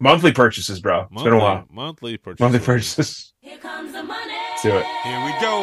Monthly 0.00 0.32
purchases, 0.32 0.80
bro. 0.80 1.02
It's 1.02 1.10
Monthly, 1.12 1.30
been 1.30 1.38
a 1.40 1.42
while. 1.42 1.64
monthly 1.70 2.16
purchases. 2.16 2.40
Monthly 2.40 2.58
purchases. 2.60 3.32
Here 3.40 3.58
comes 3.58 3.92
the 3.92 4.02
money. 4.02 4.32
Let's 4.50 4.62
do 4.62 4.76
it. 4.76 4.86
Here 5.04 5.24
we 5.24 5.32
go. 5.40 5.62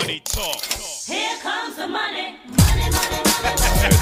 Money 0.00 0.20
talk. 0.24 0.62
Here 0.64 1.38
comes 1.40 1.76
the 1.76 1.88
money. 1.88 2.36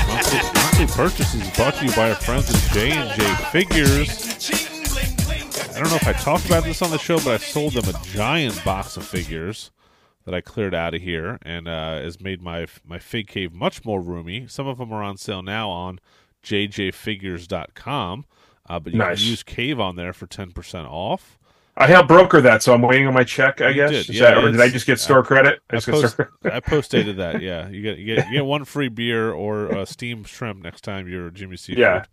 Monthly, 0.08 0.86
purchases 0.86 1.48
brought 1.56 1.74
to 1.74 1.84
you 1.84 1.92
by 1.92 2.10
our 2.10 2.16
friends 2.16 2.50
at 2.50 2.72
J 2.72 2.92
and 2.92 3.10
J 3.20 3.34
Figures. 3.52 4.50
I 5.74 5.80
don't 5.80 5.90
know 5.90 5.96
if 5.96 6.08
I 6.08 6.12
talked 6.14 6.46
about 6.46 6.64
this 6.64 6.82
on 6.82 6.90
the 6.90 6.98
show, 6.98 7.18
but 7.18 7.28
I 7.28 7.36
sold 7.36 7.74
them 7.74 7.94
a 7.94 7.98
giant 8.06 8.62
box 8.64 8.96
of 8.96 9.06
figures 9.06 9.70
that 10.24 10.34
I 10.34 10.40
cleared 10.40 10.74
out 10.74 10.94
of 10.94 11.00
here, 11.02 11.38
and 11.42 11.68
uh, 11.68 11.98
has 12.00 12.20
made 12.20 12.42
my 12.42 12.66
my 12.84 12.98
fig 12.98 13.28
cave 13.28 13.52
much 13.54 13.84
more 13.84 14.00
roomy. 14.00 14.46
Some 14.48 14.66
of 14.66 14.78
them 14.78 14.92
are 14.92 15.02
on 15.02 15.16
sale 15.16 15.42
now 15.42 15.70
on 15.70 16.00
jjfigures.com, 16.42 18.24
uh, 18.68 18.80
but 18.80 18.92
you 18.92 18.98
Nice. 18.98 19.20
can 19.20 19.28
use 19.28 19.42
Cave 19.42 19.78
on 19.80 19.96
there 19.96 20.12
for 20.12 20.26
ten 20.26 20.50
percent 20.52 20.86
off. 20.88 21.38
I 21.80 21.86
helped 21.86 22.08
broker 22.08 22.40
that, 22.40 22.62
so 22.62 22.74
I'm 22.74 22.82
waiting 22.82 23.06
on 23.06 23.14
my 23.14 23.22
check. 23.24 23.60
I 23.60 23.68
You 23.68 23.74
guess. 23.74 23.90
did, 23.90 24.10
Is 24.10 24.20
yeah, 24.20 24.34
that- 24.34 24.38
or 24.44 24.50
did 24.50 24.60
I 24.60 24.68
just 24.68 24.84
get 24.86 24.98
store 24.98 25.22
credit? 25.22 25.60
I 25.70 25.76
I, 25.76 25.80
post, 25.80 26.12
store. 26.14 26.30
I 26.44 26.60
postdated 26.60 27.16
that. 27.16 27.40
Yeah, 27.42 27.68
you 27.68 27.82
get 27.82 27.98
you 27.98 28.04
get 28.16 28.26
you 28.26 28.32
get 28.32 28.44
one 28.46 28.64
free 28.64 28.88
beer 28.88 29.30
or 29.32 29.72
uh, 29.74 29.84
steamed 29.84 30.26
shrimp 30.28 30.62
next 30.62 30.82
time 30.82 31.08
you're 31.08 31.30
Jimmy 31.30 31.56
Seafood. 31.56 31.78
Yeah. 31.80 32.04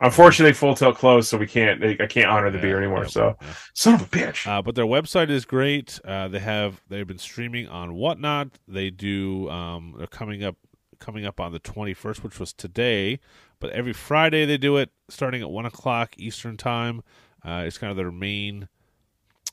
Unfortunately, 0.00 0.52
Full 0.52 0.76
Tilt 0.76 0.96
closed, 0.96 1.28
so 1.28 1.36
we 1.36 1.48
can't. 1.48 1.82
I 2.00 2.06
can't 2.06 2.28
honor 2.30 2.50
the 2.50 2.58
Yeah, 2.58 2.62
beer 2.62 2.78
anymore. 2.78 3.02
yeah, 3.02 3.08
So, 3.08 3.36
yeah. 3.42 3.48
son 3.74 3.94
of 3.94 4.02
a 4.02 4.04
bitch. 4.04 4.46
Uh, 4.46 4.62
but 4.62 4.76
their 4.76 4.84
website 4.86 5.28
is 5.28 5.44
great. 5.44 5.98
Uh, 6.04 6.28
they 6.28 6.38
have 6.38 6.80
they've 6.88 7.06
been 7.06 7.18
streaming 7.18 7.66
on 7.66 7.94
Whatnot. 7.94 8.50
They 8.68 8.90
do. 8.90 9.50
Um, 9.50 9.96
they're 9.98 10.06
coming 10.06 10.44
up 10.44 10.54
coming 11.00 11.26
up 11.26 11.40
on 11.40 11.50
the 11.50 11.58
twenty 11.58 11.94
first, 11.94 12.22
which 12.22 12.38
was 12.38 12.52
today. 12.52 13.18
But 13.58 13.70
every 13.70 13.92
Friday 13.92 14.44
they 14.44 14.56
do 14.58 14.76
it, 14.76 14.90
starting 15.08 15.42
at 15.42 15.50
one 15.50 15.66
o'clock 15.66 16.14
Eastern 16.16 16.56
time. 16.56 17.02
Uh, 17.44 17.64
it's 17.66 17.78
kind 17.78 17.90
of 17.90 17.96
their 17.96 18.12
main 18.12 18.68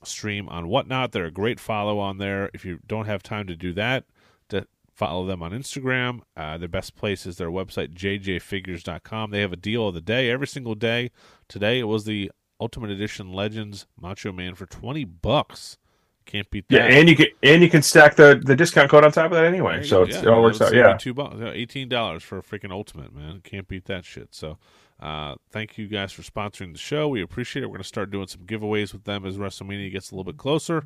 stream 0.08 0.48
on 0.50 0.68
Whatnot. 0.68 1.12
They're 1.12 1.26
a 1.26 1.32
great 1.32 1.60
follow 1.60 2.00
on 2.00 2.18
there. 2.18 2.50
If 2.54 2.66
you 2.66 2.80
don't 2.86 3.06
have 3.06 3.24
time 3.24 3.48
to 3.48 3.56
do 3.56 3.74
that, 3.74 4.06
to 4.50 4.68
follow 4.94 5.26
them 5.26 5.42
on 5.44 5.52
Instagram. 5.52 6.22
Uh, 6.36 6.58
the 6.58 6.68
best 6.68 6.96
place 6.96 7.26
is 7.26 7.38
their 7.38 7.50
website, 7.50 7.94
jjfigures.com. 7.94 9.32
They 9.32 9.42
have 9.42 9.54
a 9.54 9.58
deal 9.58 9.88
of 9.88 9.94
the 9.94 10.02
day 10.02 10.30
every 10.30 10.48
single 10.48 10.76
day. 10.76 11.12
Today 11.48 11.80
it 11.80 11.84
was 11.86 12.06
the 12.06 12.32
Ultimate 12.60 12.90
Edition 12.90 13.34
Legends 13.34 13.86
Macho 14.00 14.32
Man 14.32 14.56
for 14.56 14.66
20 14.66 15.04
bucks. 15.06 15.78
Can't 16.26 16.50
beat 16.50 16.68
that. 16.70 16.76
yeah, 16.76 16.98
and 16.98 17.08
you 17.08 17.16
can 17.16 17.28
and 17.44 17.62
you 17.62 17.70
can 17.70 17.84
stack 17.84 18.16
the 18.16 18.42
the 18.44 18.56
discount 18.56 18.90
code 18.90 19.04
on 19.04 19.12
top 19.12 19.26
of 19.26 19.32
that 19.38 19.46
anyway. 19.46 19.84
So 19.84 20.06
go. 20.06 20.12
Yeah, 20.12 20.20
it 20.22 20.28
all 20.28 20.42
works 20.42 20.60
out. 20.60 20.74
Yeah. 20.74 20.98
two 20.98 21.14
bucks, 21.14 21.36
eighteen 21.40 21.88
dollars 21.88 22.24
for 22.24 22.40
a 22.40 22.42
freaking 22.42 22.72
ultimate 22.72 23.14
man. 23.14 23.42
Can't 23.44 23.68
beat 23.68 23.86
that 23.86 24.06
shit. 24.06 24.34
So, 24.34 24.58
uh, 25.00 25.36
thank 25.52 25.78
you 25.78 25.88
guys 25.88 26.12
for 26.12 26.22
sponsoring 26.22 26.72
the 26.72 26.78
show. 26.80 27.08
We 27.08 27.22
appreciate 27.22 27.64
it. 27.64 27.68
We're 27.68 27.74
going 27.78 27.84
to 27.84 27.88
start 27.88 28.12
doing 28.12 28.28
some 28.28 28.42
giveaways 28.42 28.94
with 28.94 29.04
them 29.04 29.26
as 29.26 29.38
WrestleMania 29.38 29.92
gets 29.92 30.12
a 30.12 30.16
little 30.16 30.32
bit 30.32 30.38
closer. 30.38 30.84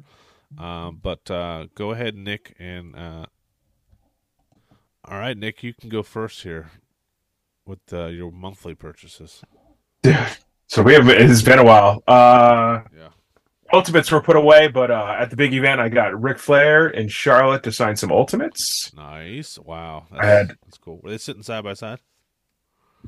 Um, 0.57 0.99
but 1.01 1.29
uh, 1.29 1.67
go 1.75 1.91
ahead, 1.91 2.15
Nick, 2.15 2.55
and 2.59 2.95
uh, 2.95 3.25
all 5.05 5.17
right, 5.19 5.37
Nick, 5.37 5.63
you 5.63 5.73
can 5.73 5.89
go 5.89 6.01
first 6.03 6.41
here 6.43 6.71
with 7.65 7.79
uh, 7.93 8.07
your 8.07 8.31
monthly 8.31 8.75
purchases. 8.75 9.43
So 10.71 10.83
we 10.83 10.93
have 10.93 11.09
it's 11.09 11.41
been 11.41 11.57
a 11.57 11.63
while. 11.63 12.03
Uh 12.07 12.81
Yeah. 12.95 13.07
Ultimates 13.73 14.11
were 14.11 14.21
put 14.21 14.35
away, 14.35 14.67
but 14.67 14.91
uh 14.91 15.15
at 15.17 15.31
the 15.31 15.35
big 15.35 15.51
event 15.55 15.81
I 15.81 15.89
got 15.89 16.21
Ric 16.21 16.37
Flair 16.37 16.85
and 16.85 17.11
Charlotte 17.11 17.63
to 17.63 17.71
sign 17.71 17.95
some 17.95 18.11
ultimates. 18.11 18.93
Nice. 18.95 19.57
Wow. 19.57 20.05
I 20.11 20.27
had- 20.27 20.49
that's 20.63 20.77
cool. 20.77 20.99
Were 21.01 21.09
they 21.09 21.17
sitting 21.17 21.41
side 21.41 21.63
by 21.63 21.73
side? 21.73 22.01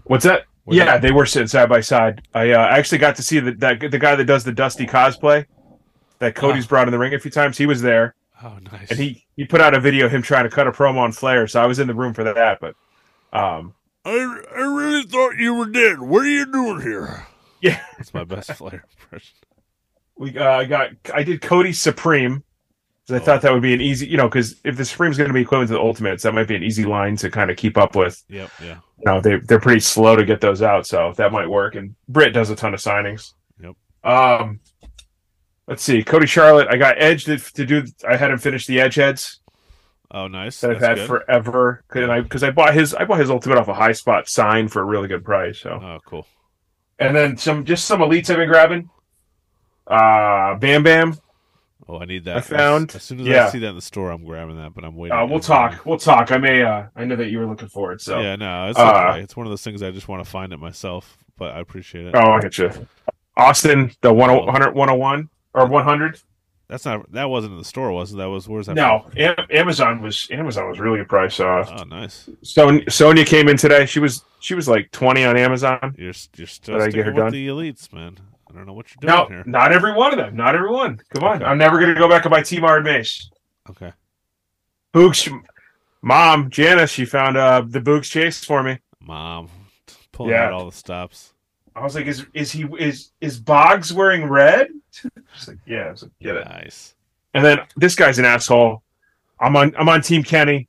What's 0.05 0.23
that? 0.25 0.43
Were 0.65 0.75
yeah, 0.75 0.97
they- 0.97 1.07
they 1.07 1.11
were 1.13 1.25
sitting 1.25 1.47
side 1.47 1.69
by 1.69 1.81
side. 1.81 2.21
I 2.33 2.51
uh, 2.51 2.59
actually 2.67 2.99
got 2.99 3.15
to 3.17 3.23
see 3.23 3.39
the 3.39 3.51
that 3.53 3.79
the 3.79 3.97
guy 3.99 4.15
that 4.15 4.25
does 4.25 4.43
the 4.43 4.51
Dusty 4.51 4.85
cosplay 4.85 5.45
that 6.19 6.35
Cody's 6.35 6.67
brought 6.67 6.87
in 6.87 6.91
the 6.91 6.99
ring 6.99 7.13
a 7.13 7.19
few 7.19 7.31
times. 7.31 7.57
He 7.57 7.65
was 7.65 7.81
there. 7.81 8.15
Oh, 8.43 8.57
nice. 8.71 8.89
and 8.89 8.99
he 8.99 9.25
he 9.35 9.45
put 9.45 9.61
out 9.61 9.75
a 9.75 9.79
video 9.79 10.05
of 10.07 10.11
him 10.11 10.21
trying 10.21 10.43
to 10.45 10.49
cut 10.49 10.67
a 10.67 10.71
promo 10.71 10.97
on 10.97 11.11
Flair. 11.11 11.47
So 11.47 11.61
I 11.61 11.65
was 11.67 11.79
in 11.79 11.87
the 11.87 11.93
room 11.95 12.13
for 12.13 12.23
that. 12.23 12.59
But 12.59 12.75
um, 13.33 13.73
I, 14.05 14.11
I 14.55 14.61
really 14.61 15.03
thought 15.03 15.37
you 15.37 15.53
were 15.55 15.67
dead. 15.67 15.99
What 15.99 16.25
are 16.25 16.29
you 16.29 16.51
doing 16.51 16.81
here? 16.81 17.27
yeah, 17.61 17.81
That's 17.97 18.13
my 18.13 18.23
best 18.23 18.51
Flair 18.53 18.85
impression. 18.99 19.35
we 20.15 20.37
uh, 20.37 20.49
I 20.49 20.65
got 20.65 20.89
I 21.13 21.23
did 21.23 21.41
Cody 21.41 21.73
Supreme. 21.73 22.43
'Cause 23.11 23.21
I 23.21 23.23
thought 23.25 23.41
that 23.41 23.51
would 23.53 23.61
be 23.61 23.73
an 23.73 23.81
easy, 23.81 24.07
you 24.07 24.17
know, 24.17 24.27
because 24.27 24.59
if 24.63 24.77
the 24.77 24.85
Supreme's 24.85 25.17
going 25.17 25.29
to 25.29 25.33
be 25.33 25.41
equivalent 25.41 25.67
to 25.69 25.73
the 25.75 25.79
Ultimates, 25.79 26.23
that 26.23 26.33
might 26.33 26.47
be 26.47 26.55
an 26.55 26.63
easy 26.63 26.85
line 26.85 27.15
to 27.17 27.29
kind 27.29 27.51
of 27.51 27.57
keep 27.57 27.77
up 27.77 27.95
with. 27.95 28.21
Yep, 28.29 28.49
yeah. 28.61 28.77
You 28.99 29.05
know, 29.05 29.21
they 29.21 29.37
they're 29.37 29.59
pretty 29.59 29.79
slow 29.81 30.15
to 30.15 30.23
get 30.25 30.41
those 30.41 30.61
out, 30.61 30.85
so 30.87 31.13
that 31.17 31.31
might 31.31 31.49
work. 31.49 31.75
And 31.75 31.95
Britt 32.07 32.33
does 32.33 32.49
a 32.49 32.55
ton 32.55 32.73
of 32.73 32.79
signings. 32.79 33.33
Yep. 33.61 33.75
Um, 34.03 34.59
let's 35.67 35.83
see, 35.83 36.03
Cody 36.03 36.27
Charlotte. 36.27 36.67
I 36.69 36.77
got 36.77 37.01
Edge 37.01 37.25
to, 37.25 37.37
to 37.37 37.65
do. 37.65 37.83
I 38.07 38.15
had 38.15 38.31
him 38.31 38.37
finish 38.37 38.65
the 38.65 38.79
Edge 38.79 38.95
heads 38.95 39.39
Oh, 40.13 40.27
nice. 40.27 40.59
that 40.61 40.71
I've 40.71 40.79
That's 40.79 40.99
had 40.99 41.07
good. 41.07 41.23
forever. 41.25 41.83
Cause 41.87 42.09
I 42.09 42.21
because 42.21 42.43
I 42.43 42.51
bought 42.51 42.73
his 42.73 42.93
I 42.93 43.05
bought 43.05 43.19
his 43.19 43.29
Ultimate 43.31 43.57
off 43.57 43.67
a 43.69 43.73
high 43.73 43.93
spot 43.93 44.27
sign 44.29 44.67
for 44.67 44.81
a 44.81 44.85
really 44.85 45.07
good 45.07 45.23
price. 45.25 45.59
So 45.59 45.71
Oh, 45.71 45.99
cool. 46.05 46.27
and 46.99 47.15
then 47.15 47.37
some 47.37 47.65
just 47.65 47.85
some 47.85 48.01
elites 48.01 48.29
I've 48.29 48.37
been 48.37 48.49
grabbing. 48.49 48.89
Uh, 49.87 50.55
Bam 50.55 50.83
Bam. 50.83 51.15
Oh, 51.91 51.99
I 51.99 52.05
need 52.05 52.23
that. 52.25 52.37
I 52.37 52.41
found- 52.41 52.91
As, 52.91 52.95
as 52.97 53.03
soon 53.03 53.19
as 53.19 53.27
yeah. 53.27 53.47
I 53.47 53.49
see 53.49 53.59
that 53.59 53.67
in 53.69 53.75
the 53.75 53.81
store, 53.81 54.11
I'm 54.11 54.23
grabbing 54.23 54.55
that. 54.57 54.73
But 54.73 54.85
I'm 54.85 54.95
waiting. 54.95 55.17
Uh, 55.17 55.25
we'll 55.25 55.39
talk. 55.41 55.85
We'll 55.85 55.97
talk. 55.97 56.31
I 56.31 56.37
may. 56.37 56.61
Uh, 56.63 56.85
I 56.95 57.03
know 57.05 57.15
that 57.17 57.29
you 57.29 57.39
were 57.39 57.45
looking 57.45 57.67
for 57.67 57.91
it. 57.91 57.99
So. 58.01 58.19
Yeah, 58.19 58.37
no, 58.37 58.69
it's 58.69 58.79
Uh, 58.79 59.09
okay. 59.11 59.21
It's 59.21 59.35
one 59.35 59.45
of 59.45 59.51
those 59.51 59.61
things 59.63 59.83
I 59.83 59.91
just 59.91 60.07
want 60.07 60.23
to 60.23 60.29
find 60.29 60.53
it 60.53 60.57
myself. 60.57 61.17
But 61.37 61.53
I 61.55 61.59
appreciate 61.59 62.05
it. 62.05 62.15
Oh, 62.15 62.31
I 62.31 62.39
get 62.39 62.57
you. 62.57 62.71
Austin, 63.35 63.91
the 64.01 64.13
100, 64.13 64.73
101 64.73 65.29
or 65.53 65.65
100. 65.65 66.19
That's 66.67 66.85
not. 66.85 67.11
That 67.11 67.29
wasn't 67.29 67.51
in 67.53 67.57
the 67.59 67.65
store, 67.65 67.91
was 67.91 68.13
it? 68.13 68.17
That 68.17 68.27
was. 68.29 68.47
Where's 68.47 68.67
that? 68.67 68.75
No, 68.75 69.05
Am- 69.17 69.35
Amazon 69.49 70.01
was 70.01 70.29
Amazon 70.31 70.69
was 70.69 70.79
really 70.79 71.01
a 71.01 71.05
price. 71.05 71.35
From? 71.35 71.65
Oh, 71.77 71.83
nice. 71.83 72.29
Son- 72.43 72.83
Sonya 72.89 73.25
came 73.25 73.49
in 73.49 73.57
today. 73.57 73.85
She 73.85 73.99
was 73.99 74.23
she 74.39 74.53
was 74.53 74.69
like 74.69 74.89
20 74.91 75.25
on 75.25 75.35
Amazon. 75.35 75.93
You're 75.97 76.13
you're 76.37 76.47
still 76.47 76.75
Did 76.79 76.83
I 76.83 76.89
get 76.91 77.05
her 77.07 77.11
with 77.11 77.23
done? 77.23 77.31
the 77.33 77.47
elites, 77.49 77.91
man. 77.91 78.17
I 78.51 78.57
don't 78.57 78.65
know 78.67 78.73
what 78.73 78.87
you're 78.89 79.09
No, 79.09 79.27
doing 79.27 79.39
here. 79.39 79.43
not 79.45 79.71
every 79.71 79.93
one 79.93 80.11
of 80.11 80.17
them. 80.17 80.35
Not 80.35 80.55
every 80.55 80.69
one. 80.69 80.99
Come 81.13 81.23
on. 81.23 81.35
Okay. 81.37 81.45
I'm 81.45 81.57
never 81.57 81.79
gonna 81.79 81.95
go 81.95 82.09
back 82.09 82.25
and 82.25 82.31
buy 82.31 82.41
T-Bar 82.41 82.77
and 82.77 82.85
Mace. 82.85 83.29
Okay. 83.69 83.93
Boogs, 84.93 85.31
mom 86.01 86.49
Janice, 86.49 86.91
she 86.91 87.05
found 87.05 87.37
uh 87.37 87.61
the 87.65 87.79
Boogs 87.79 88.03
chase 88.09 88.43
for 88.43 88.61
me. 88.63 88.79
Mom, 89.01 89.49
pulling 90.11 90.31
Yeah. 90.33 90.45
out 90.47 90.53
all 90.53 90.65
the 90.65 90.75
stops. 90.75 91.33
I 91.75 91.83
was 91.83 91.95
like, 91.95 92.05
is 92.07 92.25
is 92.33 92.51
he 92.51 92.65
is 92.77 93.11
is 93.21 93.39
Boogs 93.39 93.91
wearing 93.91 94.25
red? 94.27 94.67
Like, 95.47 95.57
yeah. 95.65 95.83
I 95.87 95.91
was 95.91 96.03
like, 96.03 96.11
get 96.21 96.35
it. 96.35 96.45
Nice. 96.45 96.93
And 97.33 97.45
then 97.45 97.59
this 97.77 97.95
guy's 97.95 98.19
an 98.19 98.25
asshole. 98.25 98.83
I'm 99.39 99.55
on 99.55 99.73
I'm 99.77 99.87
on 99.87 100.01
Team 100.01 100.23
Kenny. 100.23 100.67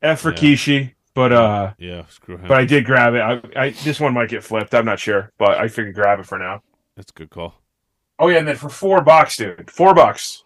F 0.00 0.20
for 0.20 0.30
Yeah. 0.30 0.36
Kishi, 0.38 0.94
but 1.14 1.32
uh, 1.32 1.72
Yeah, 1.78 2.04
screw 2.08 2.36
him. 2.36 2.46
but 2.46 2.56
I 2.58 2.64
did 2.64 2.84
grab 2.84 3.14
it. 3.14 3.20
I, 3.20 3.40
I 3.60 3.70
this 3.70 3.98
one 3.98 4.14
might 4.14 4.28
get 4.28 4.44
flipped. 4.44 4.72
I'm 4.74 4.84
not 4.84 5.00
sure, 5.00 5.32
but 5.38 5.58
I 5.58 5.66
figured 5.66 5.94
grab 5.96 6.20
it 6.20 6.26
for 6.26 6.38
now. 6.38 6.62
That's 6.96 7.10
a 7.10 7.14
good 7.14 7.30
call. 7.30 7.54
Oh 8.18 8.28
yeah, 8.28 8.38
and 8.38 8.48
then 8.48 8.56
for 8.56 8.68
four 8.68 9.00
bucks, 9.00 9.36
dude, 9.36 9.70
four 9.70 9.94
bucks. 9.94 10.44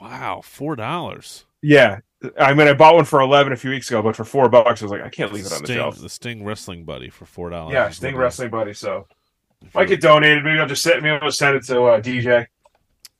Wow, 0.00 0.40
four 0.44 0.76
dollars. 0.76 1.44
Yeah, 1.62 2.00
I 2.38 2.54
mean 2.54 2.68
I 2.68 2.74
bought 2.74 2.96
one 2.96 3.04
for 3.04 3.20
eleven 3.20 3.52
a 3.52 3.56
few 3.56 3.70
weeks 3.70 3.88
ago, 3.88 4.02
but 4.02 4.16
for 4.16 4.24
four 4.24 4.48
bucks, 4.48 4.82
I 4.82 4.84
was 4.84 4.92
like, 4.92 5.02
I 5.02 5.08
can't 5.08 5.32
leave 5.32 5.46
it 5.46 5.52
on 5.52 5.60
the 5.60 5.66
Sting, 5.66 5.76
shelf. 5.76 5.98
the 5.98 6.08
Sting 6.08 6.44
Wrestling 6.44 6.84
Buddy 6.84 7.08
for 7.10 7.26
four 7.26 7.50
dollars. 7.50 7.72
Yeah, 7.72 7.88
Sting 7.90 8.16
Wrestling 8.16 8.50
Buddy. 8.50 8.74
So 8.74 9.06
if 9.62 9.76
I 9.76 9.84
get 9.84 10.00
donated, 10.00 10.44
maybe 10.44 10.58
I'll 10.58 10.66
just 10.66 10.82
send 10.82 11.02
maybe 11.02 11.18
I'll 11.22 11.30
send 11.30 11.56
it 11.56 11.64
to 11.66 11.82
uh, 11.84 12.00
DJ. 12.00 12.46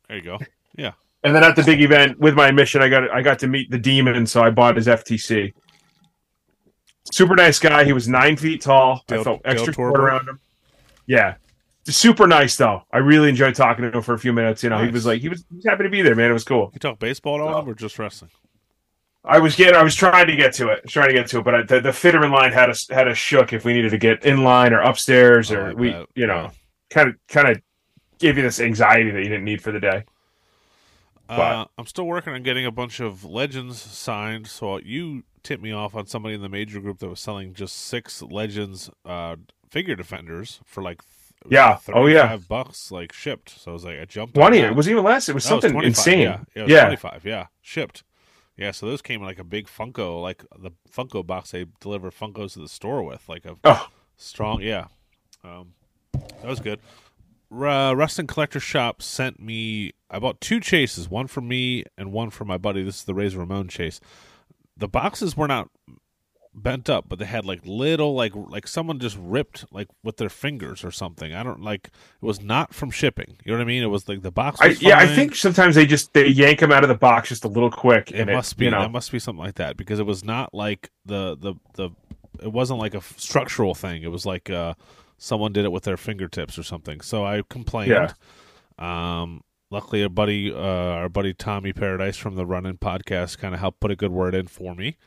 There 0.09 0.17
you 0.17 0.23
go. 0.23 0.39
Yeah. 0.77 0.93
And 1.23 1.35
then 1.35 1.43
at 1.43 1.57
the 1.57 1.62
big 1.62 1.81
event 1.81 2.21
with 2.21 2.35
my 2.35 2.51
mission, 2.51 2.83
I 2.83 2.89
got 2.89 3.11
I 3.11 3.23
got 3.23 3.39
to 3.41 3.47
meet 3.47 3.71
the 3.71 3.79
demon, 3.79 4.27
so 4.27 4.43
I 4.43 4.51
bought 4.51 4.77
his 4.77 4.87
FTC. 4.87 5.53
Super 7.12 7.35
nice 7.37 7.59
guy. 7.59 7.85
He 7.85 7.93
was 7.93 8.09
nine 8.09 8.37
feet 8.37 8.61
tall. 8.61 9.03
I 9.09 9.23
felt 9.23 9.41
extra 9.45 9.73
short 9.73 9.99
around 9.99 10.29
him. 10.29 10.41
Yeah, 11.07 11.37
super 11.89 12.26
nice 12.26 12.57
though. 12.57 12.82
I 12.93 12.99
really 12.99 13.28
enjoyed 13.28 13.55
talking 13.55 13.84
to 13.91 13.97
him 13.97 14.03
for 14.03 14.14
a 14.14 14.18
few 14.18 14.32
minutes. 14.32 14.62
You 14.62 14.70
know, 14.70 14.82
he 14.82 14.91
was 14.91 15.07
like 15.07 15.20
he 15.20 15.28
was, 15.28 15.45
he 15.51 15.57
was 15.57 15.64
happy 15.64 15.84
to 15.84 15.91
be 15.91 16.03
there, 16.03 16.14
man. 16.14 16.30
It 16.30 16.34
was 16.34 16.45
cool. 16.45 16.70
You 16.74 16.80
talk 16.80 16.99
baseball 16.99 17.37
at 17.37 17.41
all, 17.43 17.62
So- 17.64 17.70
or 17.70 17.74
just 17.74 17.99
wrestling? 17.99 18.30
I 19.28 19.41
was 19.41 19.57
getting, 19.57 19.74
I 19.74 19.82
was 19.82 19.97
trying 19.97 20.28
to 20.28 20.37
get 20.37 20.53
to 20.55 20.68
it, 20.68 20.87
trying 20.89 21.09
to 21.09 21.12
get 21.14 21.26
to 21.30 21.39
it, 21.41 21.45
but 21.45 21.53
I, 21.53 21.62
the, 21.62 21.80
the 21.80 21.93
fitter 21.93 22.24
in 22.24 22.30
line 22.30 22.53
had 22.53 22.70
us 22.70 22.87
had 22.89 23.09
us 23.09 23.18
shook 23.18 23.53
if 23.53 23.64
we 23.64 23.72
needed 23.72 23.91
to 23.91 23.99
get 23.99 24.24
in 24.24 24.45
line 24.45 24.72
or 24.72 24.78
upstairs 24.80 25.51
or 25.51 25.70
I 25.70 25.72
we, 25.74 25.91
bet. 25.91 26.07
you 26.14 26.28
know, 26.28 26.53
kind 26.91 27.09
of 27.09 27.16
kind 27.26 27.49
of 27.49 27.61
gave 28.20 28.37
you 28.37 28.45
this 28.45 28.61
anxiety 28.61 29.11
that 29.11 29.18
you 29.18 29.28
didn't 29.28 29.45
need 29.45 29.61
for 29.61 29.72
the 29.72 29.80
day. 29.80 30.05
Uh, 31.28 31.64
I'm 31.76 31.87
still 31.87 32.07
working 32.07 32.32
on 32.34 32.45
getting 32.45 32.66
a 32.66 32.70
bunch 32.70 33.01
of 33.01 33.24
legends 33.24 33.80
signed. 33.82 34.47
So 34.47 34.78
you 34.78 35.24
tipped 35.43 35.61
me 35.62 35.72
off 35.72 35.97
on 35.97 36.07
somebody 36.07 36.37
in 36.37 36.41
the 36.41 36.49
major 36.49 36.78
group 36.80 37.01
that 37.01 37.09
was 37.09 37.18
selling 37.18 37.53
just 37.53 37.76
six 37.76 38.22
legends 38.22 38.91
uh, 39.05 39.34
figure 39.68 39.97
defenders 39.97 40.61
for 40.64 40.84
like 40.84 41.03
Yeah. 41.51 41.78
Oh, 41.92 42.07
yeah. 42.07 42.22
35 42.28 42.49
bucks 42.49 42.90
like 42.90 43.12
shipped. 43.12 43.51
So 43.51 43.70
I 43.70 43.74
was 43.74 43.84
like, 43.84 43.99
I 43.99 44.05
jumped. 44.05 44.34
Twenty. 44.34 44.59
It 44.59 44.74
was 44.74 44.88
even 44.88 45.05
less. 45.05 45.28
It 45.28 45.34
was 45.34 45.44
No, 45.49 45.53
it 45.53 45.57
was 45.57 45.62
something 45.62 45.72
25, 45.72 45.86
insane. 45.88 46.20
Yeah, 46.20 46.38
yeah, 46.55 46.61
it 46.61 46.62
was 46.64 46.72
Yeah. 46.72 46.80
25. 46.84 47.24
Yeah, 47.24 47.47
shipped. 47.61 48.03
Yeah, 48.57 48.70
so 48.70 48.86
those 48.86 49.03
came 49.03 49.20
in 49.20 49.26
like 49.26 49.38
a 49.38 49.44
big 49.44 49.66
Funko, 49.66 50.22
like 50.22 50.42
the 50.59 50.70
Funko 50.90 51.26
box 51.26 51.51
they 51.51 51.66
deliver 51.80 52.11
Funkos 52.11 52.55
to 52.55 52.61
the 52.61 52.68
store 52.68 53.03
with, 53.03 53.28
like 53.28 53.44
a 53.44 53.57
Oh, 53.64 53.88
strong. 54.16 54.62
Yeah, 54.62 54.86
um, 55.44 55.74
that 56.14 56.44
was 56.47 56.61
good. 56.61 56.80
Uh, 57.55 57.94
Wrestling 57.94 58.26
Collector 58.26 58.59
Shop 58.61 59.03
sent 59.03 59.38
me. 59.38 59.92
I 60.11 60.18
bought 60.18 60.40
two 60.40 60.59
chases, 60.59 61.09
one 61.11 61.26
for 61.26 61.40
me 61.42 61.84
and 61.99 62.12
one 62.12 62.30
for 62.30 62.44
my 62.47 62.57
buddy. 62.59 62.82
This 62.82 62.97
is 63.01 63.05
the 63.05 63.14
Razor 63.14 63.38
Ramon 63.40 63.68
chase. 63.68 64.01
The 64.76 64.88
boxes 64.88 65.36
were 65.36 65.47
not 65.49 65.68
bent 66.57 66.89
up, 66.91 67.07
but 67.09 67.19
they 67.19 67.27
had 67.27 67.45
like 67.45 67.61
little, 67.65 68.15
like 68.15 68.33
like 68.35 68.67
someone 68.67 68.99
just 68.99 69.17
ripped 69.21 69.65
like 69.71 69.89
with 70.03 70.17
their 70.17 70.29
fingers 70.31 70.83
or 70.85 70.91
something. 70.91 71.35
I 71.35 71.43
don't 71.43 71.61
like. 71.63 71.89
It 71.89 71.93
was 72.27 72.41
not 72.41 72.75
from 72.75 72.91
shipping. 72.91 73.37
You 73.45 73.53
know 73.53 73.59
what 73.59 73.63
I 73.63 73.67
mean? 73.67 73.83
It 73.83 73.87
was 73.87 74.09
like 74.09 74.23
the 74.23 74.31
box. 74.33 74.59
I, 74.61 74.69
yeah. 74.81 74.99
I 74.99 75.07
think 75.07 75.37
sometimes 75.37 75.75
they 75.75 75.87
just 75.87 76.13
they 76.15 76.27
yank 76.27 76.61
them 76.61 76.73
out 76.73 76.83
of 76.83 76.89
the 76.89 76.95
box 76.97 77.29
just 77.29 77.45
a 77.45 77.49
little 77.49 77.71
quick, 77.71 78.11
it 78.11 78.21
and 78.21 78.33
must 78.33 78.57
be 78.57 78.65
You 78.65 78.71
know, 78.73 78.89
must 78.89 79.13
be 79.13 79.19
something 79.19 79.45
like 79.45 79.57
that 79.57 79.77
because 79.77 79.99
it 80.01 80.07
was 80.07 80.25
not 80.25 80.55
like 80.55 80.91
the 81.05 81.37
the 81.39 81.55
the 81.75 81.91
it 82.43 82.53
wasn't 82.53 82.79
like 82.79 82.95
a 82.95 82.99
f- 82.99 83.15
structural 83.19 83.75
thing 83.75 84.03
it 84.03 84.11
was 84.11 84.27
like 84.27 84.51
uh 84.51 84.75
someone 85.17 85.55
did 85.55 85.65
it 85.65 85.73
with 85.73 85.85
their 85.85 85.97
fingertips 85.97 86.59
or 86.59 86.63
something 86.63 87.01
so 87.01 87.25
i 87.25 87.41
complained 87.49 87.91
Yeah. 87.91 88.13
um 88.79 89.43
luckily 89.71 90.03
our 90.03 90.11
buddy 90.11 90.53
uh 90.53 90.57
our 90.59 91.09
buddy 91.09 91.33
tommy 91.33 91.73
paradise 91.73 92.19
from 92.19 92.35
the 92.35 92.45
Run 92.45 92.67
In 92.67 92.77
podcast 92.77 93.39
kind 93.39 93.55
of 93.55 93.61
helped 93.61 93.81
put 93.81 93.91
a 93.91 93.97
good 93.97 94.13
word 94.13 94.35
in 94.35 94.47
for 94.49 94.75
me 94.75 94.99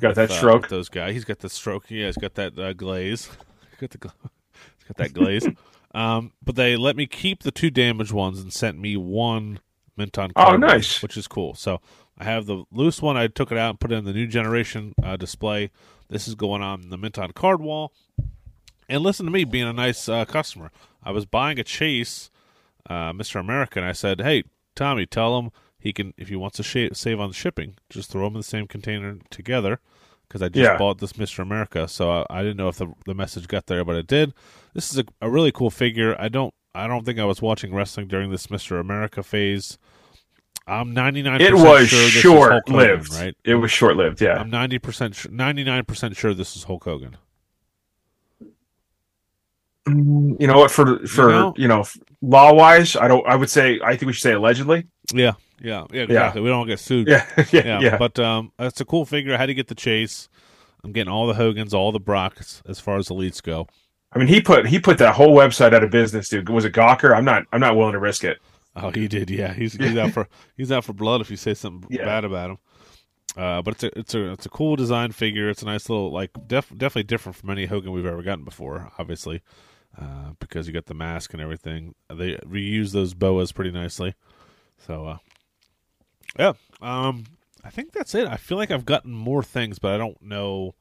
got 0.00 0.14
that 0.14 0.22
with, 0.22 0.30
uh, 0.30 0.34
stroke. 0.34 0.62
with 0.62 0.70
those 0.70 0.88
guys 0.88 1.14
he's 1.14 1.24
got 1.24 1.38
the 1.40 1.48
stroke 1.48 1.90
yeah 1.90 2.06
he's 2.06 2.16
got 2.16 2.34
that 2.34 2.58
uh, 2.58 2.72
glaze 2.72 3.26
he's 3.70 3.80
got 3.80 3.90
the 3.90 3.98
gla- 3.98 4.12
he's 4.78 4.84
got 4.86 4.96
that 4.96 5.12
glaze 5.14 5.46
um 5.94 6.32
but 6.44 6.54
they 6.56 6.76
let 6.76 6.96
me 6.96 7.06
keep 7.06 7.42
the 7.42 7.50
two 7.50 7.70
damaged 7.70 8.12
ones 8.12 8.40
and 8.40 8.52
sent 8.52 8.78
me 8.78 8.96
one 8.96 9.60
Minton 9.96 10.30
Oh, 10.36 10.56
nice. 10.56 11.02
which 11.02 11.16
is 11.16 11.26
cool. 11.26 11.54
So 11.54 11.80
I 12.16 12.22
have 12.22 12.46
the 12.46 12.62
loose 12.70 13.02
one. 13.02 13.16
I 13.16 13.26
took 13.26 13.50
it 13.50 13.58
out 13.58 13.70
and 13.70 13.80
put 13.80 13.90
it 13.90 13.96
in 13.96 14.04
the 14.04 14.12
new 14.12 14.28
generation 14.28 14.94
uh, 15.02 15.16
display. 15.16 15.72
This 16.08 16.28
is 16.28 16.36
going 16.36 16.62
on 16.62 16.90
the 16.90 16.96
mint 16.96 17.18
on 17.18 17.32
card 17.32 17.60
wall. 17.60 17.92
And 18.88 19.02
listen 19.02 19.26
to 19.26 19.32
me 19.32 19.42
being 19.42 19.66
a 19.66 19.72
nice 19.72 20.08
uh, 20.08 20.24
customer. 20.24 20.70
I 21.02 21.10
was 21.10 21.26
buying 21.26 21.58
a 21.58 21.64
chase, 21.64 22.30
uh, 22.88 23.12
Mr. 23.12 23.40
America, 23.40 23.80
and 23.80 23.88
I 23.88 23.92
said, 23.92 24.20
"Hey, 24.20 24.44
Tommy, 24.76 25.04
tell 25.04 25.36
him 25.36 25.50
he 25.78 25.92
can 25.92 26.14
if 26.16 26.28
he 26.28 26.36
wants 26.36 26.56
to 26.58 26.62
sh- 26.62 26.90
save 26.96 27.20
on 27.20 27.32
shipping, 27.32 27.74
just 27.90 28.10
throw 28.10 28.24
them 28.24 28.34
in 28.34 28.40
the 28.40 28.44
same 28.44 28.66
container 28.66 29.18
together." 29.30 29.80
Because 30.26 30.42
I 30.42 30.48
just 30.50 30.58
Yeah. 30.70 30.76
bought 30.76 30.98
this 30.98 31.14
Mr. 31.14 31.38
America, 31.38 31.88
so 31.88 32.10
I, 32.10 32.26
I 32.28 32.42
didn't 32.42 32.58
know 32.58 32.68
if 32.68 32.76
the 32.76 32.88
the 33.06 33.14
message 33.14 33.48
got 33.48 33.66
there, 33.66 33.84
but 33.84 33.96
it 33.96 34.06
did. 34.06 34.34
This 34.74 34.92
is 34.92 34.98
a, 34.98 35.04
a 35.22 35.30
really 35.30 35.50
cool 35.52 35.70
figure. 35.70 36.14
I 36.20 36.28
don't 36.28 36.52
I 36.74 36.86
don't 36.86 37.04
think 37.06 37.18
I 37.18 37.24
was 37.24 37.40
watching 37.40 37.74
wrestling 37.74 38.08
during 38.08 38.30
this 38.30 38.48
Mr. 38.48 38.78
America 38.78 39.22
phase. 39.22 39.78
I'm 40.66 40.92
99. 40.92 41.40
It 41.40 41.54
was 41.54 41.88
sure 41.88 42.08
short 42.10 42.50
Hulk 42.52 42.68
Hogan, 42.68 42.76
lived. 42.88 43.14
right? 43.14 43.34
It 43.42 43.54
was 43.54 43.70
short 43.70 43.96
lived. 43.96 44.20
Yeah. 44.20 44.38
I'm 44.38 44.50
90 44.50 44.78
percent, 44.80 45.32
99 45.32 45.84
percent 45.86 46.14
sure 46.16 46.34
this 46.34 46.56
is 46.56 46.64
Hulk 46.64 46.84
Hogan. 46.84 47.16
You 49.88 50.46
know 50.46 50.58
what? 50.58 50.70
For 50.70 51.06
for 51.06 51.28
know? 51.28 51.54
you 51.56 51.68
know, 51.68 51.84
law 52.22 52.52
wise, 52.52 52.96
I 52.96 53.08
don't. 53.08 53.26
I 53.26 53.36
would 53.36 53.50
say 53.50 53.80
I 53.82 53.96
think 53.96 54.06
we 54.06 54.12
should 54.12 54.22
say 54.22 54.32
allegedly. 54.32 54.86
Yeah, 55.12 55.32
yeah, 55.60 55.86
yeah. 55.92 56.02
Exactly. 56.02 56.42
We 56.42 56.48
don't 56.48 56.66
get 56.66 56.80
sued. 56.80 57.08
Yeah. 57.08 57.26
yeah. 57.36 57.44
yeah, 57.64 57.80
Yeah. 57.80 57.96
But 57.98 58.18
um, 58.18 58.52
it's 58.58 58.80
a 58.80 58.84
cool 58.84 59.04
figure. 59.04 59.34
I 59.34 59.38
had 59.38 59.46
to 59.46 59.54
get 59.54 59.68
the 59.68 59.74
chase. 59.74 60.28
I'm 60.84 60.92
getting 60.92 61.12
all 61.12 61.26
the 61.26 61.34
Hogans, 61.34 61.74
all 61.74 61.92
the 61.92 62.00
Brocks 62.00 62.62
as 62.68 62.78
far 62.78 62.96
as 62.98 63.08
elites 63.08 63.42
go. 63.42 63.66
I 64.12 64.18
mean, 64.18 64.28
he 64.28 64.40
put 64.40 64.66
he 64.66 64.78
put 64.78 64.98
that 64.98 65.14
whole 65.14 65.36
website 65.36 65.74
out 65.74 65.84
of 65.84 65.90
business, 65.90 66.28
dude. 66.28 66.48
Was 66.48 66.64
it 66.64 66.72
Gawker? 66.72 67.14
I'm 67.16 67.24
not. 67.24 67.44
I'm 67.52 67.60
not 67.60 67.76
willing 67.76 67.92
to 67.92 67.98
risk 67.98 68.24
it. 68.24 68.38
Oh, 68.76 68.90
he 68.90 69.08
did. 69.08 69.28
Yeah, 69.30 69.52
he's 69.52 69.72
he's 69.76 69.96
out 69.96 70.12
for 70.12 70.28
he's 70.56 70.72
out 70.72 70.84
for 70.84 70.92
blood 70.92 71.20
if 71.20 71.30
you 71.30 71.36
say 71.36 71.54
something 71.54 71.88
Yeah. 71.90 72.04
bad 72.04 72.24
about 72.24 72.50
him. 72.50 72.58
Uh, 73.36 73.62
but 73.62 73.74
it's 73.74 73.84
a 73.84 73.98
it's 73.98 74.14
a 74.14 74.32
it's 74.32 74.46
a 74.46 74.50
cool 74.50 74.76
design 74.76 75.12
figure. 75.12 75.50
It's 75.50 75.62
a 75.62 75.66
nice 75.66 75.88
little 75.88 76.10
like 76.10 76.30
def, 76.46 76.70
definitely 76.70 77.04
different 77.04 77.36
from 77.36 77.50
any 77.50 77.66
Hogan 77.66 77.92
we've 77.92 78.06
ever 78.06 78.22
gotten 78.22 78.44
before. 78.44 78.90
Obviously, 78.98 79.42
uh, 79.96 80.30
because 80.40 80.66
you 80.66 80.72
got 80.74 80.86
the 80.86 80.94
mask 80.94 81.32
and 81.32 81.40
everything. 81.42 81.94
They 82.08 82.34
reuse 82.38 82.92
those 82.92 83.14
boas 83.14 83.52
pretty 83.52 83.70
nicely. 83.70 84.14
So 84.86 85.06
uh, 85.06 85.18
Yeah. 86.38 86.52
Um, 86.80 87.24
I 87.64 87.70
think 87.70 87.92
that's 87.92 88.14
it. 88.14 88.26
I 88.28 88.36
feel 88.36 88.56
like 88.58 88.70
I've 88.70 88.86
gotten 88.86 89.12
more 89.12 89.42
things, 89.42 89.78
but 89.78 89.92
I 89.94 89.98
don't 89.98 90.20
know. 90.22 90.74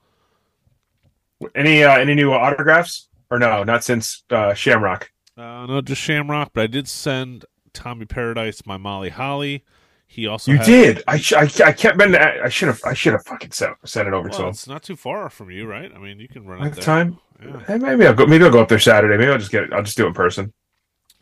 Any 1.55 1.83
uh, 1.83 1.97
any 1.97 2.15
new 2.15 2.31
autographs 2.33 3.09
or 3.29 3.37
no? 3.39 3.63
Not 3.63 3.83
since 3.83 4.23
uh, 4.31 4.53
Shamrock. 4.53 5.11
Uh, 5.37 5.65
no, 5.67 5.81
just 5.81 6.01
Shamrock. 6.01 6.51
But 6.53 6.61
I 6.63 6.67
did 6.67 6.87
send 6.87 7.45
Tommy 7.73 8.05
Paradise 8.05 8.65
my 8.65 8.77
Molly 8.77 9.09
Holly. 9.09 9.63
He 10.07 10.25
also 10.25 10.51
You 10.51 10.57
had- 10.57 10.65
did. 10.65 11.03
I, 11.07 11.17
sh- 11.17 11.33
I 11.33 11.41
I 11.65 11.71
kept 11.73 11.97
been. 11.97 12.15
I 12.15 12.49
should 12.49 12.69
have. 12.69 12.81
I 12.85 12.93
should 12.93 13.13
have 13.13 13.23
fucking 13.25 13.51
sent 13.51 13.75
sent 13.85 14.07
it 14.07 14.13
over 14.13 14.29
to 14.29 14.43
him. 14.43 14.49
it's 14.49 14.67
not 14.67 14.81
too 14.83 14.95
far 14.95 15.29
from 15.29 15.51
you, 15.51 15.67
right? 15.67 15.91
I 15.93 15.99
mean, 15.99 16.19
you 16.19 16.27
can 16.27 16.45
run 16.45 16.61
I 16.61 16.65
have 16.69 16.79
time. 16.79 17.19
Yeah. 17.43 17.59
Hey, 17.67 17.77
maybe 17.77 18.05
I'll 18.05 18.13
go. 18.13 18.25
Maybe 18.25 18.43
I'll 18.43 18.51
go 18.51 18.61
up 18.61 18.69
there 18.69 18.79
Saturday. 18.79 19.17
Maybe 19.17 19.31
I'll 19.31 19.38
just 19.38 19.51
get 19.51 19.63
it. 19.63 19.73
I'll 19.73 19.83
just 19.83 19.97
do 19.97 20.05
it 20.05 20.07
in 20.07 20.13
person. 20.13 20.53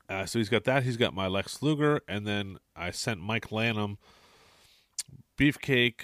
Uh, 0.07 0.25
so 0.25 0.39
he's 0.39 0.49
got 0.49 0.63
that. 0.65 0.83
He's 0.83 0.97
got 0.97 1.13
my 1.13 1.27
Lex 1.27 1.61
Luger, 1.61 2.01
and 2.07 2.27
then 2.27 2.57
I 2.75 2.91
sent 2.91 3.19
Mike 3.19 3.51
Lanham 3.51 3.97
Beefcake, 5.37 6.01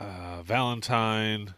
uh, 0.00 0.42
Valentine, 0.42 1.54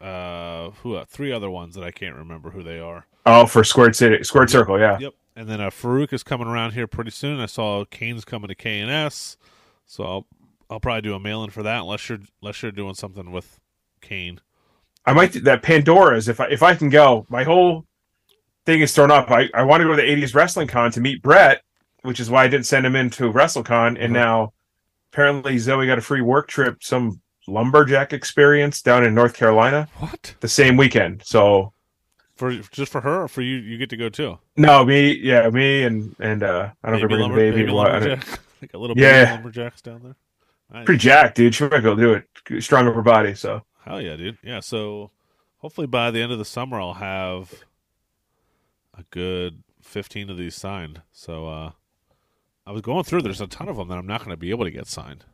uh, 0.00 0.70
who 0.70 0.94
uh, 0.94 1.04
three 1.04 1.32
other 1.32 1.50
ones 1.50 1.74
that 1.74 1.84
I 1.84 1.90
can't 1.90 2.16
remember 2.16 2.50
who 2.50 2.62
they 2.62 2.78
are. 2.78 3.06
Oh, 3.26 3.46
for 3.46 3.64
Squared 3.64 3.96
City, 3.96 4.22
Squared 4.22 4.50
Circle. 4.50 4.78
Yeah. 4.78 4.98
Yep. 4.98 5.14
And 5.36 5.48
then 5.48 5.60
uh, 5.60 5.70
Faarooq 5.70 6.12
is 6.12 6.22
coming 6.22 6.46
around 6.46 6.72
here 6.72 6.86
pretty 6.86 7.10
soon. 7.10 7.40
I 7.40 7.46
saw 7.46 7.84
Kane's 7.84 8.24
coming 8.24 8.48
to 8.48 8.54
K 8.54 8.78
and 8.78 8.90
S, 8.90 9.36
so 9.86 10.04
I'll 10.04 10.26
I'll 10.70 10.80
probably 10.80 11.02
do 11.02 11.14
a 11.14 11.20
mail 11.20 11.42
in 11.42 11.50
for 11.50 11.62
that 11.64 11.80
unless 11.80 12.08
you're 12.08 12.20
unless 12.40 12.62
you're 12.62 12.72
doing 12.72 12.94
something 12.94 13.32
with 13.32 13.58
Kane. 14.00 14.40
I 15.06 15.12
might 15.12 15.32
do 15.32 15.40
that 15.40 15.62
Pandora's 15.62 16.28
if 16.28 16.40
I 16.40 16.46
if 16.46 16.62
I 16.62 16.74
can 16.74 16.88
go. 16.88 17.26
My 17.28 17.44
whole 17.44 17.84
thing 18.66 18.80
is 18.80 18.94
thrown 18.94 19.10
up. 19.10 19.30
I, 19.30 19.48
I 19.54 19.62
want 19.62 19.82
to 19.82 19.84
go 19.84 19.94
to 19.94 20.00
the 20.00 20.08
80s 20.08 20.34
Wrestling 20.34 20.68
Con 20.68 20.90
to 20.92 21.00
meet 21.00 21.22
Bret, 21.22 21.62
which 22.02 22.20
is 22.20 22.30
why 22.30 22.44
I 22.44 22.48
didn't 22.48 22.66
send 22.66 22.86
him 22.86 22.96
into 22.96 23.30
WrestleCon. 23.32 23.88
And 24.00 24.10
Mhm. 24.10 24.12
now 24.12 24.52
apparently 25.12 25.58
Zoe 25.58 25.86
got 25.86 25.98
a 25.98 26.00
free 26.02 26.22
work 26.22 26.48
trip, 26.48 26.82
some 26.82 27.20
lumberjack 27.46 28.12
experience 28.14 28.80
down 28.80 29.04
in 29.04 29.14
North 29.14 29.34
Carolina 29.34 29.86
What 29.98 30.34
the 30.40 30.48
same 30.48 30.78
weekend. 30.78 31.22
So 31.24 31.72
for 32.36 32.52
just 32.72 32.90
for 32.90 33.02
her 33.02 33.24
or 33.24 33.28
for 33.28 33.42
you? 33.42 33.56
You 33.56 33.76
get 33.76 33.90
to 33.90 33.96
go 33.98 34.08
too. 34.08 34.38
no, 34.56 34.84
me, 34.84 35.12
yeah, 35.12 35.50
me 35.50 35.82
and 35.84 36.16
and 36.18 36.42
uh 36.42 36.70
I 36.82 36.90
don't 36.90 37.00
know 37.00 37.04
if 37.04 37.10
Baby 37.10 37.14
we're 37.14 37.20
lumber- 37.20 37.36
baby. 37.36 37.56
baby 37.58 37.70
or 37.72 37.74
what. 37.74 37.90
I 37.90 37.98
don't- 38.00 38.08
lumberjack. 38.08 38.38
like 38.62 38.74
a 38.74 38.78
little 38.78 38.96
Yeah. 38.98 39.24
baby 39.24 39.32
lumberjacks 39.34 39.82
down 39.82 40.00
there. 40.02 40.16
Nice. 40.72 40.86
Pretty 40.86 40.98
jacked, 41.00 41.36
dude. 41.36 41.54
She 41.54 41.68
might 41.68 41.82
go 41.82 41.94
do 41.94 42.14
it. 42.14 42.62
Strong 42.64 42.88
upper 42.88 43.02
body. 43.02 43.34
So 43.34 43.60
Hell 43.84 44.00
yeah, 44.00 44.16
dude. 44.16 44.38
Yeah, 44.42 44.60
so 44.60 45.10
hopefully 45.58 45.86
by 45.86 46.10
the 46.10 46.22
end 46.22 46.32
of 46.32 46.38
the 46.38 46.44
summer 46.44 46.80
I'll 46.80 46.94
have 46.94 47.64
a 48.96 49.02
good 49.10 49.62
15 49.82 50.30
of 50.30 50.38
these 50.38 50.54
signed. 50.54 51.02
So 51.12 51.48
uh 51.48 51.70
I 52.66 52.72
was 52.72 52.80
going 52.80 53.04
through 53.04 53.22
there's 53.22 53.42
a 53.42 53.46
ton 53.46 53.68
of 53.68 53.76
them 53.76 53.88
that 53.88 53.98
I'm 53.98 54.06
not 54.06 54.20
going 54.20 54.30
to 54.30 54.38
be 54.38 54.50
able 54.50 54.64
to 54.64 54.70
get 54.70 54.86
signed. 54.86 55.24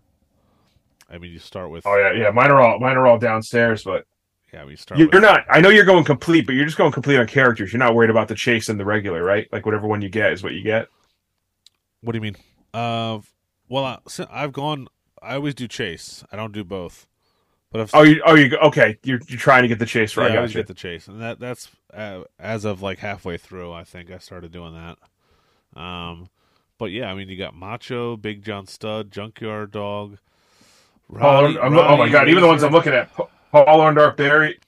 I 1.08 1.18
mean, 1.18 1.32
you 1.32 1.38
start 1.38 1.70
with 1.70 1.86
oh 1.86 1.96
yeah, 1.96 2.12
yeah. 2.12 2.30
Mine 2.30 2.50
are 2.50 2.60
all 2.60 2.80
mine 2.80 2.96
are 2.96 3.06
all 3.06 3.18
downstairs, 3.18 3.84
but 3.84 4.04
yeah, 4.52 4.64
we 4.64 4.74
start 4.74 4.98
You're 4.98 5.08
with 5.12 5.22
not. 5.22 5.44
I 5.48 5.60
know 5.60 5.68
you're 5.68 5.84
going 5.84 6.04
complete, 6.04 6.46
but 6.46 6.56
you're 6.56 6.64
just 6.64 6.76
going 6.76 6.90
complete 6.90 7.18
on 7.18 7.26
characters. 7.28 7.72
You're 7.72 7.78
not 7.78 7.94
worried 7.94 8.10
about 8.10 8.26
the 8.26 8.34
chase 8.34 8.68
and 8.68 8.80
the 8.80 8.84
regular, 8.84 9.22
right? 9.22 9.48
Like 9.52 9.64
whatever 9.64 9.86
one 9.86 10.02
you 10.02 10.08
get 10.08 10.32
is 10.32 10.42
what 10.42 10.54
you 10.54 10.62
get. 10.62 10.88
What 12.00 12.12
do 12.12 12.16
you 12.16 12.22
mean? 12.22 12.36
Uh 12.74 13.20
well, 13.68 13.84
I, 13.84 13.98
I've 14.28 14.52
gone 14.52 14.88
I 15.22 15.34
always 15.34 15.54
do 15.54 15.68
chase. 15.68 16.24
I 16.32 16.36
don't 16.36 16.52
do 16.52 16.64
both. 16.64 17.06
But 17.72 17.82
I've 17.82 17.90
Oh, 17.94 18.02
you. 18.02 18.22
Oh, 18.26 18.34
you. 18.34 18.56
Okay, 18.56 18.98
you're 19.04 19.20
you're 19.28 19.38
trying 19.38 19.62
to 19.62 19.68
get 19.68 19.78
the 19.78 19.86
chase 19.86 20.16
yeah, 20.16 20.22
right. 20.24 20.32
I 20.32 20.42
I 20.42 20.46
got 20.46 20.52
get 20.52 20.66
the 20.66 20.74
chase, 20.74 21.06
and 21.08 21.20
that 21.22 21.38
that's 21.38 21.68
uh, 21.94 22.22
as 22.38 22.64
of 22.64 22.82
like 22.82 22.98
halfway 22.98 23.36
through. 23.36 23.72
I 23.72 23.84
think 23.84 24.10
I 24.10 24.18
started 24.18 24.50
doing 24.52 24.74
that. 24.74 25.80
Um, 25.80 26.28
but 26.78 26.86
yeah, 26.86 27.10
I 27.10 27.14
mean, 27.14 27.28
you 27.28 27.36
got 27.36 27.54
Macho, 27.54 28.16
Big 28.16 28.42
John 28.44 28.66
Studd, 28.66 29.10
Junkyard 29.12 29.70
Dog. 29.70 30.18
Roddy- 31.08 31.58
I'm, 31.58 31.76
oh 31.76 31.96
my 31.96 31.98
Roddy 31.98 32.10
god! 32.12 32.28
Even 32.28 32.42
the 32.42 32.48
ones 32.48 32.62
I'm 32.64 32.72
looking 32.72 32.92
at: 32.92 33.12
Paul 33.14 33.26
Orndorff, 33.52 34.16
Barry, 34.16 34.58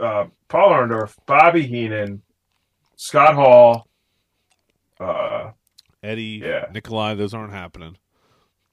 uh, 0.00 0.26
Paul 0.48 0.70
Orndorff, 0.70 1.14
Bobby 1.26 1.62
Heenan, 1.66 2.22
Scott 2.96 3.34
Hall. 3.34 3.86
Uh, 4.98 5.50
Eddie, 6.02 6.40
Yeah. 6.44 6.66
Nikolai, 6.72 7.14
those 7.14 7.34
aren't 7.34 7.52
happening. 7.52 7.96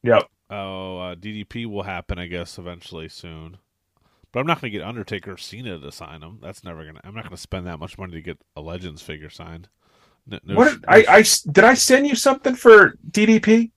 yep. 0.03 0.27
Oh, 0.49 0.97
uh, 0.99 1.15
DDP 1.15 1.65
will 1.65 1.83
happen, 1.83 2.17
I 2.17 2.25
guess, 2.27 2.57
eventually 2.57 3.07
soon. 3.07 3.57
But 4.31 4.39
I'm 4.41 4.47
not 4.47 4.61
going 4.61 4.71
to 4.71 4.77
get 4.77 4.87
Undertaker 4.87 5.33
or 5.33 5.37
Cena 5.37 5.79
to 5.79 5.91
sign 5.91 6.21
them. 6.21 6.39
That's 6.41 6.63
never 6.63 6.83
going 6.83 6.95
to. 6.95 7.01
I'm 7.05 7.15
not 7.15 7.23
going 7.23 7.35
to 7.35 7.41
spend 7.41 7.65
that 7.67 7.79
much 7.79 7.97
money 7.97 8.13
to 8.13 8.21
get 8.21 8.39
a 8.55 8.61
Legends 8.61 9.01
figure 9.01 9.29
signed. 9.29 9.69
No, 10.27 10.39
no 10.45 10.55
What 10.55 10.73
sh- 10.73 10.77
I, 10.87 11.05
I 11.09 11.23
did 11.51 11.63
I 11.63 11.73
send 11.73 12.07
you 12.07 12.15
something 12.15 12.55
for 12.55 12.93
DDP? 13.11 13.71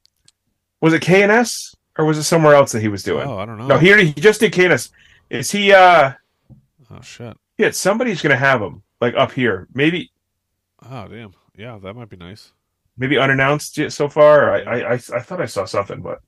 Was 0.80 0.92
it 0.92 1.02
KNS 1.02 1.74
or 1.96 2.04
was 2.04 2.18
it 2.18 2.24
somewhere 2.24 2.54
else 2.54 2.72
that 2.72 2.82
he 2.82 2.88
was 2.88 3.02
doing? 3.02 3.26
Oh, 3.26 3.38
I 3.38 3.46
don't 3.46 3.58
know. 3.58 3.66
No, 3.66 3.78
he 3.78 3.92
he 4.04 4.12
just 4.12 4.40
did 4.40 4.52
KNS. 4.52 4.90
Is 5.30 5.50
he? 5.50 5.72
uh 5.72 6.12
oh 6.90 7.00
shit. 7.00 7.36
Yeah, 7.56 7.70
somebody's 7.70 8.20
gonna 8.20 8.36
have 8.36 8.60
him 8.60 8.82
like 9.00 9.14
up 9.14 9.32
here. 9.32 9.68
Maybe 9.72 10.10
Oh 10.90 11.08
damn. 11.08 11.32
Yeah, 11.56 11.78
that 11.82 11.94
might 11.94 12.08
be 12.10 12.16
nice. 12.16 12.52
maybe 12.96 13.16
unannounced 13.18 13.78
yet 13.78 13.92
so 13.92 14.08
far. 14.08 14.52
I, 14.52 14.60
I 14.60 14.90
I 14.90 14.94
I 14.94 15.20
thought 15.20 15.40
I 15.40 15.46
saw 15.46 15.64
something, 15.64 16.02
but 16.02 16.20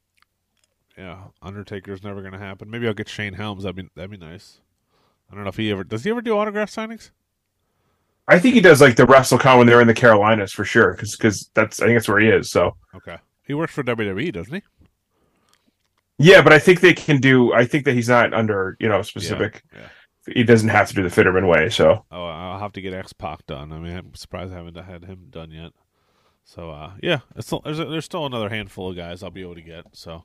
Yeah, 0.97 1.19
Undertaker's 1.43 2.03
never 2.05 2.23
gonna 2.23 2.39
happen. 2.39 2.71
Maybe 2.71 2.87
I'll 2.87 2.95
get 2.95 3.09
Shane 3.09 3.35
Helms. 3.35 3.65
That'd 3.65 3.77
be 3.77 3.89
that'd 3.97 4.11
be 4.11 4.17
nice. 4.17 4.61
I 5.31 5.35
don't 5.35 5.45
know 5.45 5.49
if 5.51 5.57
he 5.57 5.71
ever 5.71 5.85
does. 5.85 6.05
He 6.05 6.11
ever 6.11 6.23
do 6.23 6.37
autograph 6.39 6.71
signings? 6.71 7.11
I 8.29 8.39
think 8.39 8.55
he 8.55 8.61
does 8.61 8.81
like 8.81 8.97
the 8.97 9.05
WrestleCon 9.05 9.59
when 9.59 9.67
they're 9.67 9.81
in 9.81 9.87
the 9.87 9.95
Carolinas 9.95 10.53
for 10.53 10.65
sure, 10.65 10.93
because 10.95 11.17
because 11.17 11.51
that's 11.55 11.81
I 11.83 11.87
think 11.87 11.97
that's 11.97 12.09
where 12.09 12.21
he 12.21 12.29
is. 12.29 12.51
So 12.51 12.77
Okay, 12.95 13.17
he 13.47 13.55
works 13.55 13.73
for 13.75 13.83
WWE, 13.83 14.33
doesn't 14.33 14.55
he? 14.55 14.63
yeah, 16.19 16.43
but 16.43 16.53
I 16.53 16.59
think 16.59 16.81
they 16.81 16.95
can 16.95 17.21
do. 17.21 17.53
I 17.53 17.65
think 17.67 17.85
that 17.87 17.95
he's 17.95 18.09
not 18.09 18.33
under 18.33 18.77
you 18.81 18.89
know 18.89 19.03
specific. 19.03 19.63
yeah. 19.75 19.89
He 20.33 20.43
doesn't 20.43 20.71
have 20.71 20.89
to 20.89 20.95
do 20.95 21.03
the 21.03 21.11
Fitterman 21.11 21.47
way. 21.49 21.69
So 21.69 22.07
Oh, 22.11 22.25
I'll 22.25 22.59
have 22.59 22.73
to 22.73 22.81
get 22.81 22.95
X 22.95 23.13
Pac 23.13 23.45
done. 23.47 23.73
I 23.73 23.79
mean, 23.79 23.95
I'm 23.95 24.15
surprised 24.15 24.53
I 24.53 24.57
haven't 24.57 24.77
had 24.77 25.05
him 25.05 25.27
done 25.29 25.51
yet. 25.51 25.73
So 26.47 26.71
uh, 26.71 26.93
yeah, 27.03 27.21
still, 27.41 27.61
there's 27.65 27.77
there's 27.79 28.05
still 28.07 28.25
another 28.25 28.49
handful 28.49 28.89
of 28.91 28.97
guys 28.97 29.23
I'll 29.23 29.31
be 29.31 29.43
able 29.43 29.57
to 29.57 29.61
get. 29.63 29.85
So 29.93 30.25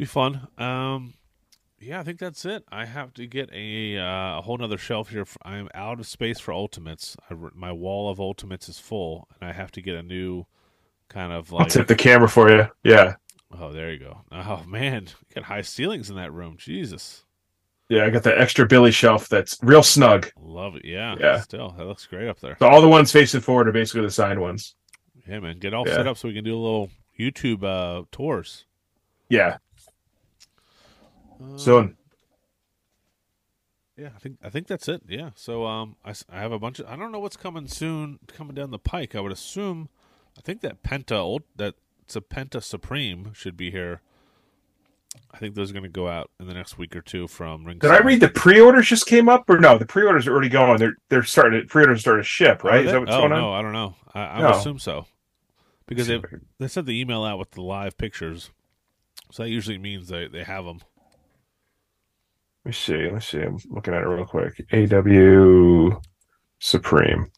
be 0.00 0.06
fun. 0.06 0.48
Um, 0.58 1.14
yeah, 1.78 2.00
I 2.00 2.02
think 2.02 2.18
that's 2.18 2.44
it. 2.44 2.64
I 2.72 2.86
have 2.86 3.12
to 3.14 3.26
get 3.26 3.50
a 3.52 3.98
uh, 3.98 4.38
a 4.38 4.40
whole 4.42 4.56
nother 4.58 4.78
shelf 4.78 5.10
here. 5.10 5.26
I'm 5.44 5.68
out 5.74 6.00
of 6.00 6.06
space 6.06 6.40
for 6.40 6.52
Ultimates. 6.52 7.16
I, 7.30 7.34
my 7.54 7.70
wall 7.72 8.10
of 8.10 8.18
Ultimates 8.20 8.68
is 8.68 8.78
full, 8.78 9.28
and 9.38 9.48
I 9.48 9.52
have 9.52 9.70
to 9.72 9.82
get 9.82 9.94
a 9.96 10.02
new 10.02 10.44
kind 11.08 11.32
of 11.32 11.52
I'll 11.52 11.60
like. 11.60 11.68
tip 11.68 11.86
the 11.86 11.94
camera 11.94 12.28
for 12.28 12.50
you. 12.50 12.66
Yeah, 12.82 13.14
Oh, 13.58 13.72
there 13.72 13.90
you 13.92 13.98
go. 13.98 14.20
Oh 14.32 14.62
man, 14.66 15.08
you 15.28 15.34
got 15.34 15.44
high 15.44 15.62
ceilings 15.62 16.08
in 16.08 16.16
that 16.16 16.32
room. 16.32 16.56
Jesus, 16.58 17.24
yeah. 17.88 18.04
I 18.04 18.10
got 18.10 18.22
the 18.22 18.38
extra 18.38 18.66
Billy 18.66 18.92
shelf 18.92 19.28
that's 19.28 19.58
real 19.62 19.82
snug. 19.82 20.30
love 20.40 20.76
it. 20.76 20.84
Yeah, 20.84 21.16
Yeah. 21.18 21.40
Still, 21.40 21.74
that 21.76 21.86
looks 21.86 22.06
great 22.06 22.28
up 22.28 22.40
there. 22.40 22.56
So 22.58 22.68
all 22.68 22.80
the 22.80 22.88
ones 22.88 23.10
facing 23.12 23.40
forward 23.40 23.68
are 23.68 23.72
basically 23.72 24.02
the 24.02 24.10
signed 24.10 24.40
ones. 24.40 24.76
Yeah, 25.28 25.40
man, 25.40 25.58
get 25.58 25.74
all 25.74 25.86
Yeah. 25.86 25.94
set 25.96 26.06
up 26.06 26.16
so 26.16 26.28
we 26.28 26.34
can 26.34 26.44
do 26.44 26.54
a 26.56 26.60
little 26.62 26.90
YouTube 27.18 27.64
uh, 27.64 28.04
tours. 28.12 28.64
Yeah. 29.28 29.58
Uh, 31.40 31.56
So 31.56 31.90
yeah, 33.96 34.10
I 34.16 34.18
think 34.18 34.38
I 34.42 34.48
think 34.48 34.66
that's 34.66 34.88
it. 34.88 35.02
Yeah. 35.08 35.30
So 35.34 35.66
um, 35.66 35.96
I, 36.04 36.14
I 36.30 36.40
have 36.40 36.52
a 36.52 36.58
bunch 36.58 36.78
of 36.78 36.86
I 36.86 36.96
don't 36.96 37.12
know 37.12 37.18
what's 37.18 37.36
coming 37.36 37.66
soon, 37.68 38.18
coming 38.28 38.54
down 38.54 38.70
the 38.70 38.78
pike. 38.78 39.14
I 39.14 39.20
would 39.20 39.32
assume, 39.32 39.88
I 40.38 40.40
think 40.40 40.62
that 40.62 40.82
Penta 40.82 41.18
old 41.18 41.42
that 41.56 41.74
it's 42.04 42.16
a 42.16 42.20
Penta 42.20 42.62
Supreme 42.62 43.32
should 43.34 43.56
be 43.56 43.70
here. 43.70 44.00
I 45.32 45.38
think 45.38 45.54
those 45.54 45.70
are 45.70 45.74
going 45.74 45.82
to 45.82 45.88
go 45.88 46.08
out 46.08 46.30
in 46.38 46.46
the 46.46 46.54
next 46.54 46.78
week 46.78 46.94
or 46.94 47.00
two 47.00 47.26
from 47.26 47.64
Ring. 47.64 47.78
did 47.78 47.90
I 47.90 47.98
read 47.98 48.20
the 48.20 48.28
pre-orders 48.28 48.86
just 48.88 49.06
came 49.06 49.28
up 49.28 49.50
or 49.50 49.58
no? 49.58 49.76
The 49.76 49.84
pre-orders 49.86 50.28
are 50.28 50.32
already 50.32 50.48
going. 50.48 50.78
They're 50.78 50.94
they're 51.08 51.24
starting. 51.24 51.66
Pre-orders 51.66 52.00
starting 52.00 52.22
to 52.22 52.28
ship, 52.28 52.62
right? 52.64 52.84
Is 52.84 52.92
that 52.92 53.00
what's 53.00 53.12
oh 53.12 53.18
going 53.18 53.30
no, 53.30 53.50
on? 53.50 53.58
I 53.58 53.62
don't 53.62 53.72
know. 53.72 53.96
I, 54.14 54.20
I 54.20 54.40
No. 54.40 54.50
assume 54.50 54.78
so 54.78 55.06
because 55.86 56.06
they 56.06 56.22
they 56.58 56.68
sent 56.68 56.86
the 56.86 56.98
email 56.98 57.24
out 57.24 57.38
with 57.38 57.50
the 57.50 57.60
live 57.62 57.98
pictures, 57.98 58.50
so 59.30 59.42
that 59.42 59.50
usually 59.50 59.78
means 59.78 60.08
they 60.08 60.26
they 60.28 60.44
have 60.44 60.64
them. 60.64 60.80
Let 62.64 62.68
me 62.68 62.72
see. 62.72 63.10
Let's 63.10 63.28
see. 63.28 63.40
I'm 63.40 63.58
looking 63.70 63.94
at 63.94 64.02
it 64.02 64.06
real 64.06 64.26
quick. 64.26 64.66
AEW 64.70 66.00
Supreme. 66.58 67.30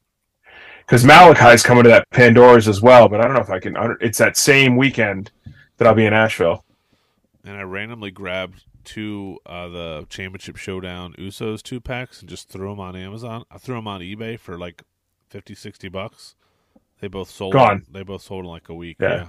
Because 0.80 1.04
Malakai's 1.04 1.62
coming 1.62 1.84
to 1.84 1.90
that 1.90 2.10
Pandora's 2.10 2.66
as 2.68 2.82
well, 2.82 3.08
but 3.08 3.20
I 3.20 3.24
don't 3.24 3.34
know 3.34 3.40
if 3.40 3.50
I 3.50 3.60
can. 3.60 3.76
It's 4.00 4.18
that 4.18 4.36
same 4.36 4.76
weekend 4.76 5.30
that 5.76 5.86
I'll 5.86 5.94
be 5.94 6.04
in 6.06 6.12
Asheville. 6.12 6.64
and 7.44 7.56
I 7.56 7.62
randomly 7.62 8.10
grabbed 8.10 8.64
two 8.84 9.38
uh, 9.46 9.68
the 9.68 10.06
Championship 10.08 10.56
Showdown 10.56 11.14
Usos 11.18 11.62
two 11.62 11.80
packs 11.80 12.20
and 12.20 12.28
just 12.28 12.48
threw 12.48 12.70
them 12.70 12.80
on 12.80 12.96
Amazon. 12.96 13.44
I 13.50 13.58
threw 13.58 13.76
them 13.76 13.86
on 13.86 14.00
eBay 14.00 14.38
for 14.38 14.58
like 14.58 14.82
50, 15.30 15.54
60 15.54 15.88
bucks. 15.88 16.34
They 17.00 17.08
both 17.08 17.30
sold. 17.30 17.52
Gone. 17.52 17.86
They 17.90 18.02
both 18.02 18.22
sold 18.22 18.44
in 18.44 18.50
like 18.50 18.68
a 18.68 18.74
week. 18.74 18.96
Yeah. 19.00 19.14
Yeah. 19.14 19.28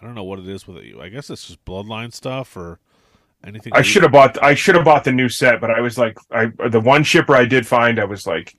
I 0.00 0.04
don't 0.06 0.14
know 0.14 0.24
what 0.24 0.38
it 0.38 0.48
is 0.48 0.66
with 0.66 0.78
it. 0.78 0.96
I 0.98 1.08
guess 1.08 1.30
it's 1.30 1.46
just 1.46 1.64
bloodline 1.64 2.12
stuff 2.12 2.56
or 2.56 2.80
anything. 3.46 3.72
I 3.74 3.82
should 3.82 4.02
have 4.02 4.12
bought. 4.12 4.42
I 4.42 4.54
should 4.54 4.74
have 4.74 4.84
bought 4.84 5.04
the 5.04 5.12
new 5.12 5.28
set, 5.28 5.60
but 5.60 5.70
I 5.70 5.80
was 5.80 5.96
like, 5.98 6.16
I 6.30 6.46
the 6.68 6.80
one 6.80 7.02
shipper 7.04 7.34
I 7.34 7.44
did 7.44 7.66
find, 7.66 7.98
I 7.98 8.04
was 8.04 8.26
like 8.26 8.56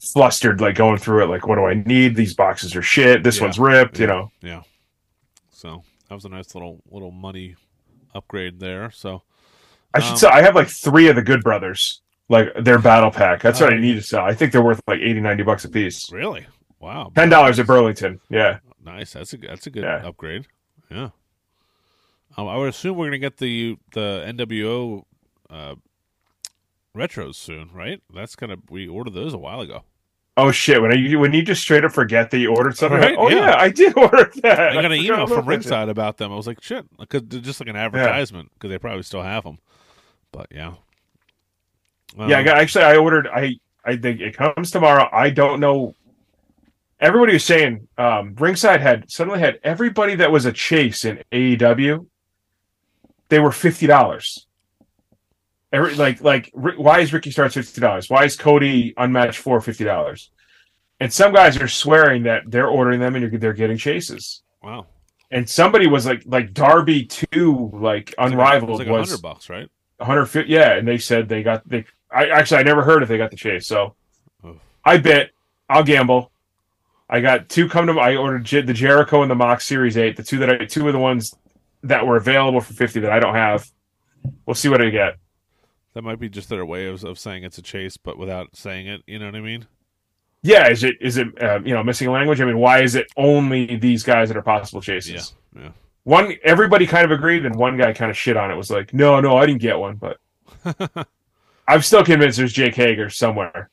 flustered, 0.00 0.60
like 0.60 0.76
going 0.76 0.98
through 0.98 1.24
it. 1.24 1.26
Like, 1.28 1.46
what 1.46 1.56
do 1.56 1.64
I 1.64 1.74
need? 1.74 2.14
These 2.14 2.34
boxes 2.34 2.76
are 2.76 2.82
shit. 2.82 3.22
This 3.22 3.38
Yeah. 3.38 3.44
one's 3.44 3.58
ripped. 3.58 3.98
You 3.98 4.06
know. 4.06 4.30
Yeah. 4.42 4.62
So 5.50 5.82
that 6.08 6.14
was 6.14 6.24
a 6.24 6.28
nice 6.28 6.54
little 6.54 6.80
little 6.90 7.10
money 7.10 7.56
upgrade 8.14 8.60
there. 8.60 8.90
So 8.90 9.22
I 9.94 10.00
should 10.00 10.12
Um, 10.12 10.16
say 10.18 10.28
I 10.28 10.42
have 10.42 10.54
like 10.54 10.68
three 10.68 11.08
of 11.08 11.16
the 11.16 11.22
Good 11.22 11.42
Brothers, 11.42 12.00
like 12.28 12.48
their 12.60 12.78
battle 12.78 13.10
pack. 13.10 13.42
That's 13.42 13.60
what 13.60 13.72
Oh. 13.72 13.76
I 13.76 13.80
need 13.80 13.94
to 13.94 14.02
sell. 14.02 14.24
I 14.24 14.34
think 14.34 14.52
they're 14.52 14.62
worth 14.62 14.80
like 14.86 15.00
80, 15.00 15.20
90 15.20 15.42
bucks 15.42 15.64
a 15.64 15.68
piece. 15.68 16.12
really, 16.12 16.46
wow, 16.78 17.10
Ten 17.14 17.28
dollars 17.28 17.58
at 17.58 17.66
Burlington. 17.66 18.20
Yeah. 18.30 18.58
Nice. 18.84 19.12
That's 19.14 19.32
a 19.34 19.36
that's 19.38 19.66
a 19.66 19.70
good 19.70 19.82
Yeah. 19.82 20.06
upgrade. 20.06 20.46
Yeah. 20.90 21.08
Um, 22.38 22.46
I 22.46 22.56
would 22.56 22.68
assume 22.68 22.96
we're 22.96 23.06
gonna 23.06 23.18
get 23.18 23.38
the 23.38 23.76
the 23.94 24.24
NWO 24.28 25.02
uh, 25.50 25.74
retros 26.96 27.34
soon, 27.34 27.68
right? 27.74 28.00
That's 28.14 28.36
gonna 28.36 28.56
we 28.70 28.86
ordered 28.86 29.14
those 29.14 29.34
a 29.34 29.38
while 29.38 29.60
ago. 29.60 29.82
Oh 30.36 30.52
shit! 30.52 30.80
When 30.80 30.96
you 30.96 31.18
when 31.18 31.32
you 31.32 31.42
just 31.42 31.60
straight 31.62 31.84
up 31.84 31.90
forget 31.90 32.30
that 32.30 32.38
you 32.38 32.54
ordered 32.54 32.76
something, 32.76 33.00
Right, 33.00 33.16
oh 33.18 33.28
yeah. 33.28 33.46
yeah. 33.46 33.56
I 33.58 33.70
did 33.70 33.92
order 33.98 34.30
that. 34.42 34.60
I 34.70 34.74
got 34.80 34.92
an 34.92 35.00
forgot 35.02 35.04
email 35.04 35.26
from. 35.26 35.46
Ringside 35.46 35.88
about 35.88 36.18
them. 36.18 36.32
I 36.32 36.36
was 36.36 36.46
like, 36.46 36.62
shit, 36.62 36.86
because 36.96 37.22
just 37.22 37.58
like 37.58 37.68
an 37.68 37.74
advertisement 37.74 38.52
because 38.54 38.70
they 38.70 38.78
probably 38.78 39.02
still 39.02 39.22
have 39.22 39.42
them. 39.42 39.58
But 40.30 40.46
yeah, 40.52 40.74
Yeah, 42.16 42.36
I 42.36 42.38
Um, 42.38 42.44
got 42.44 42.58
actually. 42.58 42.84
I 42.84 42.96
ordered. 42.98 43.26
I 43.26 43.56
I 43.84 43.96
think 43.96 44.20
it 44.20 44.36
comes 44.36 44.70
tomorrow. 44.70 45.08
I 45.12 45.30
don't 45.30 45.58
know. 45.58 45.96
Everybody 47.00 47.32
was 47.32 47.44
saying 47.44 47.88
um, 47.98 48.36
Ringside 48.38 48.80
had 48.80 49.10
suddenly 49.10 49.40
had 49.40 49.58
everybody 49.64 50.14
that 50.16 50.30
was 50.30 50.44
a 50.46 50.52
chase 50.52 51.04
in 51.04 51.20
AEW. 51.32 52.06
They 53.28 53.38
were 53.38 53.52
fifty 53.52 53.86
dollars. 53.86 54.46
Every 55.72 55.94
like 55.96 56.20
like 56.22 56.50
why 56.54 57.00
is 57.00 57.12
Ricky 57.12 57.30
Starks 57.30 57.54
fifty 57.54 57.80
dollars? 57.80 58.08
Why 58.08 58.24
is 58.24 58.36
Cody 58.36 58.94
unmatched 58.96 59.38
for 59.38 59.60
fifty 59.60 59.84
dollars? 59.84 60.30
And 61.00 61.12
some 61.12 61.32
guys 61.32 61.56
are 61.58 61.68
swearing 61.68 62.24
that 62.24 62.42
they're 62.46 62.66
ordering 62.66 62.98
them 63.00 63.14
and 63.14 63.30
you're, 63.30 63.38
they're 63.38 63.52
getting 63.52 63.76
chases. 63.76 64.42
wow, 64.62 64.86
And 65.30 65.48
somebody 65.48 65.86
was 65.86 66.06
like 66.06 66.22
like 66.26 66.52
Darby 66.54 67.04
two 67.04 67.70
like 67.74 67.80
like 67.82 68.14
unrivaled 68.18 68.70
It's 68.72 68.78
like 68.80 68.88
a 68.88 68.92
was 68.92 69.10
hundred 69.10 69.22
bucks, 69.22 69.48
right? 69.50 69.68
150 69.98 70.50
yeah 70.52 70.74
and 70.74 70.86
they 70.86 70.96
said 70.96 71.28
they 71.28 71.42
got 71.42 71.68
they 71.68 71.84
i 72.10 72.28
actually 72.28 72.58
i 72.58 72.62
never 72.62 72.82
heard 72.84 73.02
if 73.02 73.08
they 73.08 73.18
got 73.18 73.32
the 73.32 73.36
chase 73.36 73.66
so 73.66 73.96
Oh. 74.44 74.54
i 74.84 74.96
bet 74.96 75.30
i'll 75.68 75.82
gamble 75.82 76.30
i 77.10 77.18
got 77.20 77.48
two 77.48 77.68
come 77.68 77.88
to 77.88 77.94
i 77.98 78.14
ordered 78.14 78.44
Jer- 78.44 78.62
the 78.62 78.72
jericho 78.72 79.22
and 79.22 79.30
the 79.30 79.34
mox 79.34 79.66
series 79.66 79.96
8 79.98 80.16
the 80.16 80.22
two 80.22 80.38
that 80.38 80.50
i 80.50 80.64
two 80.66 80.86
of 80.86 80.92
the 80.92 81.00
ones 81.00 81.34
that 81.88 82.06
were 82.06 82.16
available 82.16 82.60
for 82.60 82.72
50 82.74 83.00
that 83.00 83.12
i 83.12 83.18
don't 83.20 83.34
have 83.34 83.66
we'll 84.46 84.54
see 84.54 84.68
what 84.68 84.80
i 84.82 84.88
get 84.90 85.16
That 85.94 86.02
might 86.02 86.18
be 86.20 86.28
just 86.28 86.48
their 86.48 86.64
way 86.64 86.86
of, 86.86 87.02
of 87.04 87.18
saying 87.18 87.44
it's 87.44 87.58
a 87.58 87.62
chase, 87.62 87.96
but 87.96 88.16
without 88.18 88.54
saying 88.54 88.86
it. 88.86 89.02
You 89.06 89.18
know 89.18 89.26
what 89.26 89.34
I 89.34 89.40
mean? 89.40 89.66
yeah 90.42 90.68
is 90.70 90.84
it 90.84 90.94
is 91.00 91.16
it 91.16 91.26
uh, 91.42 91.58
you 91.64 91.74
know 91.74 91.82
missing 91.82 92.06
a 92.06 92.12
language 92.12 92.40
i 92.40 92.44
mean 92.44 92.58
why 92.58 92.80
is 92.80 92.94
it 92.94 93.06
only 93.16 93.74
these 93.76 94.04
guys 94.04 94.28
that 94.28 94.36
are 94.36 94.42
possible 94.42 94.80
chases 94.80 95.34
Yeah, 95.56 95.62
yeah. 95.62 95.70
one 96.04 96.34
everybody 96.44 96.86
kind 96.86 97.04
of 97.04 97.10
agreed 97.10 97.44
and 97.44 97.56
one 97.56 97.76
guy 97.76 97.92
kind 97.92 98.08
of 98.08 98.16
shit 98.16 98.36
on 98.36 98.48
it 98.48 98.54
was 98.54 98.70
like 98.70 98.94
no 98.94 99.18
no 99.20 99.36
i 99.36 99.46
didn't 99.46 99.60
get 99.60 99.76
one 99.80 99.96
but 99.96 100.18
i'm 101.66 101.82
still 101.82 102.04
convinced 102.04 102.38
there's 102.38 102.52
jake 102.52 102.74
hager 102.76 103.10
somewhere 103.10 103.68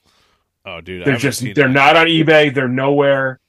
Oh, 0.67 0.81
dude, 0.81 1.05
They're 1.05 1.15
just 1.17 1.41
they're 1.41 1.53
that. 1.53 1.69
not 1.69 1.95
on 1.95 2.07
eBay. 2.07 2.51
They're 2.51 2.67
nowhere. 2.67 3.39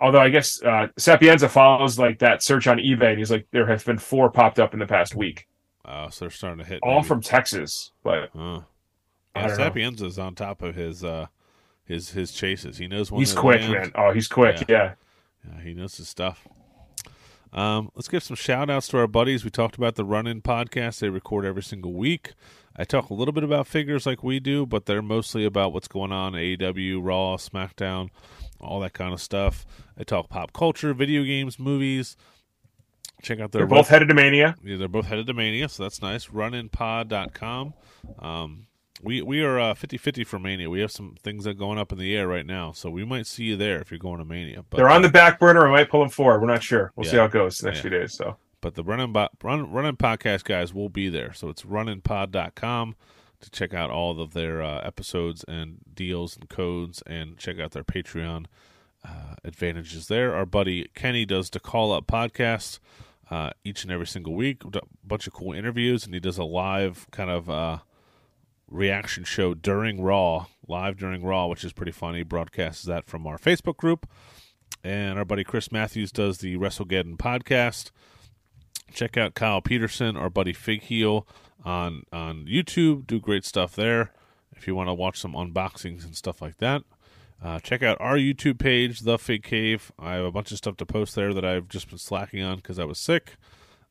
Although 0.00 0.20
I 0.20 0.30
guess 0.30 0.62
uh, 0.62 0.88
Sapienza 0.96 1.48
follows 1.48 1.98
like 1.98 2.18
that 2.20 2.42
search 2.42 2.66
on 2.66 2.78
eBay, 2.78 3.10
and 3.10 3.18
he's 3.18 3.30
like, 3.30 3.46
there 3.50 3.66
have 3.66 3.84
been 3.84 3.98
four 3.98 4.30
popped 4.30 4.58
up 4.58 4.72
in 4.72 4.80
the 4.80 4.86
past 4.86 5.14
week, 5.14 5.46
Oh, 5.84 6.08
so 6.08 6.24
they're 6.24 6.30
starting 6.30 6.58
to 6.58 6.64
hit 6.64 6.80
all 6.82 6.96
maybe. 6.96 7.08
from 7.08 7.20
Texas. 7.20 7.92
But 8.02 8.30
Huh. 8.36 8.60
I 9.34 9.40
Yeah, 9.48 9.70
know. 9.78 10.22
On 10.24 10.34
top 10.34 10.62
of 10.62 10.74
his 10.74 11.04
uh 11.04 11.26
his 11.84 12.10
his 12.10 12.32
chases. 12.32 12.78
He 12.78 12.86
knows 12.86 13.10
when 13.10 13.20
he's 13.20 13.32
quick, 13.34 13.60
man. 13.62 13.92
Oh, 13.94 14.12
he's 14.12 14.28
quick. 14.28 14.64
Yeah. 14.68 14.94
Yeah, 15.46 15.60
he 15.62 15.74
knows 15.74 15.96
his 15.96 16.08
stuff. 16.08 16.46
Um, 17.52 17.90
let's 17.96 18.06
give 18.08 18.22
some 18.22 18.36
shout 18.36 18.70
outs 18.70 18.86
to 18.88 18.98
our 18.98 19.06
buddies. 19.08 19.42
We 19.44 19.50
talked 19.50 19.76
about 19.76 19.96
the 19.96 20.04
Run 20.04 20.26
In 20.28 20.40
podcast. 20.40 21.00
They 21.00 21.08
record 21.08 21.44
every 21.44 21.62
single 21.64 21.92
week. 21.92 22.34
I 22.76 22.84
talk 22.84 23.10
a 23.10 23.14
little 23.14 23.32
bit 23.32 23.42
about 23.42 23.66
figures 23.66 24.06
like 24.06 24.22
we 24.22 24.38
do, 24.38 24.64
but 24.66 24.86
they're 24.86 25.02
mostly 25.02 25.44
about 25.44 25.72
what's 25.72 25.88
going 25.88 26.12
on 26.12 26.34
AEW, 26.34 27.00
Raw, 27.02 27.36
SmackDown, 27.36 28.10
all 28.60 28.80
that 28.80 28.92
kind 28.92 29.12
of 29.12 29.20
stuff. 29.20 29.66
I 29.98 30.04
talk 30.04 30.28
pop 30.28 30.52
culture, 30.52 30.92
video 30.94 31.24
games, 31.24 31.58
movies. 31.58 32.16
Check 33.22 33.38
out 33.40 33.52
their 33.52 33.60
They're 33.60 33.66
both 33.76 33.88
headed 33.88 34.08
to 34.08 34.14
Mania. 34.14 34.54
yeah, 34.64 34.76
they're 34.78 34.88
both 34.88 35.06
headed 35.06 35.26
to 35.26 35.34
Mania, 35.34 35.68
so 35.68 35.82
that's 35.82 36.00
nice. 36.00 36.28
Runinpod.com. 36.28 37.74
Um, 38.18 38.66
we 39.02 39.20
we 39.22 39.42
are 39.42 39.58
uh, 39.58 39.74
50-50 39.74 40.26
for 40.26 40.38
Mania. 40.38 40.68
We 40.70 40.80
have 40.80 40.90
some 40.90 41.16
things 41.22 41.44
that 41.44 41.50
are 41.50 41.54
going 41.54 41.78
up 41.78 41.92
in 41.92 41.98
the 41.98 42.16
air 42.16 42.26
right 42.28 42.46
now, 42.46 42.72
so 42.72 42.88
we 42.90 43.04
might 43.04 43.26
see 43.26 43.44
you 43.44 43.56
there 43.56 43.80
if 43.80 43.90
you're 43.90 43.98
going 43.98 44.18
to 44.18 44.24
Mania. 44.24 44.64
But, 44.68 44.78
They're 44.78 44.88
on 44.90 45.02
the 45.02 45.08
back 45.10 45.38
burner. 45.38 45.66
I 45.66 45.70
might 45.70 45.90
pull 45.90 46.00
them 46.00 46.08
forward. 46.10 46.40
We're 46.40 46.46
not 46.48 46.62
sure. 46.62 46.92
We'll 46.96 47.08
see 47.08 47.16
how 47.16 47.24
it 47.26 47.32
goes 47.32 47.58
the 47.58 47.66
next 47.66 47.78
Yeah. 47.78 47.82
few 47.82 47.90
days. 47.90 48.12
So 48.14 48.36
but 48.62 48.74
the 48.74 48.84
running 48.84 49.12
bo- 49.12 49.28
run 49.42 49.70
running 49.70 49.96
podcast 49.96 50.44
guys 50.44 50.72
will 50.74 50.88
be 50.90 51.08
there. 51.08 51.32
So 51.32 51.48
it's 51.48 51.62
runinpod.com 51.62 52.94
to 53.40 53.50
check 53.50 53.74
out 53.74 53.90
all 53.90 54.20
of 54.20 54.32
their 54.32 54.62
uh, 54.62 54.80
episodes 54.80 55.44
and 55.44 55.78
deals 55.94 56.36
and 56.36 56.48
codes 56.48 57.02
and 57.06 57.38
check 57.38 57.58
out 57.58 57.72
their 57.72 57.84
Patreon 57.84 58.46
uh, 59.04 59.34
advantages 59.44 60.08
there. 60.08 60.34
Our 60.34 60.46
buddy 60.46 60.90
Kenny 60.94 61.24
does 61.24 61.50
the 61.50 61.60
Call 61.60 61.92
Up 61.92 62.06
podcast 62.06 62.78
uh, 63.30 63.50
each 63.64 63.82
and 63.82 63.92
every 63.92 64.06
single 64.06 64.34
week. 64.34 64.62
A 64.64 64.80
bunch 65.04 65.26
of 65.26 65.32
cool 65.32 65.52
interviews, 65.52 66.04
and 66.04 66.12
he 66.12 66.20
does 66.20 66.38
a 66.38 66.44
live 66.44 67.06
kind 67.10 67.30
of 67.30 67.48
uh, 67.48 67.78
reaction 68.68 69.24
show 69.24 69.54
during 69.54 70.02
Raw, 70.02 70.46
live 70.66 70.98
during 70.98 71.24
Raw, 71.24 71.46
which 71.46 71.64
is 71.64 71.72
pretty 71.72 71.92
funny. 71.92 72.22
Broadcasts 72.22 72.84
that 72.84 73.06
from 73.06 73.26
our 73.26 73.38
Facebook 73.38 73.76
group. 73.76 74.08
And 74.82 75.18
our 75.18 75.24
buddy 75.24 75.44
Chris 75.44 75.70
Matthews 75.70 76.10
does 76.10 76.38
the 76.38 76.56
WrestleGeddon 76.56 77.16
podcast 77.18 77.90
check 78.92 79.16
out 79.16 79.34
Kyle 79.34 79.60
Peterson, 79.60 80.16
our 80.16 80.30
buddy 80.30 80.52
Fig 80.52 80.82
Heel 80.82 81.26
on 81.64 82.04
on 82.12 82.46
YouTube. 82.46 83.06
Do 83.06 83.20
great 83.20 83.44
stuff 83.44 83.74
there. 83.74 84.12
If 84.56 84.66
you 84.66 84.74
want 84.74 84.88
to 84.88 84.94
watch 84.94 85.18
some 85.18 85.32
unboxings 85.32 86.04
and 86.04 86.14
stuff 86.14 86.42
like 86.42 86.58
that, 86.58 86.82
uh, 87.42 87.58
check 87.60 87.82
out 87.82 87.96
our 88.00 88.16
YouTube 88.16 88.58
page, 88.58 89.00
The 89.00 89.18
Fig 89.18 89.42
Cave. 89.42 89.90
I 89.98 90.14
have 90.14 90.24
a 90.24 90.32
bunch 90.32 90.50
of 90.50 90.58
stuff 90.58 90.76
to 90.78 90.86
post 90.86 91.14
there 91.14 91.32
that 91.32 91.44
I've 91.44 91.68
just 91.68 91.88
been 91.88 91.98
slacking 91.98 92.42
on 92.42 92.56
because 92.56 92.78
I 92.78 92.84
was 92.84 92.98
sick. 92.98 93.36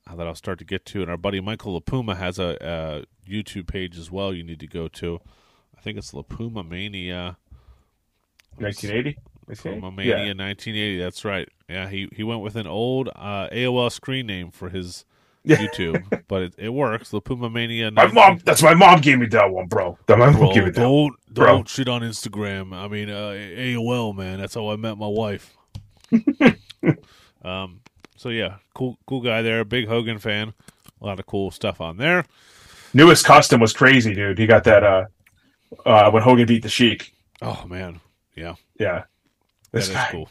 Uh, 0.08 0.16
that 0.16 0.28
I'll 0.28 0.36
start 0.36 0.60
to 0.60 0.66
get 0.66 0.86
to. 0.88 1.02
And 1.02 1.10
our 1.10 1.18
buddy 1.18 1.40
Michael 1.40 1.80
LaPuma 1.80 2.18
has 2.18 2.40
a, 2.40 2.58
a 2.62 3.30
YouTube 3.30 3.68
page 3.68 3.98
as 3.98 4.12
well. 4.12 4.34
You 4.34 4.44
need 4.44 4.60
to 4.60 4.68
go 4.68 4.88
to. 4.88 5.20
I 5.78 5.82
think 5.82 5.98
it's 5.98 6.12
LaPuma 6.12 6.68
Mania. 6.68 7.38
1980. 8.58 9.18
Puma 9.80 9.92
Mania 9.92 10.36
1980. 10.36 11.00
That's 11.00 11.26
right. 11.26 11.50
Yeah, 11.70 11.88
he 11.90 12.10
he 12.16 12.24
went 12.24 12.42
with 12.42 12.56
an 12.56 12.68
old 12.68 13.10
uh, 13.16 13.48
AOL 13.52 13.92
screen 13.92 14.26
name 14.28 14.52
for 14.52 14.70
his. 14.70 15.06
YouTube, 15.48 16.22
but 16.28 16.42
it, 16.44 16.54
it 16.58 16.70
works. 16.70 17.10
The 17.12 17.22
Puma 17.22 17.50
Mania. 17.50 17.90
My 17.92 18.08
mom. 18.08 18.40
That's 18.44 18.62
my 18.62 18.74
mom 18.74 19.00
gave 19.00 19.20
me 19.20 19.26
that 19.28 19.50
one, 19.50 19.68
bro. 19.68 19.98
That 20.06 20.18
my 20.18 20.30
mom 20.32 20.36
Bro, 20.40 20.54
gave 20.54 20.64
me 20.66 20.70
that. 20.72 20.80
don't 20.82 21.16
bro. 21.34 21.46
don't 21.46 21.68
shit 21.70 21.88
on 21.88 22.02
Instagram. 22.02 22.74
I 22.74 22.90
mean, 22.90 23.10
uh, 23.10 23.30
AOL 23.32 24.14
man. 24.16 24.40
That's 24.40 24.54
how 24.54 24.70
I 24.70 24.76
met 24.76 24.98
my 24.98 25.08
wife. 25.08 25.56
um. 27.44 27.80
So 28.18 28.30
yeah, 28.30 28.56
cool 28.74 28.98
cool 29.08 29.22
guy 29.22 29.42
there. 29.42 29.64
Big 29.64 29.88
Hogan 29.88 30.20
fan. 30.20 30.54
A 31.02 31.06
lot 31.06 31.20
of 31.20 31.26
cool 31.26 31.52
stuff 31.52 31.80
on 31.80 31.96
there. 31.98 32.26
Newest 32.94 33.26
custom 33.26 33.62
was 33.62 33.72
crazy, 33.72 34.14
dude. 34.14 34.38
He 34.38 34.46
got 34.46 34.66
that 34.66 34.84
uh, 34.84 35.06
uh, 35.86 36.12
when 36.12 36.22
Hogan 36.22 36.46
beat 36.48 36.64
the 36.64 36.70
Sheik. 36.70 37.14
Oh 37.42 37.64
man, 37.66 38.02
yeah, 38.36 38.56
Yeah. 38.78 39.00
that 39.00 39.08
This 39.72 39.88
is 39.88 39.96
guy. 39.96 40.10
cool. 40.12 40.30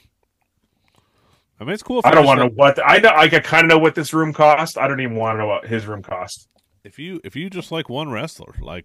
I 1.60 1.64
mean, 1.64 1.74
it's 1.74 1.82
cool. 1.82 1.98
if 1.98 2.06
I 2.06 2.12
don't 2.12 2.24
want 2.24 2.38
to 2.38 2.46
know 2.46 2.52
what 2.54 2.78
I 2.84 2.98
know. 2.98 3.10
I 3.14 3.28
kind 3.28 3.64
of 3.64 3.68
know 3.68 3.78
what 3.78 3.94
this 3.94 4.12
room 4.14 4.32
cost. 4.32 4.78
I 4.78 4.86
don't 4.86 5.00
even 5.00 5.16
want 5.16 5.34
to 5.34 5.38
know 5.40 5.46
what 5.48 5.66
his 5.66 5.86
room 5.86 6.02
cost. 6.02 6.48
if 6.84 6.98
you 6.98 7.20
if 7.24 7.34
you 7.36 7.50
just 7.50 7.72
like 7.72 7.88
one 7.88 8.10
wrestler, 8.10 8.54
like 8.60 8.84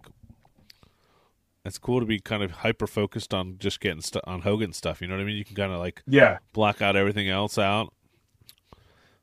it's 1.64 1.78
cool 1.78 2.00
to 2.00 2.06
be 2.06 2.18
kind 2.20 2.42
of 2.42 2.50
hyper 2.50 2.86
focused 2.86 3.32
on 3.32 3.56
just 3.58 3.80
getting 3.80 4.02
stu- 4.02 4.20
on 4.24 4.42
Hogan 4.42 4.72
stuff. 4.72 5.00
You 5.00 5.06
know 5.08 5.14
what 5.14 5.22
I 5.22 5.24
mean? 5.24 5.36
You 5.36 5.44
can 5.44 5.56
kind 5.56 5.72
of 5.72 5.78
like 5.78 6.02
Yeah, 6.06 6.38
block 6.52 6.82
out 6.82 6.96
everything 6.96 7.28
else 7.28 7.58
out. 7.58 7.92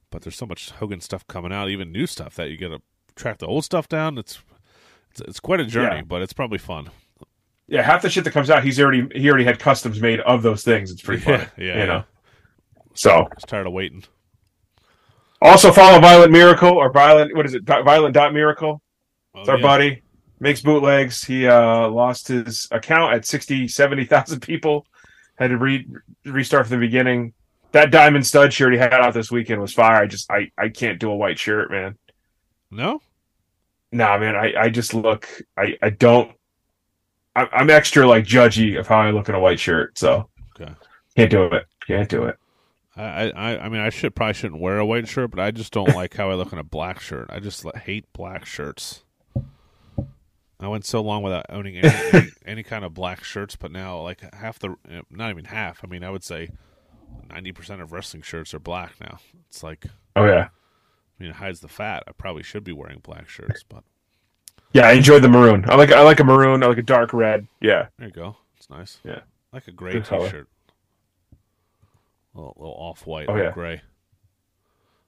But 0.09 0.23
there's 0.23 0.35
so 0.35 0.45
much 0.45 0.71
Hogan 0.71 1.01
stuff 1.01 1.25
coming 1.27 1.53
out, 1.53 1.69
even 1.69 1.91
new 1.91 2.07
stuff 2.07 2.35
that 2.35 2.49
you 2.49 2.57
got 2.57 2.69
to 2.69 2.81
track 3.15 3.37
the 3.39 3.47
old 3.47 3.63
stuff 3.63 3.87
down. 3.87 4.17
It's 4.17 4.39
it's, 5.11 5.21
it's 5.21 5.39
quite 5.39 5.59
a 5.59 5.65
journey, 5.65 5.97
Yeah. 5.97 6.01
but 6.03 6.21
it's 6.21 6.33
probably 6.33 6.57
fun. 6.57 6.89
yeah. 7.67 7.81
Half 7.81 8.01
the 8.01 8.09
shit 8.09 8.23
that 8.23 8.31
comes 8.31 8.49
out, 8.49 8.63
he's 8.63 8.79
already 8.79 9.07
he 9.13 9.27
already 9.29 9.43
had 9.45 9.59
customs 9.59 10.01
made 10.01 10.19
of 10.21 10.41
those 10.41 10.63
things. 10.63 10.89
It's 10.89 11.01
pretty 11.01 11.21
funny. 11.21 11.37
Yeah, 11.57 11.65
yeah, 11.65 11.73
you 11.73 11.79
yeah. 11.79 11.85
know. 11.85 12.03
So 12.93 13.27
Just 13.35 13.47
tired 13.47 13.67
of 13.67 13.73
waiting. 13.73 14.03
also 15.41 15.71
follow 15.71 15.99
Violent 15.99 16.31
Miracle 16.31 16.69
or 16.71 16.91
Violent. 16.91 17.35
What 17.35 17.45
is 17.45 17.53
it? 17.53 17.63
Violent 17.63 18.13
Dot 18.13 18.33
Miracle. 18.33 18.81
Oh, 19.33 19.39
It's 19.39 19.49
our 19.49 19.57
yeah. 19.57 19.61
buddy. 19.63 20.03
Makes 20.39 20.61
bootlegs. 20.61 21.23
He 21.23 21.47
uh, 21.47 21.87
lost 21.89 22.27
his 22.27 22.67
account 22.71 23.13
at 23.13 23.25
60, 23.25 23.67
70,000 23.67 24.39
people. 24.41 24.85
Had 25.35 25.49
to 25.49 25.57
re- 25.57 25.87
restart 26.25 26.67
from 26.67 26.79
the 26.79 26.85
beginning. 26.85 27.33
That 27.71 27.89
diamond 27.91 28.27
stud 28.27 28.51
shirt 28.51 28.73
he 28.73 28.79
had 28.79 28.93
out 28.93 29.13
this 29.13 29.31
weekend 29.31 29.61
was 29.61 29.73
fire. 29.73 30.01
I 30.01 30.05
just 30.07 30.29
I, 30.29 30.51
I 30.57 30.69
can't 30.69 30.99
do 30.99 31.09
a 31.11 31.15
white 31.15 31.39
shirt, 31.39 31.71
man. 31.71 31.97
No, 32.69 33.01
Nah, 33.93 34.17
man. 34.17 34.35
I, 34.35 34.53
I 34.57 34.69
just 34.69 34.93
look. 34.93 35.27
I 35.57 35.77
I 35.81 35.89
don't. 35.89 36.31
I, 37.35 37.47
I'm 37.53 37.69
extra 37.69 38.05
like 38.07 38.25
judgy 38.25 38.77
of 38.79 38.87
how 38.87 38.97
I 38.99 39.11
look 39.11 39.29
in 39.29 39.35
a 39.35 39.39
white 39.39 39.59
shirt. 39.59 39.97
So 39.97 40.29
Okay. 40.59 40.71
can't 41.15 41.29
do 41.31 41.43
it. 41.45 41.65
Can't 41.87 42.09
do 42.09 42.25
it. 42.25 42.37
I, 42.95 43.31
I, 43.31 43.65
I 43.65 43.69
mean, 43.69 43.81
I 43.81 43.89
should 43.89 44.15
probably 44.15 44.33
shouldn't 44.33 44.59
wear 44.59 44.77
a 44.77 44.85
white 44.85 45.07
shirt, 45.07 45.31
but 45.31 45.39
I 45.39 45.51
just 45.51 45.71
don't 45.71 45.89
like 45.95 46.15
how 46.15 46.29
I 46.29 46.35
look 46.35 46.51
in 46.51 46.59
a 46.59 46.63
black 46.63 46.99
shirt. 46.99 47.27
I 47.29 47.39
just 47.39 47.65
hate 47.75 48.11
black 48.13 48.45
shirts. 48.45 49.03
I 50.59 50.67
went 50.67 50.85
so 50.85 51.01
long 51.01 51.23
without 51.23 51.47
owning 51.49 51.77
any, 51.83 52.29
any, 52.45 52.63
kind 52.63 52.85
of 52.85 52.93
black 52.93 53.23
shirts, 53.23 53.55
but 53.55 53.71
now 53.71 53.99
like 54.01 54.21
half 54.33 54.59
the, 54.59 54.75
eh, 54.89 55.01
not 55.09 55.31
even 55.31 55.45
half. 55.45 55.81
I 55.83 55.87
mean, 55.87 56.03
I 56.03 56.11
would 56.11 56.23
say 56.23 56.49
ninety 57.29 57.51
percent 57.51 57.81
of 57.81 57.91
wrestling 57.91 58.21
shirts 58.21 58.53
are 58.53 58.59
black 58.59 58.93
now. 59.01 59.19
It's 59.49 59.63
like, 59.63 59.85
Oh 60.15 60.25
yeah, 60.25 60.49
I 60.49 61.23
mean, 61.23 61.31
it 61.31 61.37
hides 61.37 61.61
the 61.61 61.67
fat. 61.67 62.03
I 62.07 62.11
probably 62.11 62.43
should 62.43 62.63
be 62.63 62.73
wearing 62.73 62.99
black 62.99 63.27
shirts, 63.27 63.63
but 63.67 63.83
yeah. 64.73 64.87
I 64.87 64.93
enjoyed 64.93 65.23
the 65.23 65.29
maroon. 65.29 65.65
I 65.67 65.75
like 65.75 65.91
I 65.91 66.03
like 66.03 66.19
a 66.19 66.23
maroon. 66.23 66.63
I 66.63 66.67
like 66.67 66.77
a 66.77 66.83
dark 66.83 67.11
red. 67.11 67.47
Yeah, 67.59 67.87
there 67.97 68.07
you 68.07 68.13
go. 68.13 68.37
It's 68.57 68.69
nice. 68.69 68.99
Yeah. 69.03 69.21
like 69.51 69.67
a 69.67 69.71
gray 69.71 69.93
Good 69.93 70.05
color. 70.05 70.47
A 72.33 72.37
little, 72.37 72.55
little 72.57 72.75
off 72.75 73.05
white, 73.05 73.27
Oh, 73.29 73.35
yeah. 73.35 73.51
gray. 73.51 73.81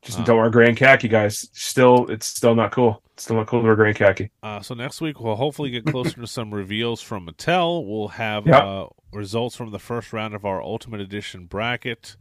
just 0.01 0.19
Uh. 0.19 0.24
don't 0.26 0.38
wear 0.38 0.49
gray 0.49 0.67
and 0.67 0.78
khaki, 0.78 1.07
guys. 1.07 1.49
Still, 1.53 2.05
it's 2.09 2.26
still 2.26 2.55
not 2.55 2.71
cool. 2.71 3.01
It's 3.13 3.24
still 3.24 3.38
not 3.38 3.47
cool 3.47 3.61
to 3.61 3.65
wear 3.65 3.76
gray 3.76 3.89
and 3.89 3.97
khaki. 3.97 4.32
Uh, 4.41 4.59
so 4.61 4.74
next 4.76 4.99
week 5.01 5.19
we'll 5.19 5.36
hopefully 5.36 5.69
get 5.69 5.86
closer 5.86 6.19
to 6.19 6.28
some 6.28 6.53
reveals 6.53 7.01
from 7.01 7.26
Mattel. 7.28 7.88
We'll 7.88 8.09
have 8.09 8.45
Yeah. 8.47 8.57
uh, 8.57 8.88
results 9.13 9.55
from 9.55 9.71
the 9.71 9.80
first 9.80 10.11
round 10.11 10.34
of 10.36 10.43
our 10.45 10.61
Ultimate 10.61 10.99
Edition 10.99 11.45
bracket. 11.45 12.17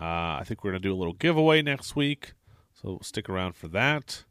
Uh, 0.00 0.38
I 0.40 0.42
think 0.44 0.64
we're 0.64 0.70
going 0.72 0.82
to 0.82 0.88
do 0.88 0.94
a 0.94 0.96
little 0.98 1.12
giveaway 1.12 1.62
next 1.62 1.94
week, 1.94 2.32
so 2.72 2.98
stick 3.02 3.28
around 3.28 3.54
for 3.54 3.68
that. 3.68 4.24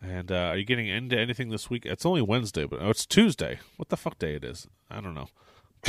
And 0.00 0.30
uh, 0.32 0.48
are 0.50 0.56
you 0.56 0.64
getting 0.64 0.86
into 0.88 1.18
anything 1.18 1.50
this 1.50 1.70
week? 1.70 1.86
It's 1.86 2.04
only 2.04 2.20
Wednesday, 2.22 2.64
but 2.64 2.80
oh, 2.82 2.90
it's 2.90 3.06
Tuesday. 3.06 3.58
What 3.76 3.88
the 3.90 3.96
fuck 3.96 4.18
day 4.18 4.34
it 4.34 4.44
is? 4.44 4.66
I 4.90 5.00
don't 5.00 5.14
know. 5.14 5.28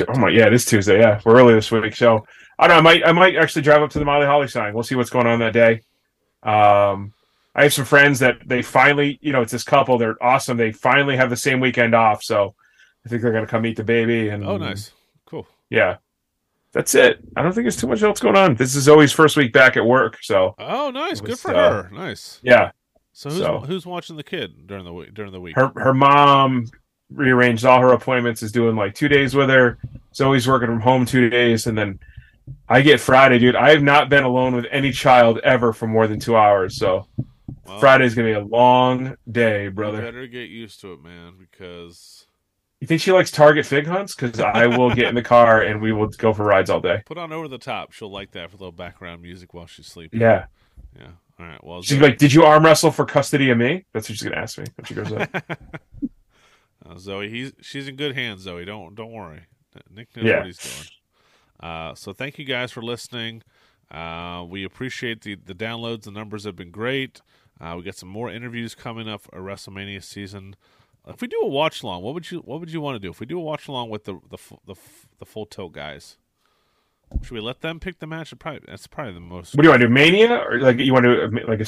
Oh 0.07 0.17
my, 0.19 0.29
yeah, 0.29 0.47
it 0.47 0.53
is 0.53 0.65
Tuesday. 0.65 0.99
Yeah, 0.99 1.19
we're 1.25 1.37
early 1.39 1.53
this 1.53 1.71
week, 1.71 1.95
so 1.95 2.25
I 2.59 2.67
don't 2.67 2.75
know. 2.83 2.89
I 2.89 2.93
might, 2.93 3.07
I 3.07 3.11
might 3.11 3.35
actually 3.35 3.61
drive 3.63 3.81
up 3.81 3.89
to 3.91 3.99
the 3.99 4.05
Molly 4.05 4.25
Holly 4.25 4.47
sign. 4.47 4.73
We'll 4.73 4.83
see 4.83 4.95
what's 4.95 5.09
going 5.09 5.27
on 5.27 5.39
that 5.39 5.53
day. 5.53 5.81
Um, 6.43 7.13
I 7.55 7.63
have 7.63 7.73
some 7.73 7.85
friends 7.85 8.19
that 8.19 8.37
they 8.45 8.61
finally, 8.61 9.17
you 9.21 9.31
know, 9.31 9.41
it's 9.41 9.51
this 9.51 9.63
couple. 9.63 9.97
They're 9.97 10.21
awesome. 10.23 10.57
They 10.57 10.71
finally 10.71 11.15
have 11.17 11.29
the 11.29 11.37
same 11.37 11.59
weekend 11.59 11.95
off, 11.95 12.23
so 12.23 12.53
I 13.05 13.09
think 13.09 13.21
they're 13.21 13.31
gonna 13.31 13.47
come 13.47 13.61
meet 13.61 13.77
the 13.77 13.83
baby. 13.83 14.29
And 14.29 14.45
Oh, 14.45 14.57
nice, 14.57 14.91
cool. 15.25 15.47
Yeah, 15.69 15.97
that's 16.73 16.93
it. 16.95 17.19
I 17.35 17.41
don't 17.41 17.53
think 17.53 17.63
there's 17.63 17.77
too 17.77 17.87
much 17.87 18.03
else 18.03 18.19
going 18.19 18.35
on. 18.35 18.55
This 18.55 18.75
is 18.75 18.83
Zoe's 18.83 19.11
first 19.13 19.37
week 19.37 19.53
back 19.53 19.77
at 19.77 19.85
work, 19.85 20.17
so 20.21 20.53
Oh, 20.59 20.91
nice, 20.91 21.19
It 21.19 21.25
good 21.25 21.39
for 21.39 21.55
uh, 21.55 21.83
her. 21.83 21.89
Nice. 21.93 22.39
yeah. 22.43 22.71
So 23.13 23.29
who's 23.29 23.39
so- 23.39 23.59
who's 23.61 23.85
watching 23.85 24.17
the 24.17 24.23
kid 24.23 24.67
during 24.67 24.83
the 24.83 24.91
week? 24.93 25.13
During 25.13 25.31
the 25.31 25.39
week? 25.39 25.55
Her 25.55 25.71
her 25.77 25.93
mom 25.93 26.65
rearranged 27.11 27.65
all 27.65 27.79
her 27.81 27.93
appointments. 27.93 28.41
Is 28.43 28.51
doing 28.51 28.75
like 28.75 28.95
two 28.95 29.07
days 29.07 29.35
with 29.35 29.49
her. 29.49 29.77
Zoe's 30.13 30.47
working 30.47 30.67
from 30.67 30.81
home 30.81 31.05
two 31.05 31.29
days, 31.29 31.67
and 31.67 31.77
then 31.77 31.99
I 32.69 32.81
get 32.81 32.99
Friday, 32.99 33.39
dude. 33.39 33.55
I 33.55 33.71
have 33.71 33.83
not 33.83 34.09
been 34.09 34.23
alone 34.23 34.55
with 34.55 34.65
any 34.71 34.91
child 34.91 35.39
ever 35.39 35.73
for 35.73 35.87
more 35.87 36.07
than 36.07 36.19
two 36.19 36.35
hours. 36.37 36.77
So 36.77 37.07
Well, 37.65 37.79
Friday's 37.79 38.15
gonna 38.15 38.27
be 38.29 38.33
a 38.33 38.39
long 38.43 39.17
day, 39.31 39.63
You 39.65 39.71
brother. 39.71 40.01
better 40.01 40.27
get 40.27 40.49
used 40.49 40.79
to 40.81 40.93
it, 40.93 41.03
man, 41.03 41.33
because 41.39 42.25
You 42.79 42.87
think 42.87 43.01
she 43.01 43.11
likes 43.11 43.31
Target 43.31 43.65
fig 43.65 43.87
hunts? 43.87 44.15
Because 44.15 44.39
I 44.39 44.67
will 44.67 44.93
get 44.93 45.07
in 45.07 45.15
the 45.15 45.21
car 45.23 45.61
and 45.61 45.81
we 45.81 45.91
will 45.91 46.07
go 46.07 46.33
for 46.33 46.43
rides 46.45 46.69
all 46.69 46.79
day. 46.81 47.01
put 47.05 47.17
on 47.17 47.31
over 47.33 47.47
the 47.47 47.57
top. 47.57 47.91
She'll 47.93 48.11
like 48.11 48.31
that 48.31 48.49
for 48.51 48.57
a 48.57 48.59
little 48.59 48.71
background 48.71 49.21
music 49.21 49.53
while 49.53 49.65
she's 49.65 49.87
sleeping. 49.87 50.21
Yeah. 50.21 50.45
Yeah. 50.97 51.07
All 51.39 51.45
right. 51.45 51.63
Well, 51.63 51.81
She's 51.81 51.97
Zoe, 51.97 52.07
like, 52.07 52.17
"Did 52.17 52.31
you 52.31 52.43
arm 52.43 52.63
wrestle 52.63 52.91
for 52.91 53.05
custody 53.05 53.49
of 53.49 53.57
me?" 53.57 53.85
That's 53.91 54.07
what 54.07 54.17
she's 54.17 54.23
gonna 54.27 54.41
ask 54.41 54.57
me 54.57 54.65
when 54.75 54.85
she 54.85 54.93
grows 54.93 55.11
up. 55.11 55.29
uh, 56.87 56.97
Zoe, 56.97 57.29
he's 57.29 57.53
she's 57.61 57.87
in 57.87 57.95
good 57.95 58.15
hands. 58.15 58.41
Zoe, 58.41 58.65
don't 58.65 58.95
don't 58.95 59.11
worry. 59.11 59.41
Nick 59.89 60.15
knows 60.15 60.25
Yeah. 60.25 60.37
what 60.37 60.45
he's 60.45 60.57
doing. 60.57 60.87
Uh, 61.59 61.95
so 61.95 62.13
thank 62.13 62.37
you 62.37 62.45
guys 62.45 62.71
for 62.71 62.81
listening. 62.81 63.41
Uh, 63.91 64.45
we 64.47 64.63
appreciate 64.63 65.21
the 65.21 65.35
the 65.35 65.53
downloads. 65.55 66.03
The 66.03 66.11
numbers 66.11 66.43
have 66.43 66.55
been 66.55 66.71
great. 66.71 67.21
Uh, 67.59 67.75
we 67.77 67.83
got 67.83 67.95
some 67.95 68.09
more 68.09 68.29
interviews 68.29 68.75
coming 68.75 69.07
up 69.07 69.21
for 69.21 69.39
WrestleMania 69.39 70.03
season. 70.03 70.55
If 71.07 71.21
we 71.21 71.27
do 71.27 71.39
a 71.43 71.47
watch 71.47 71.83
along, 71.83 72.01
what 72.03 72.13
would 72.13 72.31
you 72.31 72.39
what 72.39 72.59
would 72.59 72.71
you 72.71 72.81
want 72.81 72.95
to 72.95 72.99
do? 72.99 73.11
If 73.11 73.19
we 73.19 73.25
do 73.25 73.37
a 73.37 73.41
watch 73.43 73.67
along 73.67 73.89
with 73.89 74.05
the 74.05 74.19
the 74.29 74.37
the, 74.65 74.75
the 75.19 75.25
full 75.25 75.45
tilt 75.45 75.73
guys, 75.73 76.17
should 77.21 77.31
we 77.31 77.39
let 77.39 77.61
them 77.61 77.79
pick 77.79 77.99
the 77.99 78.07
match? 78.07 78.33
Probably 78.39 78.61
that's 78.67 78.87
probably 78.87 79.13
the 79.13 79.19
most 79.19 79.55
What 79.55 79.61
do 79.61 79.67
you 79.67 79.71
want 79.71 79.81
to 79.81 79.87
do, 79.87 79.93
Mania, 79.93 80.33
or 80.35 80.59
like 80.59 80.79
you 80.79 80.93
want 80.93 81.05
to 81.05 81.27
like 81.47 81.61
a 81.61 81.65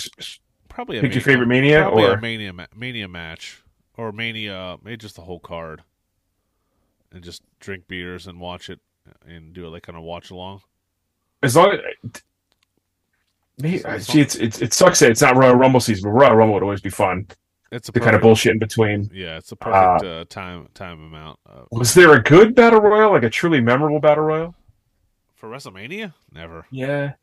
probably 0.70 0.98
a 0.98 1.02
pick 1.02 1.14
your 1.14 1.22
favorite 1.22 1.48
Mania, 1.48 1.88
or 1.88 2.18
mania 2.18 2.52
mania 2.76 3.08
match 3.08 3.62
or 3.98 4.12
mania 4.12 4.78
maybe 4.84 4.98
just 4.98 5.16
the 5.16 5.22
whole 5.24 5.40
card 5.40 5.84
and 7.12 7.24
just 7.24 7.42
drink 7.60 7.88
beers 7.88 8.28
and 8.28 8.40
watch 8.40 8.70
it 8.70 8.80
and 9.28 9.54
do 9.54 9.66
it 9.66 9.70
like 9.70 9.88
on 9.90 9.96
a 9.96 10.02
watch 10.02 10.32
along 10.32 10.62
as 11.44 11.56
long 11.56 11.78
as 13.64 14.06
see, 14.06 14.22
it's, 14.22 14.36
it's 14.36 14.62
it 14.62 14.74
sucks 14.74 15.00
that 15.00 15.12
it's 15.12 15.22
not 15.22 15.36
Royal 15.36 15.56
Rumble 15.56 15.80
season, 15.80 16.04
but 16.04 16.10
Royal 16.20 16.36
Rumble 16.36 16.56
would 16.56 16.64
always 16.64 16.82
be 16.82 16.90
fun. 16.90 17.28
it's 17.72 17.90
a 17.90 17.92
The 17.92 18.00
kind 18.00 18.16
of 18.16 18.22
bullshit 18.22 18.52
in 18.54 18.60
between. 18.60 19.10
yeah 19.14 19.38
it's 19.38 19.52
a 19.52 19.56
perfect 19.56 20.06
uh, 20.06 20.26
time 20.30 20.68
time 20.74 21.02
amount 21.04 21.40
uh, 21.50 21.62
Was 21.72 21.94
there 21.94 22.14
a 22.14 22.22
good 22.22 22.54
battle 22.56 22.80
royal, 22.82 23.12
like 23.12 23.24
a 23.24 23.30
truly 23.30 23.62
memorable 23.62 24.00
battle 24.00 24.24
royal? 24.26 24.56
for 25.36 25.50
WrestleMania 25.50 26.14
never 26.32 26.66
Yeah. 26.72 27.14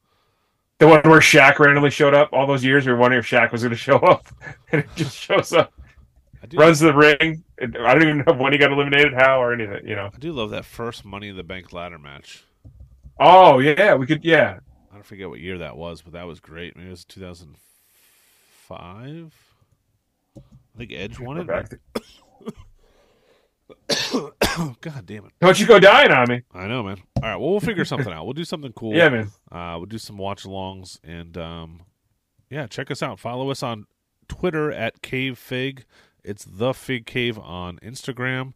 The 0.79 0.89
one 0.89 1.01
where 1.03 1.21
Shaq 1.21 1.59
randomly 1.61 1.91
showed 1.91 2.15
up 2.15 2.31
all 2.33 2.47
those 2.47 2.65
years, 2.65 2.85
we 2.87 2.93
were 2.93 2.99
wondering 2.99 3.21
if 3.21 3.29
Shaq 3.29 3.53
was 3.53 3.63
going 3.63 3.71
to 3.73 3.77
show 3.77 3.99
up, 3.99 4.27
and 4.73 4.81
it 4.83 4.89
just 4.97 5.17
shows 5.17 5.53
up, 5.53 5.73
do 6.47 6.57
runs 6.57 6.79
to 6.81 6.87
the 6.87 6.95
ring. 6.95 7.45
I 7.61 7.67
don't 7.67 8.03
even 8.03 8.19
know 8.27 8.33
when 8.35 8.53
he 8.53 8.59
got 8.59 8.73
eliminated, 8.73 9.13
how, 9.15 9.41
or 9.41 9.53
anything. 9.53 9.87
You 9.87 9.95
know? 9.97 10.11
I 10.15 10.19
do 10.19 10.33
love 10.33 10.51
that 10.51 10.65
first 10.65 11.05
Money 11.05 11.29
in 11.29 11.37
the 11.37 11.45
Bank 11.45 11.73
ladder 11.73 11.99
match 11.99 12.45
Oh 13.19 13.59
yeah, 13.61 13.95
we 13.95 14.07
could. 14.07 14.25
Yeah, 14.25 14.59
I 14.91 14.95
don't 14.95 15.05
forget 15.07 15.29
what 15.29 15.39
year 15.41 15.59
that 15.59 15.77
was 15.77 16.03
but 16.03 16.13
that 16.15 16.27
was 16.27 16.41
great 16.41 16.77
maybe 16.77 16.89
it 16.89 16.91
was 16.91 17.05
2005 17.05 19.35
I 20.37 20.41
think 20.79 20.93
Edge 20.93 21.21
won 21.21 21.39
it 21.39 21.47
back 21.47 21.69
to- 21.71 21.79
God 24.81 25.07
damn 25.07 25.25
it 25.27 25.33
don't 25.41 25.59
you 25.59 25.67
go 25.67 25.79
dying 25.79 26.11
on 26.11 26.29
me? 26.29 26.43
I 26.53 26.67
know 26.67 26.83
man 26.83 26.99
all 27.23 27.25
right 27.29 27.37
well 27.37 27.51
we'll 27.51 27.61
figure 27.61 27.85
something 27.85 28.13
out 28.13 28.25
we'll 28.25 28.33
do 28.35 28.45
something 28.45 28.73
cool 28.73 28.95
Yeah, 28.95 29.09
man. 29.09 29.31
Uh, 29.51 29.75
we'll 29.77 29.87
do 29.87 29.99
some 29.99 30.19
watch 30.19 30.45
alongs 30.45 30.99
and 31.05 31.37
um, 31.39 31.83
yeah, 32.51 32.67
check 32.67 32.91
us 32.91 33.03
out. 33.03 33.19
Follow 33.19 33.51
us 33.51 33.63
on 33.63 33.87
Twitter 34.29 34.71
at 34.71 35.03
Cave 35.03 35.39
Fig. 35.39 35.85
It's 36.25 36.45
the 36.45 36.73
Fig 36.73 37.07
Cave 37.07 37.39
on 37.39 37.79
Instagram. 37.79 38.55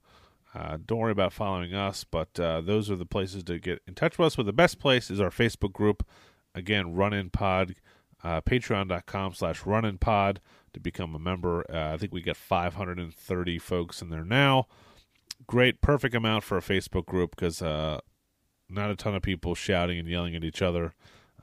Uh, 0.55 0.79
don't 0.85 0.99
worry 0.99 1.13
about 1.13 1.33
following 1.33 1.75
us, 1.75 2.05
but 2.05 2.41
uh, 2.41 2.61
those 2.63 2.91
are 2.91 2.97
the 2.97 3.05
places 3.07 3.45
to 3.45 3.59
get 3.59 3.83
in 3.87 3.95
touch 3.95 4.19
with 4.19 4.27
us. 4.29 4.37
But 4.37 4.47
the 4.47 4.53
best 4.53 4.79
place 4.79 5.11
is 5.11 5.21
our 5.21 5.31
Facebook 5.31 5.73
group. 5.73 6.07
Again, 6.55 6.95
Run 6.95 7.13
In 7.13 7.31
Pod, 7.31 7.75
uh, 8.25 8.41
patreon.com 8.41 9.35
slash 9.35 9.67
Run 9.67 9.85
In 9.85 9.99
Pod 9.99 10.41
to 10.73 10.81
become 10.81 11.15
a 11.15 11.19
member. 11.19 11.65
Uh, 11.71 11.93
I 11.93 11.97
think 11.99 12.13
we 12.13 12.23
get 12.23 12.37
530 12.37 13.59
folks 13.59 14.01
in 14.01 14.09
there 14.09 14.25
now. 14.25 14.67
Great, 15.47 15.81
perfect 15.83 16.15
amount 16.15 16.45
for 16.45 16.57
a 16.57 16.63
Facebook 16.63 17.07
group 17.07 17.37
because 17.37 17.63
uh, 17.63 18.01
not 18.69 18.91
a 18.91 18.97
ton 18.97 19.15
of 19.15 19.23
people 19.23 19.55
shouting 19.55 19.99
and 19.99 20.09
yelling 20.09 20.35
at 20.35 20.45
each 20.45 20.63
other. 20.63 20.95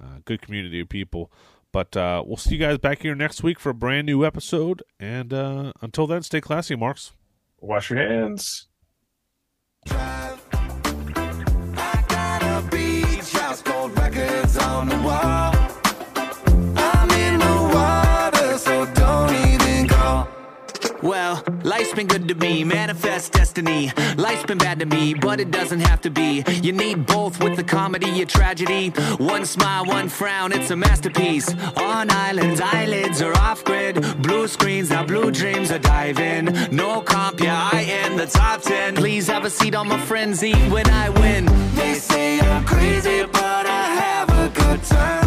Uh, 0.01 0.17
good 0.25 0.41
community 0.41 0.81
of 0.81 0.89
people. 0.89 1.31
But 1.75 1.97
uh, 1.97 2.23
we'll 2.25 2.37
see 2.37 2.55
you 2.55 2.59
guys 2.59 2.77
back 2.77 3.01
here 3.01 3.15
next 3.15 3.43
week 3.43 3.59
for 3.59 3.71
a 3.71 3.73
brand 3.73 4.05
new 4.05 4.25
episode. 4.25 4.81
And 4.97 5.33
uh, 5.33 5.73
until 5.81 6.07
then, 6.07 6.23
stay 6.23 6.39
classy, 6.39 6.73
Marks. 6.73 7.11
Wash 7.59 7.89
your 7.89 7.99
hands. 7.99 8.69
I 9.89 10.25
Well, 21.05 21.43
life's 21.61 21.93
been 21.93 22.07
good 22.07 22.27
to 22.29 22.33
me, 22.33 22.63
manifest 22.63 23.31
destiny. 23.31 23.91
Life's 24.17 24.43
been 24.43 24.57
bad 24.57 24.79
to 24.79 24.87
me, 24.87 25.13
but 25.13 25.39
it 25.39 25.51
doesn't 25.51 25.81
have 25.81 26.01
to 26.01 26.09
be. 26.09 26.43
You 26.63 26.71
need 26.71 27.05
both 27.05 27.43
with 27.43 27.57
the 27.57 27.63
comedy, 27.63 28.23
a 28.23 28.25
tragedy. 28.25 28.89
One 29.19 29.45
smile, 29.45 29.85
one 29.85 30.09
frown, 30.09 30.51
it's 30.51 30.71
a 30.71 30.75
masterpiece. 30.75 31.53
On 31.77 32.09
islands, 32.09 32.59
eyelids 32.59 33.21
are 33.21 33.37
off 33.37 33.63
grid. 33.63 34.01
Blue 34.23 34.47
screens, 34.47 34.89
now 34.89 35.05
blue 35.05 35.29
dreams 35.29 35.69
are 35.69 35.77
diving. 35.77 36.45
No 36.71 37.01
comp, 37.01 37.39
yeah, 37.39 37.69
I 37.71 37.81
am 37.81 38.17
the 38.17 38.25
top 38.25 38.63
10. 38.63 38.95
Please 38.95 39.27
have 39.27 39.45
a 39.45 39.49
seat 39.51 39.75
on 39.75 39.87
my 39.87 39.99
frenzy 39.99 40.55
when 40.69 40.89
I 40.89 41.09
win. 41.09 41.45
They 41.75 41.93
say 41.93 42.39
I'm 42.39 42.65
crazy, 42.65 43.25
but 43.31 43.67
I 43.67 43.83
have 44.01 44.29
a 44.29 44.49
good 44.49 44.83
time. 44.83 45.25